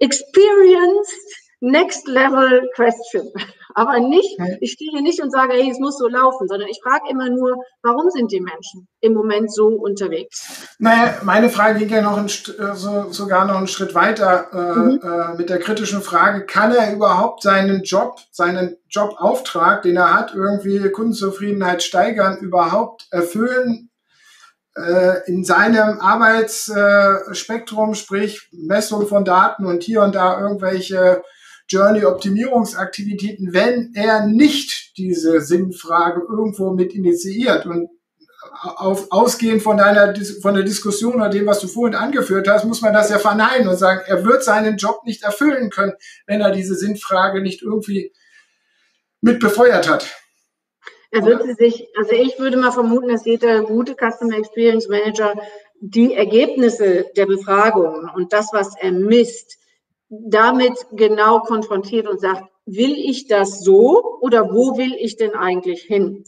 experienced 0.00 1.49
Next 1.60 2.08
Level 2.08 2.68
Question. 2.74 3.30
Aber 3.74 4.00
nicht, 4.00 4.36
ich 4.60 4.72
stehe 4.72 4.90
hier 4.90 5.02
nicht 5.02 5.22
und 5.22 5.30
sage, 5.30 5.52
hey, 5.52 5.70
es 5.70 5.78
muss 5.78 5.96
so 5.96 6.08
laufen, 6.08 6.48
sondern 6.48 6.68
ich 6.68 6.80
frage 6.82 7.04
immer 7.08 7.28
nur, 7.30 7.54
warum 7.82 8.10
sind 8.10 8.32
die 8.32 8.40
Menschen 8.40 8.88
im 9.00 9.14
Moment 9.14 9.54
so 9.54 9.68
unterwegs? 9.68 10.74
Naja, 10.78 11.18
meine 11.22 11.48
Frage 11.50 11.78
ging 11.78 11.88
ja 11.88 12.02
noch 12.02 12.16
ein, 12.16 12.26
äh, 12.26 12.74
so, 12.74 13.12
sogar 13.12 13.44
noch 13.44 13.56
einen 13.56 13.68
Schritt 13.68 13.94
weiter 13.94 14.48
äh, 14.52 14.78
mhm. 14.78 15.00
äh, 15.02 15.36
mit 15.36 15.50
der 15.50 15.60
kritischen 15.60 16.02
Frage, 16.02 16.46
kann 16.46 16.74
er 16.74 16.92
überhaupt 16.92 17.42
seinen 17.42 17.84
Job, 17.84 18.18
seinen 18.32 18.76
Jobauftrag, 18.88 19.82
den 19.82 19.96
er 19.96 20.14
hat, 20.14 20.34
irgendwie 20.34 20.90
Kundenzufriedenheit 20.90 21.84
steigern, 21.84 22.38
überhaupt 22.38 23.06
erfüllen, 23.12 23.90
äh, 24.76 25.26
in 25.26 25.44
seinem 25.44 26.00
Arbeitsspektrum, 26.00 27.94
sprich 27.94 28.48
Messung 28.52 29.06
von 29.06 29.24
Daten 29.24 29.66
und 29.66 29.82
hier 29.82 30.02
und 30.02 30.14
da 30.14 30.40
irgendwelche 30.40 31.22
Journey-Optimierungsaktivitäten, 31.70 33.52
wenn 33.52 33.92
er 33.94 34.26
nicht 34.26 34.98
diese 34.98 35.40
Sinnfrage 35.40 36.22
irgendwo 36.28 36.72
mit 36.72 36.92
initiiert 36.94 37.64
und 37.64 37.88
auf, 38.52 39.06
ausgehend 39.10 39.62
von 39.62 39.76
deiner, 39.76 40.14
von 40.42 40.54
der 40.54 40.64
Diskussion 40.64 41.14
oder 41.14 41.28
dem, 41.28 41.46
was 41.46 41.60
du 41.60 41.68
vorhin 41.68 41.94
angeführt 41.94 42.48
hast, 42.48 42.64
muss 42.64 42.80
man 42.80 42.92
das 42.92 43.10
ja 43.10 43.18
verneinen 43.18 43.68
und 43.68 43.76
sagen, 43.76 44.00
er 44.06 44.24
wird 44.24 44.42
seinen 44.42 44.76
Job 44.76 45.02
nicht 45.04 45.22
erfüllen 45.22 45.70
können, 45.70 45.92
wenn 46.26 46.40
er 46.40 46.50
diese 46.50 46.74
Sinnfrage 46.74 47.42
nicht 47.42 47.62
irgendwie 47.62 48.12
mit 49.20 49.40
befeuert 49.40 49.88
hat. 49.88 50.16
Er 51.12 51.24
würde 51.24 51.54
sich, 51.54 51.88
also 51.98 52.12
ich 52.12 52.38
würde 52.38 52.56
mal 52.56 52.72
vermuten, 52.72 53.08
dass 53.08 53.24
jeder 53.24 53.62
gute 53.62 53.94
Customer 53.94 54.36
Experience 54.36 54.88
Manager 54.88 55.34
die 55.80 56.14
Ergebnisse 56.14 57.06
der 57.16 57.26
Befragung 57.26 58.08
und 58.14 58.32
das, 58.32 58.48
was 58.52 58.74
er 58.78 58.92
misst, 58.92 59.59
damit 60.10 60.74
genau 60.92 61.40
konfrontiert 61.40 62.08
und 62.08 62.20
sagt, 62.20 62.44
will 62.66 62.94
ich 62.96 63.28
das 63.28 63.60
so 63.60 64.18
oder 64.20 64.52
wo 64.52 64.76
will 64.76 64.94
ich 64.98 65.16
denn 65.16 65.34
eigentlich 65.34 65.82
hin? 65.82 66.24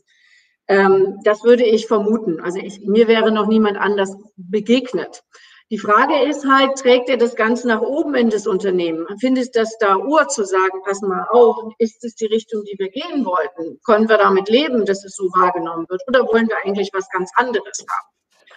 Ähm, 0.69 1.19
das 1.25 1.43
würde 1.45 1.65
ich 1.65 1.87
vermuten. 1.87 2.41
Also 2.41 2.59
ich, 2.59 2.81
mir 2.81 3.09
wäre 3.09 3.33
noch 3.33 3.47
niemand 3.47 3.77
anders 3.77 4.17
begegnet. 4.37 5.23
Die 5.71 5.79
Frage 5.79 6.29
ist 6.29 6.47
halt, 6.47 6.77
trägt 6.77 7.09
er 7.09 7.17
das 7.17 7.35
Ganze 7.35 7.67
nach 7.67 7.81
oben 7.81 8.15
in 8.15 8.29
das 8.29 8.47
Unternehmen? 8.47 9.07
Findet 9.19 9.57
das 9.57 9.79
da 9.79 9.97
Uhr 9.97 10.29
zu 10.29 10.45
sagen, 10.45 10.83
pass 10.85 11.01
mal 11.01 11.27
auf, 11.31 11.57
ist 11.79 12.05
es 12.05 12.15
die 12.15 12.27
Richtung, 12.27 12.63
die 12.65 12.79
wir 12.79 12.91
gehen 12.91 13.25
wollten? 13.25 13.81
Können 13.85 14.09
wir 14.09 14.19
damit 14.19 14.51
leben, 14.51 14.85
dass 14.85 15.03
es 15.05 15.17
so 15.17 15.25
wahrgenommen 15.25 15.87
wird? 15.89 16.03
Oder 16.07 16.27
wollen 16.27 16.47
wir 16.49 16.59
eigentlich 16.63 16.91
was 16.93 17.09
ganz 17.09 17.31
anderes 17.37 17.79
haben? 17.89 18.13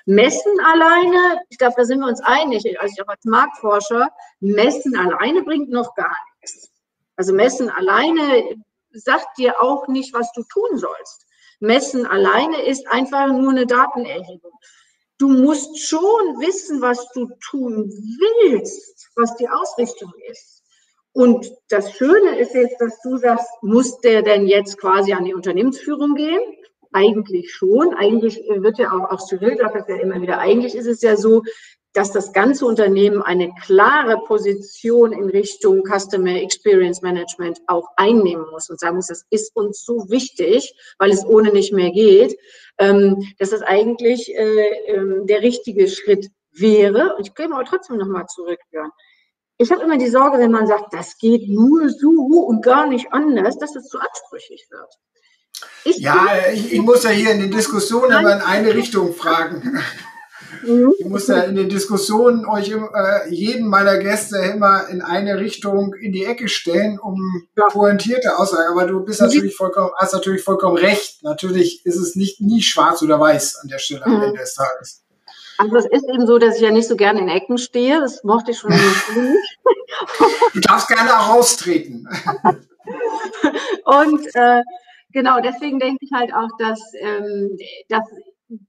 Messen 0.06 0.60
alleine, 0.64 1.40
ich 1.50 1.58
glaube, 1.58 1.76
da 1.78 1.86
sind 1.86 2.00
wir 2.00 2.08
uns 2.08 2.22
einig, 2.22 2.80
also 2.80 2.94
ich 2.96 3.04
auch 3.04 3.12
als 3.12 3.26
Marktforscher, 3.26 4.10
Messen 4.40 4.96
alleine 4.96 5.44
bringt 5.44 5.70
noch 5.70 5.96
gar 5.96 6.16
nichts. 6.42 6.72
Also 7.16 7.34
Messen 7.34 7.70
alleine 7.70 8.56
sagt 8.92 9.38
dir 9.38 9.62
auch 9.62 9.88
nicht, 9.88 10.14
was 10.14 10.32
du 10.34 10.44
tun 10.44 10.78
sollst. 10.78 11.26
Messen 11.60 12.06
alleine 12.06 12.62
ist 12.66 12.88
einfach 12.88 13.28
nur 13.28 13.52
eine 13.52 13.66
Datenerhebung. 13.66 14.52
Du 15.18 15.30
musst 15.30 15.80
schon 15.80 16.40
wissen, 16.40 16.82
was 16.82 17.08
du 17.14 17.30
tun 17.50 17.90
willst, 17.90 19.10
was 19.16 19.36
die 19.38 19.50
Ausrichtung 19.50 20.12
ist. 20.30 20.64
Und 21.14 21.50
das 21.70 21.94
Schöne 21.94 22.38
ist 22.38 22.54
jetzt, 22.54 22.80
dass 22.82 23.02
du 23.02 23.18
sagst, 23.18 23.48
muss 23.62 24.02
der 24.02 24.22
denn 24.22 24.48
jetzt 24.48 24.78
quasi 24.78 25.14
an 25.14 25.24
die 25.24 25.34
Unternehmensführung 25.34 26.16
gehen? 26.16 26.42
Eigentlich 26.96 27.54
schon. 27.54 27.94
Eigentlich 27.94 28.42
wird 28.48 28.78
ja 28.78 28.94
auch, 28.94 29.12
auch 29.12 29.20
Cyril 29.20 29.58
sagt 29.58 29.76
das 29.76 29.88
ja 29.90 29.98
immer 29.98 30.22
wieder, 30.22 30.40
eigentlich 30.40 30.76
ist 30.76 30.88
es 30.88 31.02
ja 31.02 31.18
so, 31.18 31.44
dass 31.92 32.14
das 32.14 32.32
ganze 32.32 32.66
Unternehmen 32.66 33.22
eine 33.22 33.54
klare 33.66 34.18
Position 34.24 35.12
in 35.12 35.30
Richtung 35.30 35.84
Customer 35.84 36.42
Experience 36.42 37.02
Management 37.02 37.60
auch 37.68 37.90
einnehmen 37.98 38.46
muss 38.50 38.70
und 38.70 38.80
sagen 38.80 38.96
muss, 38.96 39.08
das 39.08 39.26
ist 39.30 39.54
uns 39.58 39.84
so 39.84 40.10
wichtig, 40.10 40.74
weil 40.98 41.12
es 41.12 41.26
ohne 41.26 41.52
nicht 41.52 41.74
mehr 41.74 41.92
geht, 41.92 42.38
ähm, 42.78 43.28
dass 43.40 43.50
das 43.50 43.62
eigentlich 43.62 44.34
äh, 44.34 44.70
ähm, 44.88 45.28
der 45.28 45.42
richtige 45.42 45.90
Schritt 45.90 46.30
wäre. 46.54 47.18
Und 47.18 47.28
ich 47.28 47.36
gehe 47.36 47.52
aber 47.52 47.66
trotzdem 47.66 47.98
nochmal 47.98 48.26
zurück, 48.28 48.60
Björn. 48.72 48.92
Ich 49.58 49.70
habe 49.70 49.84
immer 49.84 49.98
die 49.98 50.10
Sorge, 50.10 50.38
wenn 50.38 50.52
man 50.52 50.68
sagt, 50.68 50.94
das 50.94 51.18
geht 51.18 51.50
nur 51.50 51.90
so 51.90 52.10
und 52.10 52.62
gar 52.62 52.88
nicht 52.88 53.12
anders, 53.12 53.58
dass 53.58 53.76
es 53.76 53.90
zu 53.90 54.00
ansprüchlich 54.00 54.66
wird. 54.70 54.94
Ich 55.84 55.98
ja, 55.98 56.28
ich, 56.52 56.74
ich, 56.74 56.82
muss 56.82 57.04
ja 57.04 57.12
hier 57.12 57.32
in 57.32 57.40
den 57.40 57.52
Diskussionen 57.52 58.20
immer 58.20 58.34
in 58.34 58.42
eine 58.42 58.74
Richtung 58.74 59.14
fragen. 59.14 59.80
Mhm. 60.64 60.94
Ich 60.98 61.06
muss 61.06 61.28
ja 61.28 61.42
in 61.42 61.56
den 61.56 61.70
Diskussionen 61.70 62.46
euch 62.46 62.72
äh, 62.72 63.30
jeden 63.30 63.68
meiner 63.68 63.98
Gäste 63.98 64.38
immer 64.38 64.88
in 64.90 65.02
eine 65.02 65.40
Richtung 65.40 65.94
in 65.94 66.12
die 66.12 66.26
Ecke 66.26 66.48
stellen, 66.48 67.00
um 67.00 67.48
ja. 67.56 67.68
pointierte 67.68 68.38
Aussagen. 68.38 68.72
Aber 68.72 68.88
du 68.88 69.02
bist 69.02 69.22
natürlich 69.22 69.56
vollkommen, 69.56 69.92
hast 69.98 70.14
natürlich 70.14 70.44
vollkommen 70.44 70.78
recht. 70.78 71.24
Natürlich 71.24 71.86
ist 71.86 71.98
es 71.98 72.16
nicht 72.16 72.42
nie 72.42 72.62
schwarz 72.62 73.02
oder 73.02 73.20
weiß 73.20 73.58
an 73.62 73.68
der 73.68 73.80
Stelle 73.80 74.06
am 74.06 74.16
mhm. 74.16 74.24
Ende 74.24 74.40
des 74.40 74.56
Tages. 74.56 75.04
Also 75.58 75.78
es 75.78 75.86
ist 75.86 76.06
eben 76.10 76.28
so, 76.28 76.38
dass 76.38 76.58
ich 76.58 76.62
ja 76.62 76.72
nicht 76.72 76.88
so 76.88 76.96
gerne 76.96 77.20
in 77.20 77.30
Ecken 77.30 77.58
stehe. 77.58 78.00
Das 78.00 78.24
mochte 78.24 78.52
ich 78.52 78.60
schon 78.60 78.72
nicht. 78.72 79.60
du 80.54 80.60
darfst 80.60 80.88
gerne 80.88 81.18
auch 81.18 81.30
raustreten. 81.30 82.10
Und 83.86 84.26
äh, 84.36 84.62
genau, 85.16 85.40
deswegen 85.40 85.80
denke 85.80 86.06
ich 86.06 86.12
halt 86.12 86.32
auch, 86.34 86.50
dass, 86.60 86.80
ähm, 87.00 87.58
dass 87.90 88.04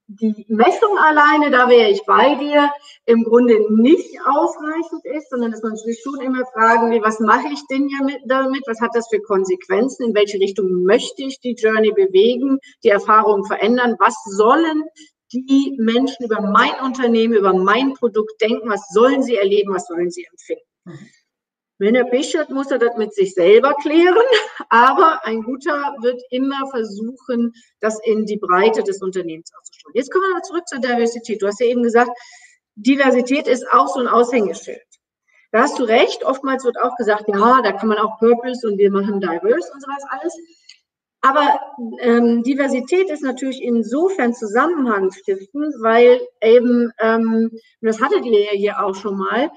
die 0.07 0.47
Messung 0.49 0.97
alleine, 0.99 1.51
da 1.51 1.69
wäre 1.69 1.91
ich 1.91 2.03
bei 2.07 2.37
dir, 2.37 2.71
im 3.05 3.25
Grunde 3.25 3.55
nicht 3.75 4.19
ausreichend 4.25 5.05
ist, 5.05 5.29
sondern 5.29 5.51
dass 5.51 5.63
man 5.63 5.77
sich 5.77 6.01
schon 6.03 6.21
immer 6.21 6.47
fragen 6.55 6.91
will, 6.91 7.03
was 7.03 7.21
mache 7.21 7.49
ich 7.53 7.61
denn 7.67 7.91
damit? 8.25 8.63
Was 8.67 8.81
hat 8.81 8.93
das 8.95 9.09
für 9.09 9.21
Konsequenzen? 9.21 10.07
In 10.07 10.15
welche 10.15 10.39
Richtung 10.39 10.85
möchte 10.85 11.25
ich 11.25 11.41
die 11.41 11.55
Journey 11.55 11.93
bewegen, 11.93 12.59
die 12.85 12.89
Erfahrungen 12.89 13.45
verändern? 13.45 13.97
Was 13.99 14.15
sollen 14.25 14.85
die 15.33 15.77
Menschen 15.79 16.25
über 16.25 16.41
mein 16.41 16.73
Unternehmen, 16.83 17.35
über 17.35 17.53
mein 17.53 17.93
Produkt 17.93 18.41
denken? 18.41 18.71
Was 18.71 18.89
sollen 18.95 19.23
sie 19.23 19.37
erleben? 19.37 19.75
Was 19.75 19.87
sollen 19.89 20.11
sie 20.11 20.27
empfinden? 20.31 20.65
Wenn 21.79 21.95
er 21.95 22.05
hat, 22.05 22.51
muss 22.51 22.71
er 22.71 22.79
das 22.79 22.97
mit 22.97 23.15
sich 23.15 23.35
selber 23.35 23.75
klären. 23.75 24.17
Aber 24.71 25.21
ein 25.25 25.43
Guter 25.43 25.95
wird 26.01 26.23
immer 26.31 26.67
versuchen, 26.71 27.53
das 27.81 28.01
in 28.05 28.25
die 28.25 28.39
Breite 28.39 28.83
des 28.83 29.03
Unternehmens 29.03 29.53
auszustreuen. 29.59 29.95
Jetzt 29.95 30.11
kommen 30.11 30.25
wir 30.35 30.43
zurück 30.43 30.67
zur 30.67 30.79
Diversität. 30.79 31.43
Du 31.43 31.47
hast 31.47 31.61
ja 31.61 31.67
eben 31.67 31.83
gesagt, 31.83 32.11
Diversität 32.77 33.47
ist 33.47 33.71
auch 33.73 33.89
so 33.89 34.01
ein 34.01 34.09
Aushängeschild. 34.09 34.81
Da 35.53 35.63
hast 35.63 35.79
du 35.79 35.85
recht. 35.85 36.25
Oftmals 36.25 36.65
wird 36.65 36.79
auch 36.81 36.97
gesagt, 36.97 37.25
ja, 37.29 37.61
da 37.63 37.73
kann 37.73 37.89
man 37.89 37.99
auch 37.99 38.19
Purpose 38.19 38.67
und 38.67 38.79
wir 38.79 38.91
machen 38.91 39.21
Diverse 39.21 39.73
und 39.73 39.83
sowas 39.83 40.05
alles. 40.09 40.35
Aber 41.23 41.61
ähm, 42.01 42.43
Diversität 42.43 43.11
ist 43.11 43.23
natürlich 43.23 43.63
insofern 43.63 44.33
zusammenhangstiftend, 44.33 45.75
weil 45.81 46.21
eben, 46.41 46.93
ähm, 47.01 47.51
das 47.81 48.01
hattet 48.01 48.25
ihr 48.25 48.45
ja 48.45 48.53
hier 48.53 48.85
auch 48.85 48.95
schon 48.95 49.19
mal, 49.19 49.51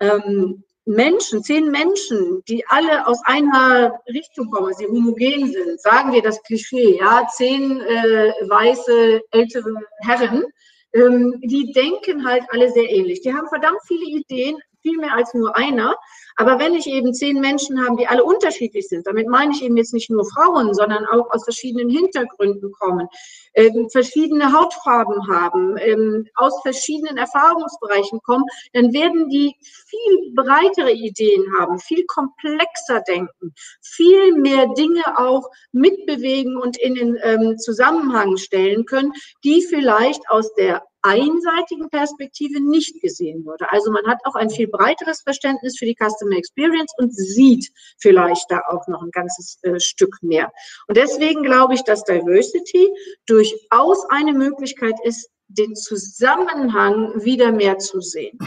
ähm, 0.00 0.64
Menschen, 0.86 1.42
zehn 1.42 1.70
Menschen, 1.70 2.42
die 2.46 2.64
alle 2.68 3.06
aus 3.06 3.20
einer 3.24 4.00
Richtung 4.06 4.50
kommen, 4.50 4.74
sie 4.74 4.86
homogen 4.86 5.50
sind, 5.50 5.80
sagen 5.80 6.12
wir 6.12 6.22
das 6.22 6.42
Klischee, 6.42 6.98
ja, 6.98 7.26
zehn 7.34 7.80
äh, 7.80 8.32
weiße 8.48 9.22
ältere 9.30 9.74
Herren, 10.00 10.44
ähm, 10.92 11.40
die 11.42 11.72
denken 11.72 12.26
halt 12.26 12.44
alle 12.50 12.70
sehr 12.70 12.88
ähnlich. 12.90 13.22
Die 13.22 13.32
haben 13.32 13.48
verdammt 13.48 13.80
viele 13.86 14.04
Ideen, 14.04 14.58
viel 14.82 14.98
mehr 14.98 15.14
als 15.14 15.32
nur 15.32 15.56
einer. 15.56 15.96
Aber 16.36 16.58
wenn 16.58 16.74
ich 16.74 16.86
eben 16.86 17.14
zehn 17.14 17.40
Menschen 17.40 17.84
habe, 17.84 17.96
die 17.96 18.08
alle 18.08 18.24
unterschiedlich 18.24 18.88
sind, 18.88 19.06
damit 19.06 19.28
meine 19.28 19.52
ich 19.52 19.62
eben 19.62 19.76
jetzt 19.76 19.94
nicht 19.94 20.10
nur 20.10 20.24
Frauen, 20.24 20.74
sondern 20.74 21.06
auch 21.06 21.30
aus 21.30 21.44
verschiedenen 21.44 21.88
Hintergründen 21.88 22.72
kommen, 22.72 23.06
äh, 23.52 23.70
verschiedene 23.90 24.52
Hautfarben 24.52 25.28
haben, 25.28 25.76
ähm, 25.78 26.26
aus 26.34 26.60
verschiedenen 26.62 27.16
Erfahrungsbereichen 27.16 28.20
kommen, 28.22 28.44
dann 28.72 28.92
werden 28.92 29.28
die 29.28 29.54
viel 29.60 30.32
breitere 30.34 30.92
Ideen 30.92 31.44
haben, 31.58 31.78
viel 31.78 32.04
komplexer 32.06 33.00
denken, 33.06 33.54
viel 33.80 34.34
mehr 34.34 34.66
Dinge 34.76 35.02
auch 35.16 35.48
mitbewegen 35.72 36.56
und 36.56 36.76
in 36.78 36.94
den 36.94 37.18
ähm, 37.22 37.58
Zusammenhang 37.58 38.36
stellen 38.36 38.84
können, 38.86 39.12
die 39.44 39.62
vielleicht 39.62 40.28
aus 40.30 40.52
der 40.54 40.82
einseitigen 41.04 41.90
Perspektive 41.90 42.60
nicht 42.60 43.00
gesehen 43.02 43.44
wurde. 43.44 43.70
Also 43.70 43.92
man 43.92 44.06
hat 44.06 44.20
auch 44.24 44.34
ein 44.34 44.48
viel 44.48 44.68
breiteres 44.68 45.20
Verständnis 45.20 45.76
für 45.78 45.84
die 45.84 45.96
Customer 45.96 46.23
Experience 46.32 46.92
und 46.98 47.14
sieht 47.14 47.70
vielleicht 47.98 48.50
da 48.50 48.60
auch 48.68 48.86
noch 48.88 49.02
ein 49.02 49.10
ganzes 49.10 49.58
äh, 49.62 49.78
Stück 49.80 50.16
mehr. 50.22 50.52
Und 50.88 50.96
deswegen 50.96 51.42
glaube 51.42 51.74
ich, 51.74 51.82
dass 51.84 52.04
Diversity 52.04 52.88
durchaus 53.26 54.04
eine 54.10 54.32
Möglichkeit 54.32 54.94
ist, 55.04 55.30
den 55.48 55.74
Zusammenhang 55.76 57.24
wieder 57.24 57.52
mehr 57.52 57.78
zu 57.78 58.00
sehen. 58.00 58.38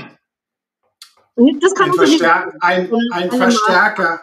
das 1.36 1.76
kann 1.76 1.92
ein, 1.92 1.96
Verstärk 1.96 2.56
ein, 2.62 2.92
ein 3.12 3.32
Verstärker, 3.32 4.22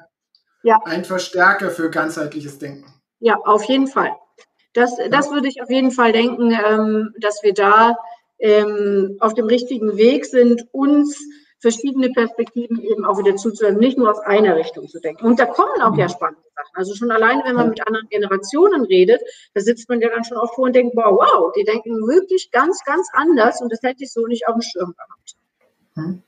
ja. 0.62 0.80
ein 0.84 1.04
Verstärker 1.04 1.70
für 1.70 1.90
ganzheitliches 1.90 2.58
Denken. 2.58 2.92
Ja, 3.20 3.36
auf 3.44 3.64
jeden 3.64 3.86
Fall. 3.86 4.12
Das, 4.74 4.96
das 5.10 5.30
würde 5.30 5.48
ich 5.48 5.62
auf 5.62 5.70
jeden 5.70 5.92
Fall 5.92 6.12
denken, 6.12 6.50
ähm, 6.50 7.14
dass 7.20 7.42
wir 7.42 7.54
da 7.54 7.96
ähm, 8.38 9.16
auf 9.20 9.34
dem 9.34 9.46
richtigen 9.46 9.96
Weg 9.96 10.26
sind, 10.26 10.66
uns 10.72 11.16
verschiedene 11.58 12.10
Perspektiven 12.10 12.80
eben 12.82 13.04
auch 13.04 13.18
wieder 13.18 13.36
zuzuhören, 13.36 13.78
nicht 13.78 13.96
nur 13.96 14.10
aus 14.10 14.20
einer 14.20 14.56
Richtung 14.56 14.88
zu 14.88 15.00
denken. 15.00 15.24
Und 15.24 15.38
da 15.38 15.46
kommen 15.46 15.80
auch 15.80 15.96
ja 15.96 16.04
mhm. 16.04 16.10
spannende 16.10 16.42
Sachen. 16.54 16.72
Also 16.74 16.94
schon 16.94 17.10
alleine, 17.10 17.42
wenn 17.44 17.54
man 17.54 17.70
mit 17.70 17.86
anderen 17.86 18.08
Generationen 18.08 18.84
redet, 18.84 19.20
da 19.54 19.60
sitzt 19.60 19.88
man 19.88 20.00
ja 20.00 20.08
dann 20.10 20.24
schon 20.24 20.36
auch 20.36 20.54
vor 20.54 20.64
und 20.64 20.74
denkt, 20.74 20.94
wow, 20.94 21.12
wow, 21.12 21.52
die 21.56 21.64
denken 21.64 22.06
wirklich 22.06 22.50
ganz, 22.50 22.82
ganz 22.84 23.08
anders 23.12 23.60
und 23.62 23.72
das 23.72 23.80
hätte 23.82 24.04
ich 24.04 24.12
so 24.12 24.26
nicht 24.26 24.46
auf 24.46 24.54
dem 24.54 24.62
Schirm 24.62 24.94
gehabt. 24.94 25.36
Mhm. 25.94 26.22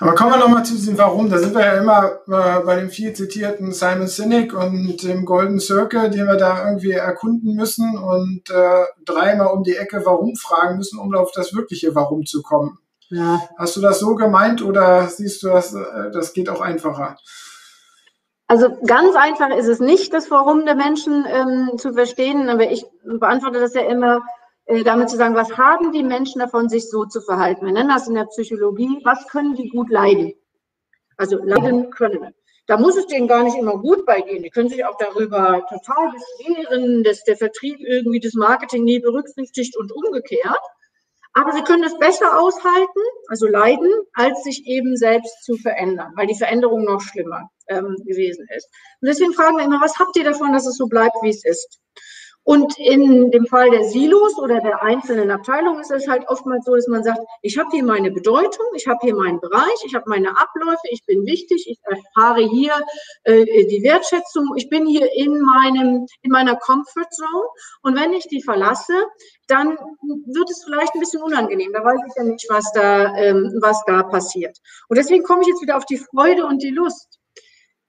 Aber 0.00 0.14
kommen 0.14 0.32
wir 0.32 0.38
nochmal 0.38 0.64
zu 0.64 0.74
diesem 0.74 0.96
Warum. 0.96 1.28
Da 1.28 1.38
sind 1.38 1.54
wir 1.54 1.60
ja 1.60 1.74
immer 1.74 2.20
äh, 2.26 2.64
bei 2.64 2.76
dem 2.76 2.88
viel 2.88 3.12
zitierten 3.12 3.72
Simon 3.72 4.06
Sinek 4.06 4.54
und 4.54 5.02
dem 5.02 5.26
Golden 5.26 5.60
Circle, 5.60 6.10
den 6.10 6.26
wir 6.26 6.36
da 6.36 6.66
irgendwie 6.66 6.92
erkunden 6.92 7.54
müssen 7.54 7.98
und 7.98 8.48
äh, 8.48 8.84
dreimal 9.04 9.48
um 9.48 9.62
die 9.62 9.76
Ecke 9.76 10.02
Warum 10.06 10.36
fragen 10.36 10.78
müssen, 10.78 10.98
um 10.98 11.14
auf 11.14 11.32
das 11.32 11.54
wirkliche 11.54 11.94
Warum 11.94 12.24
zu 12.24 12.40
kommen. 12.40 12.78
Ja. 13.10 13.40
Hast 13.58 13.76
du 13.76 13.80
das 13.80 13.98
so 13.98 14.14
gemeint 14.14 14.62
oder 14.62 15.08
siehst 15.08 15.42
du, 15.42 15.48
das, 15.48 15.74
äh, 15.74 16.10
das 16.12 16.32
geht 16.32 16.48
auch 16.48 16.60
einfacher? 16.60 17.16
Also 18.46 18.76
ganz 18.84 19.14
einfach 19.14 19.50
ist 19.50 19.68
es 19.68 19.80
nicht, 19.80 20.12
das 20.12 20.30
Warum 20.30 20.64
der 20.64 20.74
Menschen 20.74 21.24
ähm, 21.28 21.78
zu 21.78 21.92
verstehen, 21.92 22.48
aber 22.48 22.70
ich 22.70 22.84
beantworte 23.04 23.60
das 23.60 23.74
ja 23.74 23.82
immer 23.82 24.22
äh, 24.64 24.82
damit 24.82 25.10
zu 25.10 25.16
sagen, 25.16 25.34
was 25.34 25.56
haben 25.56 25.92
die 25.92 26.02
Menschen 26.02 26.40
davon, 26.40 26.68
sich 26.68 26.88
so 26.88 27.04
zu 27.04 27.20
verhalten? 27.20 27.66
Wir 27.66 27.72
nennen 27.72 27.90
das 27.90 28.08
in 28.08 28.14
der 28.14 28.24
Psychologie, 28.26 29.00
was 29.04 29.26
können 29.28 29.54
die 29.54 29.68
gut 29.68 29.90
leiden? 29.90 30.32
Also 31.16 31.38
leiden 31.42 31.90
können. 31.90 32.34
Da 32.66 32.76
muss 32.76 32.96
es 32.96 33.06
denen 33.08 33.26
gar 33.26 33.42
nicht 33.42 33.56
immer 33.56 33.78
gut 33.78 34.06
beigehen. 34.06 34.44
Die 34.44 34.50
können 34.50 34.68
sich 34.68 34.84
auch 34.84 34.96
darüber 34.98 35.64
total 35.68 36.12
beschweren, 36.12 37.02
dass 37.02 37.24
der 37.24 37.36
Vertrieb 37.36 37.80
irgendwie 37.80 38.20
das 38.20 38.34
Marketing 38.34 38.84
nie 38.84 39.00
berücksichtigt 39.00 39.76
und 39.76 39.90
umgekehrt. 39.90 40.60
Aber 41.32 41.52
sie 41.52 41.62
können 41.62 41.84
es 41.84 41.96
besser 41.98 42.38
aushalten, 42.38 43.00
also 43.28 43.46
leiden, 43.46 43.88
als 44.14 44.42
sich 44.42 44.66
eben 44.66 44.96
selbst 44.96 45.44
zu 45.44 45.56
verändern, 45.56 46.12
weil 46.16 46.26
die 46.26 46.34
Veränderung 46.34 46.84
noch 46.84 47.00
schlimmer 47.00 47.48
ähm, 47.68 47.96
gewesen 48.04 48.46
ist. 48.56 48.68
Und 49.00 49.08
deswegen 49.08 49.32
fragen 49.32 49.56
wir 49.56 49.64
immer, 49.64 49.80
was 49.80 49.98
habt 49.98 50.16
ihr 50.16 50.24
davon, 50.24 50.52
dass 50.52 50.66
es 50.66 50.76
so 50.76 50.86
bleibt, 50.86 51.14
wie 51.22 51.30
es 51.30 51.44
ist? 51.44 51.78
Und 52.44 52.78
in 52.78 53.30
dem 53.30 53.46
Fall 53.46 53.70
der 53.70 53.84
Silos 53.84 54.38
oder 54.38 54.60
der 54.60 54.82
einzelnen 54.82 55.30
Abteilungen 55.30 55.80
ist 55.80 55.90
es 55.90 56.08
halt 56.08 56.26
oftmals 56.28 56.64
so, 56.64 56.74
dass 56.74 56.88
man 56.88 57.04
sagt, 57.04 57.20
ich 57.42 57.58
habe 57.58 57.68
hier 57.70 57.84
meine 57.84 58.10
Bedeutung, 58.10 58.66
ich 58.74 58.86
habe 58.86 58.98
hier 59.02 59.14
meinen 59.14 59.40
Bereich, 59.40 59.84
ich 59.84 59.94
habe 59.94 60.08
meine 60.08 60.30
Abläufe, 60.30 60.80
ich 60.90 61.04
bin 61.04 61.26
wichtig, 61.26 61.66
ich 61.68 61.78
erfahre 61.84 62.40
hier 62.40 62.72
äh, 63.24 63.66
die 63.66 63.82
Wertschätzung, 63.82 64.54
ich 64.56 64.70
bin 64.70 64.86
hier 64.86 65.08
in 65.14 65.38
meinem 65.40 66.06
in 66.22 66.30
meiner 66.30 66.56
Comfort 66.56 67.10
Zone 67.10 67.46
und 67.82 67.96
wenn 67.96 68.14
ich 68.14 68.26
die 68.28 68.42
verlasse, 68.42 68.94
dann 69.46 69.76
wird 70.26 70.50
es 70.50 70.64
vielleicht 70.64 70.94
ein 70.94 71.00
bisschen 71.00 71.22
unangenehm. 71.22 71.72
Da 71.74 71.84
weiß 71.84 72.00
ich 72.08 72.14
ja 72.16 72.24
nicht, 72.24 72.46
was 72.48 72.72
da 72.72 73.14
ähm, 73.16 73.52
was 73.60 73.82
da 73.86 74.02
passiert. 74.02 74.56
Und 74.88 74.96
deswegen 74.96 75.24
komme 75.24 75.42
ich 75.42 75.48
jetzt 75.48 75.62
wieder 75.62 75.76
auf 75.76 75.84
die 75.84 75.98
Freude 75.98 76.46
und 76.46 76.62
die 76.62 76.70
Lust. 76.70 77.18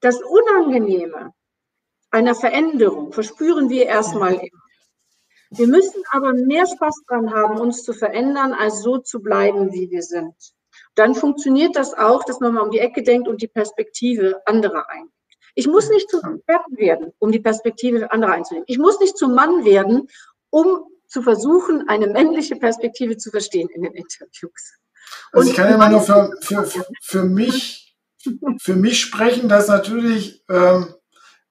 Das 0.00 0.20
Unangenehme 0.20 1.32
einer 2.12 2.34
Veränderung 2.34 3.12
verspüren 3.12 3.68
wir 3.70 3.86
erstmal 3.86 4.34
immer. 4.34 4.62
Wir 5.50 5.66
müssen 5.66 6.02
aber 6.10 6.32
mehr 6.32 6.66
Spaß 6.66 7.02
dran 7.06 7.32
haben, 7.32 7.58
uns 7.58 7.82
zu 7.82 7.92
verändern, 7.92 8.54
als 8.54 8.82
so 8.82 8.98
zu 8.98 9.20
bleiben, 9.20 9.72
wie 9.72 9.90
wir 9.90 10.02
sind. 10.02 10.34
Dann 10.94 11.14
funktioniert 11.14 11.76
das 11.76 11.92
auch, 11.94 12.24
dass 12.24 12.40
man 12.40 12.54
mal 12.54 12.62
um 12.62 12.70
die 12.70 12.78
Ecke 12.78 13.02
denkt 13.02 13.28
und 13.28 13.42
die 13.42 13.48
Perspektive 13.48 14.40
anderer 14.46 14.88
einnimmt. 14.88 15.12
Ich 15.54 15.66
muss 15.66 15.90
nicht 15.90 16.08
zum 16.08 16.36
Experten 16.36 16.78
werden, 16.78 17.12
um 17.18 17.30
die 17.30 17.40
Perspektive 17.40 18.10
anderer 18.10 18.32
einzunehmen. 18.32 18.64
Ich 18.68 18.78
muss 18.78 18.98
nicht 19.00 19.18
zum 19.18 19.34
Mann 19.34 19.64
werden, 19.64 20.08
um 20.48 20.84
zu 21.06 21.20
versuchen, 21.20 21.88
eine 21.88 22.06
männliche 22.06 22.56
Perspektive 22.56 23.18
zu 23.18 23.30
verstehen 23.30 23.68
in 23.68 23.82
den 23.82 23.92
Interviews. 23.92 24.74
Also 25.30 25.50
ich 25.50 25.56
kann 25.56 25.68
ja 25.68 25.74
immer 25.74 25.90
nur 25.90 26.00
für, 26.00 26.34
für, 26.40 26.64
für, 26.64 26.86
für 27.02 27.24
mich, 27.24 27.94
für 28.58 28.76
mich 28.76 29.00
sprechen, 29.00 29.50
dass 29.50 29.68
natürlich 29.68 30.42
ähm, 30.48 30.94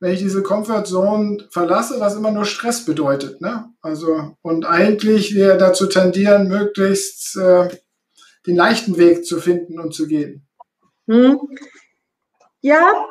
wenn 0.01 0.13
ich 0.13 0.19
diese 0.19 0.41
Comfortzone 0.41 1.47
verlasse, 1.51 1.99
was 1.99 2.15
immer 2.15 2.31
nur 2.31 2.45
Stress 2.45 2.85
bedeutet. 2.85 3.39
Ne? 3.39 3.65
Also, 3.81 4.35
und 4.41 4.65
eigentlich 4.65 5.35
wir 5.35 5.55
dazu 5.55 5.85
tendieren, 5.85 6.47
möglichst 6.47 7.37
äh, 7.37 7.69
den 8.47 8.55
leichten 8.55 8.97
Weg 8.97 9.25
zu 9.25 9.39
finden 9.39 9.79
und 9.79 9.93
zu 9.93 10.07
gehen. 10.07 10.47
Hm. 11.07 11.39
Ja. 12.61 13.05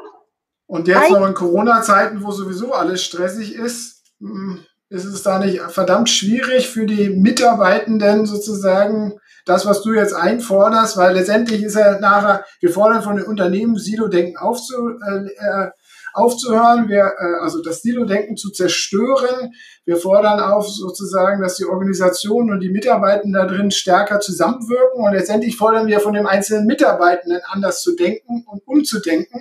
Und 0.66 0.88
jetzt 0.88 1.10
noch 1.10 1.26
in 1.26 1.34
Corona-Zeiten, 1.34 2.24
wo 2.24 2.32
sowieso 2.32 2.72
alles 2.72 3.04
stressig 3.04 3.54
ist, 3.54 4.02
hm, 4.18 4.64
ist 4.88 5.04
es 5.04 5.22
da 5.22 5.38
nicht 5.38 5.60
verdammt 5.60 6.10
schwierig 6.10 6.68
für 6.68 6.86
die 6.86 7.10
Mitarbeitenden 7.10 8.26
sozusagen 8.26 9.14
das, 9.46 9.64
was 9.64 9.82
du 9.82 9.92
jetzt 9.92 10.12
einforderst, 10.12 10.96
weil 10.96 11.14
letztendlich 11.14 11.62
ist 11.62 11.76
ja 11.76 12.00
nachher, 12.00 12.44
wir 12.58 12.70
fordern 12.70 13.02
von 13.02 13.14
den 13.16 13.26
Unternehmen 13.26 13.76
Silo-Denken 13.76 14.36
aufzu, 14.36 14.74
äh, 15.08 15.26
äh 15.26 15.70
aufzuhören, 16.12 16.88
wir, 16.88 17.12
äh, 17.18 17.42
also 17.42 17.62
das 17.62 17.82
Silo-Denken 17.82 18.36
zu 18.36 18.50
zerstören. 18.50 19.52
Wir 19.84 19.96
fordern 19.96 20.40
auf 20.40 20.68
sozusagen, 20.68 21.42
dass 21.42 21.56
die 21.56 21.64
Organisationen 21.64 22.50
und 22.50 22.60
die 22.60 22.70
Mitarbeitenden 22.70 23.32
da 23.32 23.46
drin 23.46 23.70
stärker 23.70 24.20
zusammenwirken 24.20 25.04
und 25.04 25.12
letztendlich 25.12 25.56
fordern 25.56 25.86
wir 25.86 26.00
von 26.00 26.14
dem 26.14 26.26
einzelnen 26.26 26.66
Mitarbeitenden 26.66 27.40
anders 27.50 27.82
zu 27.82 27.94
denken 27.96 28.44
und 28.46 28.66
umzudenken. 28.66 29.40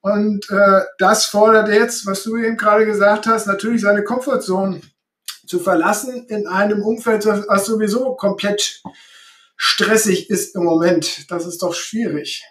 Und 0.00 0.48
äh, 0.50 0.82
das 0.98 1.26
fordert 1.26 1.68
jetzt, 1.68 2.06
was 2.06 2.22
du 2.22 2.36
eben 2.36 2.56
gerade 2.56 2.86
gesagt 2.86 3.26
hast, 3.26 3.46
natürlich 3.46 3.82
seine 3.82 4.04
Komfortzone 4.04 4.80
zu 5.46 5.58
verlassen 5.58 6.26
in 6.28 6.46
einem 6.46 6.82
Umfeld, 6.82 7.26
was 7.26 7.66
sowieso 7.66 8.14
komplett 8.14 8.82
stressig 9.56 10.30
ist 10.30 10.54
im 10.54 10.64
Moment. 10.64 11.30
Das 11.30 11.46
ist 11.46 11.62
doch 11.62 11.74
schwierig. 11.74 12.44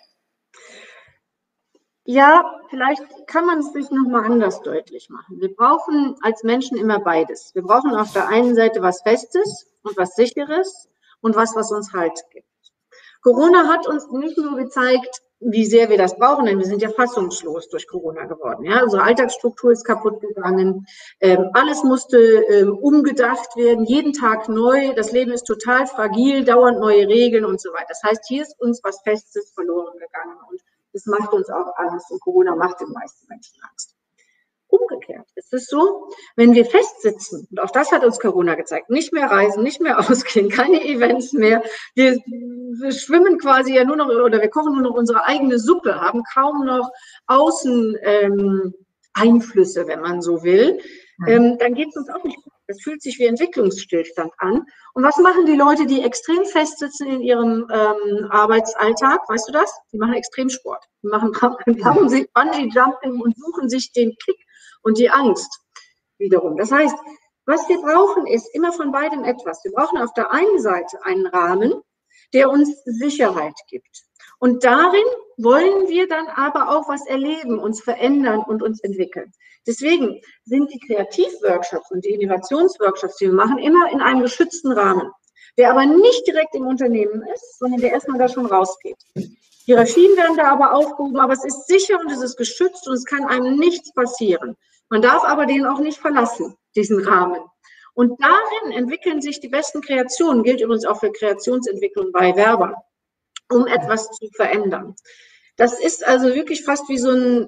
Ja, 2.05 2.43
vielleicht 2.69 3.01
kann 3.27 3.45
man 3.45 3.59
es 3.59 3.73
sich 3.73 3.89
nochmal 3.91 4.25
anders 4.25 4.61
deutlich 4.61 5.09
machen. 5.09 5.39
Wir 5.39 5.53
brauchen 5.53 6.15
als 6.21 6.43
Menschen 6.43 6.77
immer 6.77 6.99
beides. 6.99 7.53
Wir 7.53 7.63
brauchen 7.63 7.93
auf 7.95 8.13
der 8.13 8.27
einen 8.27 8.55
Seite 8.55 8.81
was 8.81 9.01
Festes 9.01 9.67
und 9.83 9.97
was 9.97 10.15
Sicheres 10.15 10.89
und 11.21 11.35
was, 11.35 11.55
was 11.55 11.71
uns 11.71 11.93
Halt 11.93 12.23
gibt. 12.31 12.45
Corona 13.21 13.67
hat 13.67 13.87
uns 13.87 14.09
nicht 14.11 14.37
nur 14.37 14.55
gezeigt, 14.55 15.21
wie 15.39 15.65
sehr 15.65 15.89
wir 15.89 15.97
das 15.97 16.17
brauchen, 16.17 16.45
denn 16.45 16.59
wir 16.59 16.65
sind 16.65 16.81
ja 16.81 16.89
fassungslos 16.89 17.69
durch 17.69 17.87
Corona 17.87 18.25
geworden. 18.25 18.63
Ja? 18.63 18.83
Unsere 18.83 19.03
Alltagsstruktur 19.03 19.71
ist 19.71 19.83
kaputt 19.83 20.21
gegangen. 20.21 20.85
Ähm, 21.19 21.49
alles 21.53 21.83
musste 21.83 22.17
ähm, 22.17 22.77
umgedacht 22.77 23.55
werden, 23.55 23.85
jeden 23.85 24.13
Tag 24.13 24.47
neu. 24.47 24.93
Das 24.95 25.11
Leben 25.11 25.31
ist 25.31 25.43
total 25.43 25.87
fragil, 25.87 26.45
dauernd 26.45 26.79
neue 26.79 27.07
Regeln 27.07 27.45
und 27.45 27.59
so 27.59 27.71
weiter. 27.73 27.87
Das 27.89 28.03
heißt, 28.03 28.25
hier 28.27 28.43
ist 28.43 28.59
uns 28.59 28.81
was 28.83 29.01
Festes 29.01 29.51
verloren 29.53 29.93
gegangen. 29.93 30.37
Und 30.49 30.61
das 30.95 31.05
macht 31.07 31.33
uns 31.33 31.49
auch 31.49 31.75
Angst 31.75 32.09
und 32.09 32.21
Corona 32.21 32.55
macht 32.55 32.79
den 32.79 32.89
meisten 32.93 33.27
Menschen 33.27 33.61
Angst. 33.69 33.93
Umgekehrt 34.67 35.27
ist 35.35 35.53
es 35.53 35.67
so, 35.67 36.09
wenn 36.37 36.53
wir 36.53 36.65
festsitzen, 36.65 37.47
und 37.51 37.59
auch 37.59 37.69
das 37.69 37.91
hat 37.91 38.05
uns 38.05 38.17
Corona 38.17 38.55
gezeigt, 38.55 38.89
nicht 38.89 39.11
mehr 39.11 39.29
reisen, 39.29 39.61
nicht 39.61 39.81
mehr 39.81 39.99
ausgehen, 40.09 40.49
keine 40.49 40.81
Events 40.85 41.33
mehr, 41.33 41.61
wir, 41.95 42.13
wir 42.13 42.91
schwimmen 42.93 43.37
quasi 43.39 43.75
ja 43.75 43.83
nur 43.83 43.97
noch 43.97 44.07
oder 44.07 44.41
wir 44.41 44.49
kochen 44.49 44.73
nur 44.73 44.83
noch 44.83 44.95
unsere 44.95 45.25
eigene 45.25 45.59
Suppe, 45.59 45.99
haben 45.99 46.23
kaum 46.33 46.65
noch 46.65 46.89
Außen 47.27 47.97
ähm, 48.01 48.73
Einflüsse, 49.13 49.87
wenn 49.87 49.99
man 49.99 50.21
so 50.21 50.43
will, 50.43 50.79
ähm, 51.27 51.57
dann 51.59 51.73
geht 51.73 51.89
es 51.89 51.97
uns 51.97 52.09
auch 52.09 52.23
nicht 52.23 52.41
gut. 52.41 52.53
Das 52.67 52.81
fühlt 52.81 53.01
sich 53.01 53.19
wie 53.19 53.25
Entwicklungsstillstand 53.25 54.31
an. 54.37 54.65
Und 54.93 55.03
was 55.03 55.17
machen 55.17 55.45
die 55.45 55.55
Leute, 55.55 55.85
die 55.85 56.01
extrem 56.01 56.45
fest 56.45 56.79
sitzen 56.79 57.07
in 57.07 57.21
ihrem 57.21 57.67
ähm, 57.71 58.27
Arbeitsalltag? 58.31 59.29
Weißt 59.29 59.47
du 59.47 59.51
das? 59.51 59.71
Die 59.91 59.97
machen 59.97 60.13
Extremsport. 60.13 60.83
Die 61.03 61.07
machen 61.07 61.31
Bungee-Jumping 61.65 63.21
und 63.21 63.37
suchen 63.37 63.69
sich 63.69 63.91
den 63.91 64.15
Kick 64.23 64.37
und 64.81 64.97
die 64.97 65.09
Angst 65.09 65.61
wiederum. 66.17 66.57
Das 66.57 66.71
heißt, 66.71 66.95
was 67.45 67.69
wir 67.69 67.79
brauchen, 67.79 68.25
ist 68.25 68.47
immer 68.55 68.71
von 68.71 68.91
beidem 68.91 69.23
etwas. 69.23 69.63
Wir 69.63 69.71
brauchen 69.71 69.99
auf 69.99 70.13
der 70.13 70.31
einen 70.31 70.59
Seite 70.59 70.97
einen 71.03 71.27
Rahmen, 71.27 71.73
der 72.33 72.49
uns 72.49 72.83
Sicherheit 72.85 73.53
gibt. 73.69 74.03
Und 74.39 74.63
darin 74.63 75.03
wollen 75.37 75.87
wir 75.87 76.07
dann 76.07 76.27
aber 76.27 76.69
auch 76.69 76.87
was 76.87 77.05
erleben, 77.07 77.59
uns 77.59 77.81
verändern 77.81 78.41
und 78.41 78.63
uns 78.63 78.79
entwickeln. 78.81 79.31
Deswegen 79.67 80.21
sind 80.45 80.71
die 80.71 80.79
Kreativworkshops 80.79 81.91
und 81.91 82.05
die 82.05 82.13
Innovationsworkshops, 82.13 83.17
die 83.17 83.25
wir 83.25 83.33
machen, 83.33 83.57
immer 83.57 83.91
in 83.91 84.01
einem 84.01 84.21
geschützten 84.21 84.71
Rahmen, 84.71 85.11
der 85.57 85.71
aber 85.71 85.85
nicht 85.85 86.27
direkt 86.27 86.55
im 86.55 86.67
Unternehmen 86.67 87.23
ist, 87.33 87.59
sondern 87.59 87.81
der 87.81 87.91
erstmal 87.91 88.19
da 88.19 88.29
schon 88.29 88.45
rausgeht. 88.45 88.97
Hierarchien 89.65 90.15
werden 90.15 90.37
da 90.37 90.51
aber 90.51 90.73
aufgehoben, 90.73 91.19
aber 91.19 91.33
es 91.33 91.43
ist 91.43 91.67
sicher 91.67 91.99
und 91.99 92.11
es 92.11 92.21
ist 92.21 92.37
geschützt 92.37 92.87
und 92.87 92.93
es 92.93 93.05
kann 93.05 93.25
einem 93.25 93.57
nichts 93.57 93.91
passieren. 93.93 94.55
Man 94.89 95.01
darf 95.01 95.23
aber 95.23 95.47
den 95.47 95.65
auch 95.65 95.79
nicht 95.79 95.97
verlassen, 95.97 96.55
diesen 96.75 97.03
Rahmen. 97.03 97.41
Und 97.95 98.21
darin 98.21 98.73
entwickeln 98.73 99.21
sich 99.21 99.39
die 99.39 99.47
besten 99.47 99.81
Kreationen, 99.81 100.43
gilt 100.43 100.61
übrigens 100.61 100.85
auch 100.85 100.99
für 100.99 101.11
Kreationsentwicklung 101.11 102.11
bei 102.11 102.35
Werbern 102.35 102.75
um 103.51 103.67
etwas 103.67 104.09
zu 104.11 104.27
verändern. 104.35 104.95
Das 105.57 105.79
ist 105.79 106.05
also 106.05 106.33
wirklich 106.35 106.63
fast 106.63 106.89
wie 106.89 106.97
so 106.97 107.11
ein, 107.11 107.47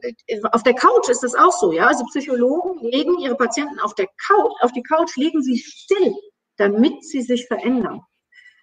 auf 0.51 0.63
der 0.63 0.75
Couch 0.75 1.09
ist 1.09 1.23
das 1.23 1.35
auch 1.35 1.51
so, 1.51 1.73
ja. 1.73 1.87
Also 1.87 2.05
Psychologen 2.05 2.79
legen 2.79 3.19
ihre 3.19 3.35
Patienten 3.35 3.79
auf 3.79 3.95
der 3.95 4.07
Couch, 4.27 4.53
auf 4.61 4.71
die 4.71 4.83
Couch 4.83 5.15
legen 5.17 5.41
sie 5.41 5.57
still, 5.57 6.13
damit 6.55 7.03
sie 7.03 7.21
sich 7.21 7.47
verändern. 7.47 8.01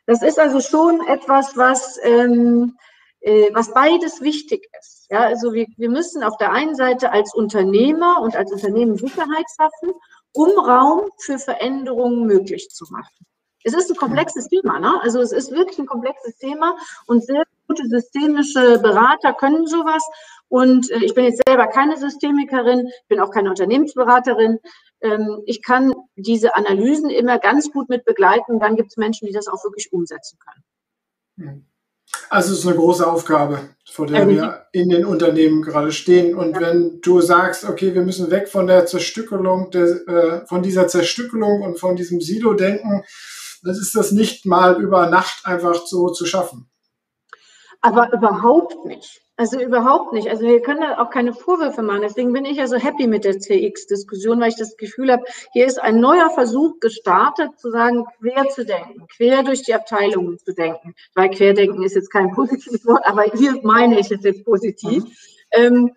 Das 0.07 0.22
ist 0.22 0.39
also 0.39 0.61
schon 0.61 1.07
etwas, 1.07 1.57
was, 1.57 1.99
ähm, 2.03 2.76
äh, 3.20 3.51
was 3.53 3.72
beides 3.72 4.22
wichtig 4.22 4.66
ist. 4.78 5.07
Ja, 5.11 5.20
also 5.20 5.53
wir, 5.53 5.66
wir 5.76 5.91
müssen 5.91 6.22
auf 6.22 6.37
der 6.39 6.53
einen 6.53 6.74
Seite 6.74 7.12
als 7.12 7.35
Unternehmer 7.35 8.20
und 8.22 8.37
als 8.37 8.51
Unternehmen 8.51 8.97
Sicherheit 8.97 9.47
schaffen, 9.57 9.95
um 10.32 10.59
Raum 10.59 11.11
für 11.18 11.39
Veränderungen 11.39 12.26
möglich 12.26 12.68
zu 12.70 12.87
machen. 12.91 13.26
Es 13.64 13.74
ist 13.74 13.90
ein 13.90 13.96
komplexes 13.96 14.48
Thema, 14.48 14.78
ne? 14.78 15.00
Also 15.02 15.20
es 15.20 15.32
ist 15.32 15.50
wirklich 15.50 15.78
ein 15.78 15.86
komplexes 15.86 16.36
Thema 16.36 16.76
und 17.06 17.24
sehr 17.24 17.44
gute 17.66 17.86
systemische 17.88 18.78
Berater 18.78 19.32
können 19.32 19.66
sowas. 19.66 20.02
Und 20.48 20.90
äh, 20.90 20.98
ich 21.04 21.14
bin 21.14 21.24
jetzt 21.24 21.42
selber 21.46 21.66
keine 21.66 21.96
Systemikerin, 21.96 22.88
bin 23.08 23.20
auch 23.20 23.30
keine 23.30 23.50
Unternehmensberaterin. 23.50 24.58
Ähm, 25.00 25.42
ich 25.46 25.62
kann 25.62 25.92
diese 26.16 26.54
Analysen 26.56 27.10
immer 27.10 27.38
ganz 27.38 27.72
gut 27.72 27.88
mit 27.88 28.04
begleiten. 28.04 28.60
Dann 28.60 28.76
gibt 28.76 28.90
es 28.90 28.96
Menschen, 28.96 29.26
die 29.26 29.32
das 29.32 29.48
auch 29.48 29.64
wirklich 29.64 29.92
umsetzen 29.92 30.38
können. 30.38 31.66
Also 32.30 32.52
es 32.52 32.60
ist 32.60 32.66
eine 32.66 32.76
große 32.76 33.06
Aufgabe, 33.06 33.60
vor 33.90 34.06
der 34.06 34.28
wir 34.28 34.66
in 34.72 34.88
den 34.88 35.04
Unternehmen 35.04 35.62
gerade 35.62 35.92
stehen. 35.92 36.34
Und 36.34 36.60
wenn 36.60 37.00
du 37.00 37.20
sagst, 37.20 37.64
okay, 37.64 37.94
wir 37.94 38.02
müssen 38.02 38.30
weg 38.30 38.48
von 38.48 38.66
der 38.66 38.86
Zerstückelung, 38.86 39.70
der, 39.70 40.08
äh, 40.08 40.46
von 40.46 40.62
dieser 40.62 40.86
Zerstückelung 40.86 41.62
und 41.62 41.80
von 41.80 41.96
diesem 41.96 42.20
Silo-Denken, 42.20 43.04
das 43.64 43.78
ist 43.78 43.94
das 43.94 44.12
nicht 44.12 44.46
mal 44.46 44.80
über 44.80 45.06
Nacht 45.06 45.44
einfach 45.44 45.86
so 45.86 46.08
zu 46.10 46.26
schaffen. 46.26 46.70
Aber 47.80 48.12
überhaupt 48.12 48.84
nicht. 48.86 49.20
Also 49.36 49.60
überhaupt 49.60 50.12
nicht. 50.12 50.28
Also 50.28 50.44
wir 50.46 50.62
können 50.62 50.80
da 50.80 51.02
auch 51.02 51.10
keine 51.10 51.34
Vorwürfe 51.34 51.82
machen. 51.82 52.02
Deswegen 52.02 52.32
bin 52.32 52.44
ich 52.44 52.58
ja 52.58 52.68
so 52.68 52.76
happy 52.76 53.08
mit 53.08 53.24
der 53.24 53.40
CX-Diskussion, 53.40 54.40
weil 54.40 54.50
ich 54.50 54.56
das 54.56 54.76
Gefühl 54.76 55.10
habe, 55.10 55.24
hier 55.52 55.66
ist 55.66 55.82
ein 55.82 55.98
neuer 55.98 56.30
Versuch 56.30 56.78
gestartet, 56.78 57.58
zu 57.58 57.70
sagen, 57.72 58.04
quer 58.20 58.48
zu 58.48 58.64
denken, 58.64 59.06
quer 59.16 59.42
durch 59.42 59.62
die 59.62 59.74
Abteilungen 59.74 60.38
zu 60.38 60.54
denken. 60.54 60.94
Weil 61.14 61.30
querdenken 61.30 61.82
ist 61.82 61.96
jetzt 61.96 62.12
kein 62.12 62.30
positives 62.34 62.86
Wort, 62.86 63.04
aber 63.04 63.24
hier 63.24 63.58
meine 63.62 63.98
ich 63.98 64.10
es 64.10 64.22
jetzt 64.22 64.44
positiv. 64.44 65.02
Mhm. 65.02 65.10
Ähm, 65.50 65.94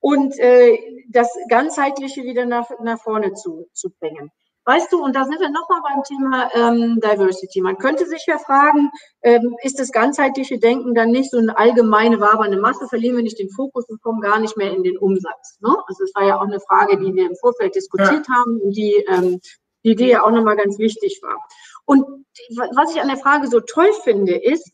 und 0.00 0.38
äh, 0.38 0.78
das 1.10 1.28
Ganzheitliche 1.50 2.22
wieder 2.22 2.46
nach, 2.46 2.70
nach 2.82 3.00
vorne 3.00 3.34
zu, 3.34 3.68
zu 3.74 3.90
bringen. 3.90 4.30
Weißt 4.68 4.92
du, 4.92 5.02
und 5.02 5.16
da 5.16 5.24
sind 5.24 5.40
wir 5.40 5.48
nochmal 5.48 5.80
beim 5.82 6.02
Thema 6.02 6.50
ähm, 6.52 7.00
Diversity. 7.00 7.62
Man 7.62 7.78
könnte 7.78 8.04
sich 8.04 8.26
ja 8.26 8.36
fragen, 8.36 8.90
ähm, 9.22 9.56
ist 9.62 9.80
das 9.80 9.90
ganzheitliche 9.92 10.58
Denken 10.58 10.94
dann 10.94 11.10
nicht 11.10 11.30
so 11.30 11.38
eine 11.38 11.56
allgemeine 11.56 12.20
wabernde 12.20 12.60
Masse? 12.60 12.86
Verlieren 12.86 13.16
wir 13.16 13.22
nicht 13.22 13.38
den 13.38 13.48
Fokus 13.48 13.86
und 13.88 14.02
kommen 14.02 14.20
gar 14.20 14.38
nicht 14.38 14.58
mehr 14.58 14.70
in 14.70 14.82
den 14.82 14.98
Umsatz? 14.98 15.56
Ne? 15.62 15.74
Also 15.86 16.04
es 16.04 16.14
war 16.14 16.26
ja 16.26 16.36
auch 16.36 16.46
eine 16.46 16.60
Frage, 16.60 16.98
die 16.98 17.14
wir 17.14 17.30
im 17.30 17.36
Vorfeld 17.36 17.76
diskutiert 17.76 18.26
ja. 18.28 18.34
haben 18.34 18.60
und 18.60 18.76
die, 18.76 18.92
ähm, 19.08 19.40
die 19.84 19.92
Idee 19.92 20.10
ja 20.10 20.22
auch 20.22 20.32
nochmal 20.32 20.56
ganz 20.56 20.78
wichtig 20.78 21.18
war. 21.22 21.38
Und 21.86 22.04
was 22.74 22.94
ich 22.94 23.00
an 23.00 23.08
der 23.08 23.16
Frage 23.16 23.48
so 23.48 23.60
toll 23.60 23.90
finde, 24.04 24.36
ist, 24.36 24.70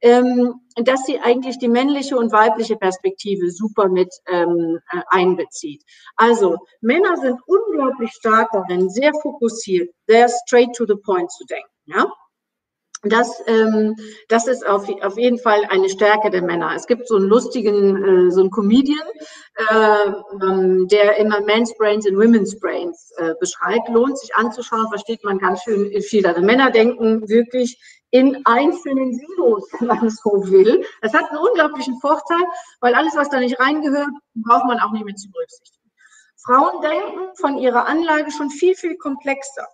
dass 0.00 1.04
sie 1.06 1.18
eigentlich 1.20 1.58
die 1.58 1.68
männliche 1.68 2.16
und 2.16 2.32
weibliche 2.32 2.76
Perspektive 2.76 3.50
super 3.50 3.88
mit 3.88 4.14
ähm, 4.28 4.78
äh, 4.92 5.00
einbezieht. 5.08 5.82
Also 6.16 6.58
Männer 6.80 7.16
sind 7.16 7.40
unglaublich 7.46 8.12
stark 8.12 8.50
darin, 8.52 8.90
sehr 8.90 9.12
fokussiert, 9.22 9.90
sehr 10.06 10.28
straight 10.28 10.74
to 10.74 10.84
the 10.86 10.96
point 10.96 11.30
zu 11.32 11.44
denken. 11.46 11.70
Ja? 11.86 12.06
Das, 13.02 13.42
ähm, 13.46 13.94
das 14.28 14.46
ist 14.46 14.66
auf, 14.66 14.88
auf 15.02 15.18
jeden 15.18 15.38
Fall 15.38 15.64
eine 15.68 15.88
Stärke 15.88 16.30
der 16.30 16.42
Männer. 16.42 16.72
Es 16.74 16.86
gibt 16.86 17.06
so 17.06 17.16
einen 17.16 17.26
lustigen, 17.26 18.28
äh, 18.28 18.30
so 18.30 18.40
einen 18.40 18.50
Comedian, 18.50 19.06
äh, 19.56 20.12
ähm, 20.42 20.88
der 20.88 21.16
immer 21.18 21.40
Men's 21.42 21.74
Brains 21.76 22.08
und 22.08 22.16
Women's 22.16 22.58
Brains 22.58 23.12
äh, 23.18 23.34
beschreibt. 23.38 23.88
Lohnt 23.90 24.18
sich 24.18 24.34
anzuschauen, 24.34 24.88
versteht 24.88 25.22
man 25.24 25.38
ganz 25.38 25.62
schön 25.62 25.90
viel. 26.02 26.26
Also 26.26 26.40
Männer 26.40 26.70
denken 26.70 27.28
wirklich 27.28 27.78
in 28.10 28.40
einzelnen 28.44 29.12
Silos, 29.12 29.68
wenn 29.78 29.88
man 29.88 30.06
es 30.06 30.16
so 30.16 30.30
will. 30.50 30.84
Das 31.02 31.12
hat 31.12 31.30
einen 31.30 31.38
unglaublichen 31.38 31.98
Vorteil, 32.00 32.44
weil 32.80 32.94
alles, 32.94 33.16
was 33.16 33.28
da 33.28 33.40
nicht 33.40 33.58
reingehört, 33.58 34.10
braucht 34.34 34.66
man 34.66 34.80
auch 34.80 34.92
nicht 34.92 35.04
mehr 35.04 35.16
zu 35.16 35.30
berücksichtigen. 35.30 35.90
Frauen 36.44 36.80
denken 36.80 37.34
von 37.36 37.58
ihrer 37.58 37.86
Anlage 37.86 38.30
schon 38.30 38.50
viel, 38.50 38.74
viel 38.76 38.96
komplexer. 38.96 39.66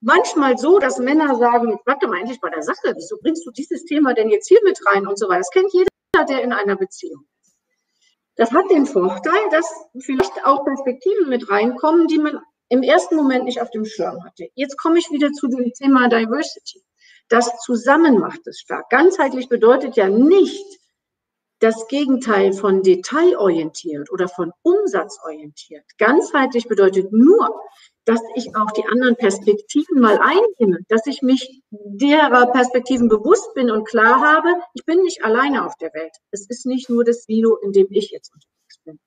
Manchmal 0.00 0.58
so, 0.58 0.78
dass 0.78 0.98
Männer 0.98 1.36
sagen, 1.36 1.70
jetzt 1.70 1.84
bleib 1.84 2.00
doch 2.00 2.08
mal 2.08 2.20
endlich 2.20 2.40
bei 2.40 2.50
der 2.50 2.62
Sache, 2.62 2.92
wieso 2.94 3.16
bringst 3.22 3.46
du 3.46 3.50
dieses 3.50 3.84
Thema 3.84 4.14
denn 4.14 4.30
jetzt 4.30 4.48
hier 4.48 4.60
mit 4.64 4.78
rein 4.86 5.06
und 5.06 5.18
so 5.18 5.28
weiter. 5.28 5.38
Das 5.38 5.50
kennt 5.50 5.72
jeder, 5.72 5.88
der 6.28 6.42
in 6.42 6.52
einer 6.52 6.76
Beziehung 6.76 7.24
ist. 7.42 7.56
Das 8.36 8.52
hat 8.52 8.70
den 8.70 8.86
Vorteil, 8.86 9.48
dass 9.50 9.66
vielleicht 10.00 10.44
auch 10.44 10.64
Perspektiven 10.64 11.28
mit 11.28 11.48
reinkommen, 11.50 12.06
die 12.06 12.18
man 12.18 12.40
im 12.68 12.82
ersten 12.82 13.16
Moment 13.16 13.44
nicht 13.44 13.60
auf 13.60 13.70
dem 13.70 13.84
Schirm 13.84 14.22
hatte. 14.24 14.48
Jetzt 14.54 14.76
komme 14.78 14.98
ich 14.98 15.10
wieder 15.10 15.30
zu 15.32 15.48
dem 15.48 15.72
Thema 15.72 16.08
Diversity. 16.08 16.82
Das 17.28 17.50
Zusammen 17.64 18.18
macht 18.18 18.46
es 18.46 18.60
stark. 18.60 18.90
Ganzheitlich 18.90 19.48
bedeutet 19.48 19.96
ja 19.96 20.08
nicht 20.08 20.64
das 21.60 21.88
Gegenteil 21.88 22.52
von 22.52 22.82
detailorientiert 22.82 24.10
oder 24.10 24.28
von 24.28 24.52
umsatzorientiert. 24.62 25.84
Ganzheitlich 25.96 26.68
bedeutet 26.68 27.12
nur, 27.12 27.58
dass 28.04 28.20
ich 28.34 28.54
auch 28.54 28.70
die 28.72 28.84
anderen 28.84 29.16
Perspektiven 29.16 29.98
mal 29.98 30.18
einnehme, 30.18 30.80
dass 30.88 31.06
ich 31.06 31.22
mich 31.22 31.62
derer 31.70 32.52
Perspektiven 32.52 33.08
bewusst 33.08 33.54
bin 33.54 33.70
und 33.70 33.88
klar 33.88 34.20
habe, 34.20 34.48
ich 34.74 34.84
bin 34.84 35.00
nicht 35.02 35.24
alleine 35.24 35.64
auf 35.64 35.74
der 35.76 35.94
Welt. 35.94 36.14
Es 36.30 36.46
ist 36.50 36.66
nicht 36.66 36.90
nur 36.90 37.02
das 37.02 37.24
Silo, 37.24 37.56
in 37.56 37.72
dem 37.72 37.86
ich 37.90 38.10
jetzt 38.10 38.30
unterwegs 38.32 38.78
bin. 38.84 39.00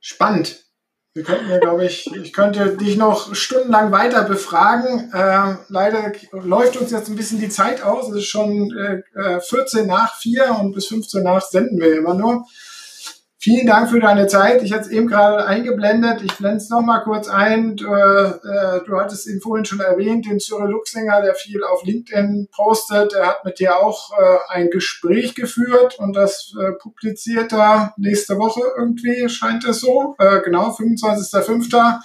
Spannend. 0.00 0.71
Wir 1.14 1.24
könnten 1.24 1.50
ja, 1.50 1.58
glaube 1.58 1.84
ich, 1.84 2.10
ich 2.14 2.32
könnte 2.32 2.74
dich 2.74 2.96
noch 2.96 3.34
stundenlang 3.34 3.92
weiter 3.92 4.22
befragen. 4.22 5.12
Äh, 5.12 5.56
leider 5.68 6.12
läuft 6.32 6.78
uns 6.78 6.90
jetzt 6.90 7.10
ein 7.10 7.16
bisschen 7.16 7.38
die 7.38 7.50
Zeit 7.50 7.82
aus. 7.82 8.08
Es 8.08 8.16
ist 8.16 8.28
schon 8.28 8.74
äh, 9.14 9.40
14 9.40 9.86
nach 9.86 10.16
4 10.16 10.56
und 10.58 10.72
bis 10.72 10.86
15 10.86 11.22
nach 11.22 11.42
senden 11.42 11.78
wir 11.78 11.98
immer 11.98 12.14
nur. 12.14 12.46
Vielen 13.44 13.66
Dank 13.66 13.90
für 13.90 13.98
deine 13.98 14.28
Zeit. 14.28 14.62
Ich 14.62 14.72
hatte 14.72 14.82
es 14.82 14.90
eben 14.90 15.08
gerade 15.08 15.44
eingeblendet. 15.44 16.22
Ich 16.22 16.36
blende 16.36 16.58
es 16.58 16.70
nochmal 16.70 17.02
kurz 17.02 17.28
ein. 17.28 17.74
Du, 17.74 17.86
äh, 17.86 18.84
du 18.86 18.96
hattest 18.96 19.26
ihn 19.26 19.40
vorhin 19.40 19.64
schon 19.64 19.80
erwähnt, 19.80 20.26
den 20.26 20.38
Cyril 20.38 20.70
Luxinger, 20.70 21.20
der 21.22 21.34
viel 21.34 21.64
auf 21.64 21.82
LinkedIn 21.82 22.50
postet. 22.54 23.14
Er 23.14 23.26
hat 23.26 23.44
mit 23.44 23.58
dir 23.58 23.78
auch 23.78 24.12
äh, 24.12 24.38
ein 24.48 24.70
Gespräch 24.70 25.34
geführt 25.34 25.98
und 25.98 26.12
das 26.12 26.54
äh, 26.56 26.70
publiziert 26.74 27.52
er 27.52 27.94
nächste 27.96 28.38
Woche 28.38 28.60
irgendwie, 28.78 29.28
scheint 29.28 29.64
es 29.64 29.80
so. 29.80 30.14
Äh, 30.20 30.40
genau, 30.42 30.68
25.05. 30.68 31.98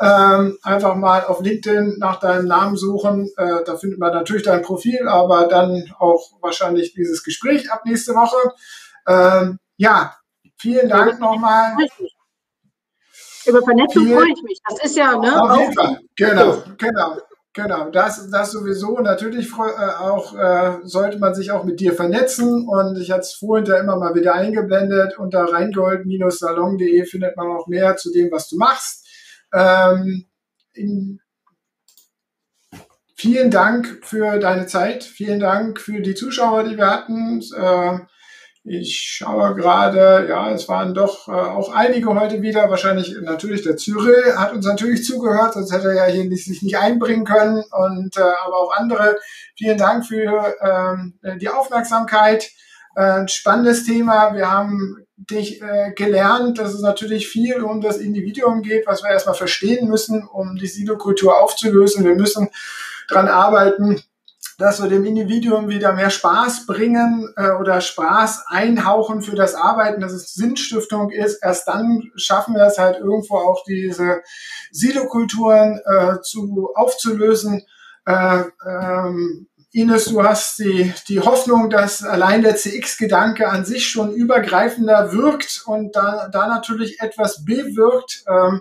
Ähm, 0.00 0.58
einfach 0.62 0.94
mal 0.94 1.24
auf 1.24 1.40
LinkedIn 1.40 1.96
nach 1.98 2.20
deinem 2.20 2.46
Namen 2.46 2.76
suchen. 2.76 3.28
Äh, 3.36 3.64
da 3.66 3.76
findet 3.76 3.98
man 3.98 4.12
natürlich 4.12 4.44
dein 4.44 4.62
Profil, 4.62 5.08
aber 5.08 5.48
dann 5.48 5.92
auch 5.98 6.40
wahrscheinlich 6.40 6.94
dieses 6.94 7.24
Gespräch 7.24 7.72
ab 7.72 7.82
nächste 7.84 8.14
Woche. 8.14 8.36
Ähm, 9.08 9.58
ja, 9.76 10.14
Vielen 10.58 10.88
Dank 10.88 11.20
nochmal. 11.20 11.76
Über 13.46 13.62
Vernetzung 13.62 14.04
Viel, 14.04 14.16
freue 14.16 14.32
ich 14.32 14.42
mich. 14.42 14.60
Das 14.68 14.84
ist 14.84 14.96
ja, 14.96 15.16
ne? 15.16 15.42
Auf 15.42 15.58
jeden 15.58 15.72
Fall. 15.72 16.00
Genau, 16.16 16.62
genau. 16.76 17.18
Genau, 17.54 17.90
das, 17.90 18.30
das 18.30 18.52
sowieso. 18.52 19.00
Natürlich 19.00 19.50
äh, 19.50 19.96
auch 19.98 20.36
äh, 20.36 20.78
sollte 20.84 21.18
man 21.18 21.34
sich 21.34 21.50
auch 21.50 21.64
mit 21.64 21.80
dir 21.80 21.92
vernetzen. 21.92 22.68
Und 22.68 22.96
ich 22.98 23.10
hatte 23.10 23.22
es 23.22 23.32
vorhin 23.32 23.64
da 23.64 23.78
immer 23.78 23.96
mal 23.96 24.14
wieder 24.14 24.34
eingeblendet. 24.34 25.18
Unter 25.18 25.52
rheingold-salon.de 25.52 27.04
findet 27.06 27.36
man 27.36 27.48
auch 27.48 27.66
mehr 27.66 27.96
zu 27.96 28.12
dem, 28.12 28.30
was 28.30 28.48
du 28.48 28.58
machst. 28.58 29.08
Ähm, 29.52 30.26
in, 30.74 31.20
vielen 33.16 33.50
Dank 33.50 34.04
für 34.04 34.38
deine 34.38 34.66
Zeit. 34.66 35.02
Vielen 35.02 35.40
Dank 35.40 35.80
für 35.80 36.00
die 36.00 36.14
Zuschauer, 36.14 36.62
die 36.62 36.76
wir 36.76 36.88
hatten. 36.88 37.40
Äh, 37.56 37.98
ich 38.68 38.98
schaue 38.98 39.54
gerade, 39.54 40.26
ja, 40.28 40.50
es 40.50 40.68
waren 40.68 40.94
doch 40.94 41.28
äh, 41.28 41.32
auch 41.32 41.72
einige 41.72 42.08
heute 42.18 42.42
wieder. 42.42 42.68
Wahrscheinlich 42.70 43.16
natürlich 43.22 43.62
der 43.62 43.76
Cyril 43.76 44.36
hat 44.36 44.52
uns 44.52 44.66
natürlich 44.66 45.04
zugehört, 45.04 45.54
sonst 45.54 45.72
hätte 45.72 45.88
er 45.88 46.06
ja 46.08 46.12
hier 46.12 46.24
nicht, 46.24 46.44
sich 46.44 46.62
nicht 46.62 46.78
einbringen 46.78 47.24
können. 47.24 47.64
Und 47.70 48.16
äh, 48.16 48.20
aber 48.20 48.56
auch 48.56 48.76
andere. 48.76 49.16
Vielen 49.56 49.78
Dank 49.78 50.06
für 50.06 50.54
ähm, 50.62 51.18
die 51.40 51.48
Aufmerksamkeit. 51.48 52.50
Äh, 52.94 53.28
spannendes 53.28 53.84
Thema. 53.84 54.34
Wir 54.34 54.50
haben 54.50 54.96
dich 55.16 55.62
äh, 55.62 55.92
gelernt, 55.94 56.58
dass 56.58 56.74
es 56.74 56.80
natürlich 56.80 57.28
viel 57.28 57.62
um 57.62 57.80
das 57.80 57.96
Individuum 57.96 58.62
geht, 58.62 58.86
was 58.86 59.02
wir 59.02 59.10
erstmal 59.10 59.34
verstehen 59.34 59.88
müssen, 59.88 60.26
um 60.26 60.56
die 60.56 60.66
Silokultur 60.66 61.40
aufzulösen. 61.40 62.04
Wir 62.04 62.14
müssen 62.14 62.48
dran 63.08 63.28
arbeiten, 63.28 64.02
dass 64.58 64.82
wir 64.82 64.88
dem 64.88 65.04
Individuum 65.04 65.68
wieder 65.68 65.92
mehr 65.92 66.10
Spaß 66.10 66.66
bringen 66.66 67.32
äh, 67.36 67.50
oder 67.52 67.80
Spaß 67.80 68.46
einhauchen 68.48 69.22
für 69.22 69.36
das 69.36 69.54
Arbeiten, 69.54 70.00
dass 70.00 70.12
es 70.12 70.34
Sinnstiftung 70.34 71.10
ist. 71.10 71.38
Erst 71.42 71.68
dann 71.68 72.10
schaffen 72.16 72.54
wir 72.54 72.64
es 72.64 72.76
halt 72.76 72.98
irgendwo 72.98 73.36
auch 73.36 73.62
diese 73.64 74.20
Silokulturen 74.72 75.80
äh, 75.86 76.20
zu 76.22 76.70
aufzulösen. 76.74 77.62
Äh, 78.04 78.42
ähm, 78.66 79.46
Ines, 79.70 80.06
du 80.06 80.24
hast 80.24 80.58
die, 80.58 80.92
die 81.08 81.20
Hoffnung, 81.20 81.70
dass 81.70 82.02
allein 82.02 82.42
der 82.42 82.56
CX-Gedanke 82.56 83.48
an 83.48 83.64
sich 83.64 83.86
schon 83.86 84.12
übergreifender 84.12 85.12
wirkt 85.12 85.62
und 85.66 85.94
da, 85.94 86.28
da 86.32 86.48
natürlich 86.48 87.00
etwas 87.00 87.44
bewirkt. 87.44 88.24
Ähm, 88.28 88.60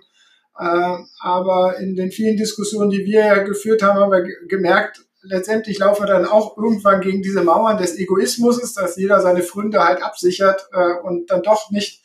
äh, 0.60 0.98
aber 1.22 1.78
in 1.80 1.96
den 1.96 2.12
vielen 2.12 2.38
Diskussionen, 2.38 2.92
die 2.92 3.04
wir 3.06 3.26
ja 3.26 3.44
geführt 3.44 3.82
haben, 3.82 4.00
haben 4.00 4.12
wir 4.12 4.28
gemerkt, 4.48 5.07
letztendlich 5.28 5.80
laufen 5.80 6.04
wir 6.04 6.08
dann 6.08 6.26
auch 6.26 6.58
irgendwann 6.58 7.02
gegen 7.02 7.22
diese 7.22 7.44
Mauern 7.44 7.78
des 7.78 7.98
Egoismus, 7.98 8.74
dass 8.74 8.96
jeder 8.98 9.22
seine 9.22 9.44
Fründe 9.44 9.84
halt 9.84 10.02
absichert 10.02 10.68
äh, 10.74 10.94
und 11.04 11.30
dann 11.30 11.44
doch 11.44 11.70
nicht 11.72 12.02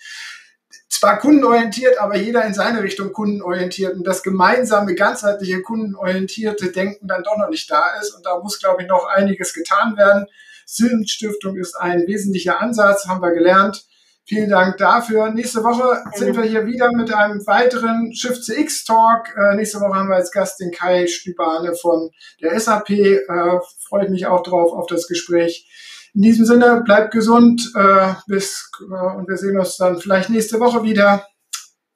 zwar 1.03 1.19
kundenorientiert, 1.19 1.99
aber 1.99 2.17
jeder 2.17 2.45
in 2.45 2.55
seine 2.55 2.83
Richtung 2.83 3.13
kundenorientiert 3.13 3.97
und 3.97 4.07
das 4.07 4.23
gemeinsame, 4.23 4.95
ganzheitliche, 4.95 5.63
kundenorientierte 5.63 6.71
Denken 6.71 7.09
dann 7.09 7.25
doch 7.25 7.37
noch 7.37 7.49
nicht 7.49 7.69
da 7.71 7.99
ist. 8.01 8.15
Und 8.15 8.25
da 8.25 8.39
muss, 8.39 8.61
glaube 8.61 8.83
ich, 8.83 8.89
noch 8.89 9.07
einiges 9.07 9.53
getan 9.53 9.97
werden. 9.97 10.27
Sinnstiftung 10.65 11.57
ist 11.57 11.75
ein 11.75 12.07
wesentlicher 12.07 12.61
Ansatz, 12.61 13.07
haben 13.09 13.21
wir 13.21 13.33
gelernt. 13.33 13.85
Vielen 14.25 14.51
Dank 14.51 14.77
dafür. 14.77 15.31
Nächste 15.31 15.65
Woche 15.65 16.05
sind 16.15 16.37
wir 16.37 16.45
hier 16.45 16.65
wieder 16.65 16.93
mit 16.93 17.13
einem 17.13 17.45
weiteren 17.47 18.15
Shift 18.15 18.45
CX 18.45 18.85
Talk. 18.85 19.35
Äh, 19.37 19.57
nächste 19.57 19.81
Woche 19.81 19.95
haben 19.95 20.09
wir 20.09 20.15
als 20.15 20.31
Gast 20.31 20.61
den 20.61 20.71
Kai 20.71 21.09
Stübane 21.09 21.75
von 21.75 22.11
der 22.41 22.59
SAP. 22.59 22.91
Äh, 22.91 23.59
freut 23.89 24.11
mich 24.11 24.27
auch 24.27 24.45
drauf 24.45 24.73
auf 24.73 24.87
das 24.87 25.09
Gespräch. 25.09 25.69
In 26.15 26.23
diesem 26.23 26.45
Sinne, 26.45 26.83
bleibt 26.85 27.13
gesund 27.13 27.73
äh, 27.75 28.15
bis, 28.29 28.71
äh, 28.81 29.17
und 29.17 29.29
wir 29.29 29.37
sehen 29.37 29.59
uns 29.59 29.77
dann 29.77 29.99
vielleicht 29.99 30.31
nächste 30.31 30.61
Woche 30.61 30.85
wieder. 30.85 31.27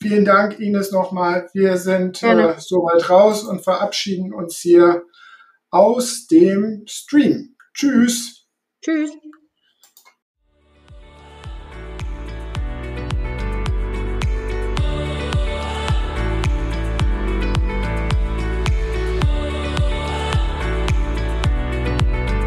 Vielen 0.03 0.25
Dank, 0.25 0.59
Ines, 0.59 0.91
nochmal. 0.91 1.49
Wir 1.53 1.77
sind 1.77 2.23
äh, 2.23 2.55
soweit 2.59 3.09
raus 3.09 3.45
und 3.45 3.63
verabschieden 3.63 4.35
uns 4.35 4.57
hier 4.59 5.05
aus 5.71 6.27
dem 6.27 6.85
Stream. 6.87 7.57
Tschüss. 7.73 8.47
Tschüss. 8.83 9.11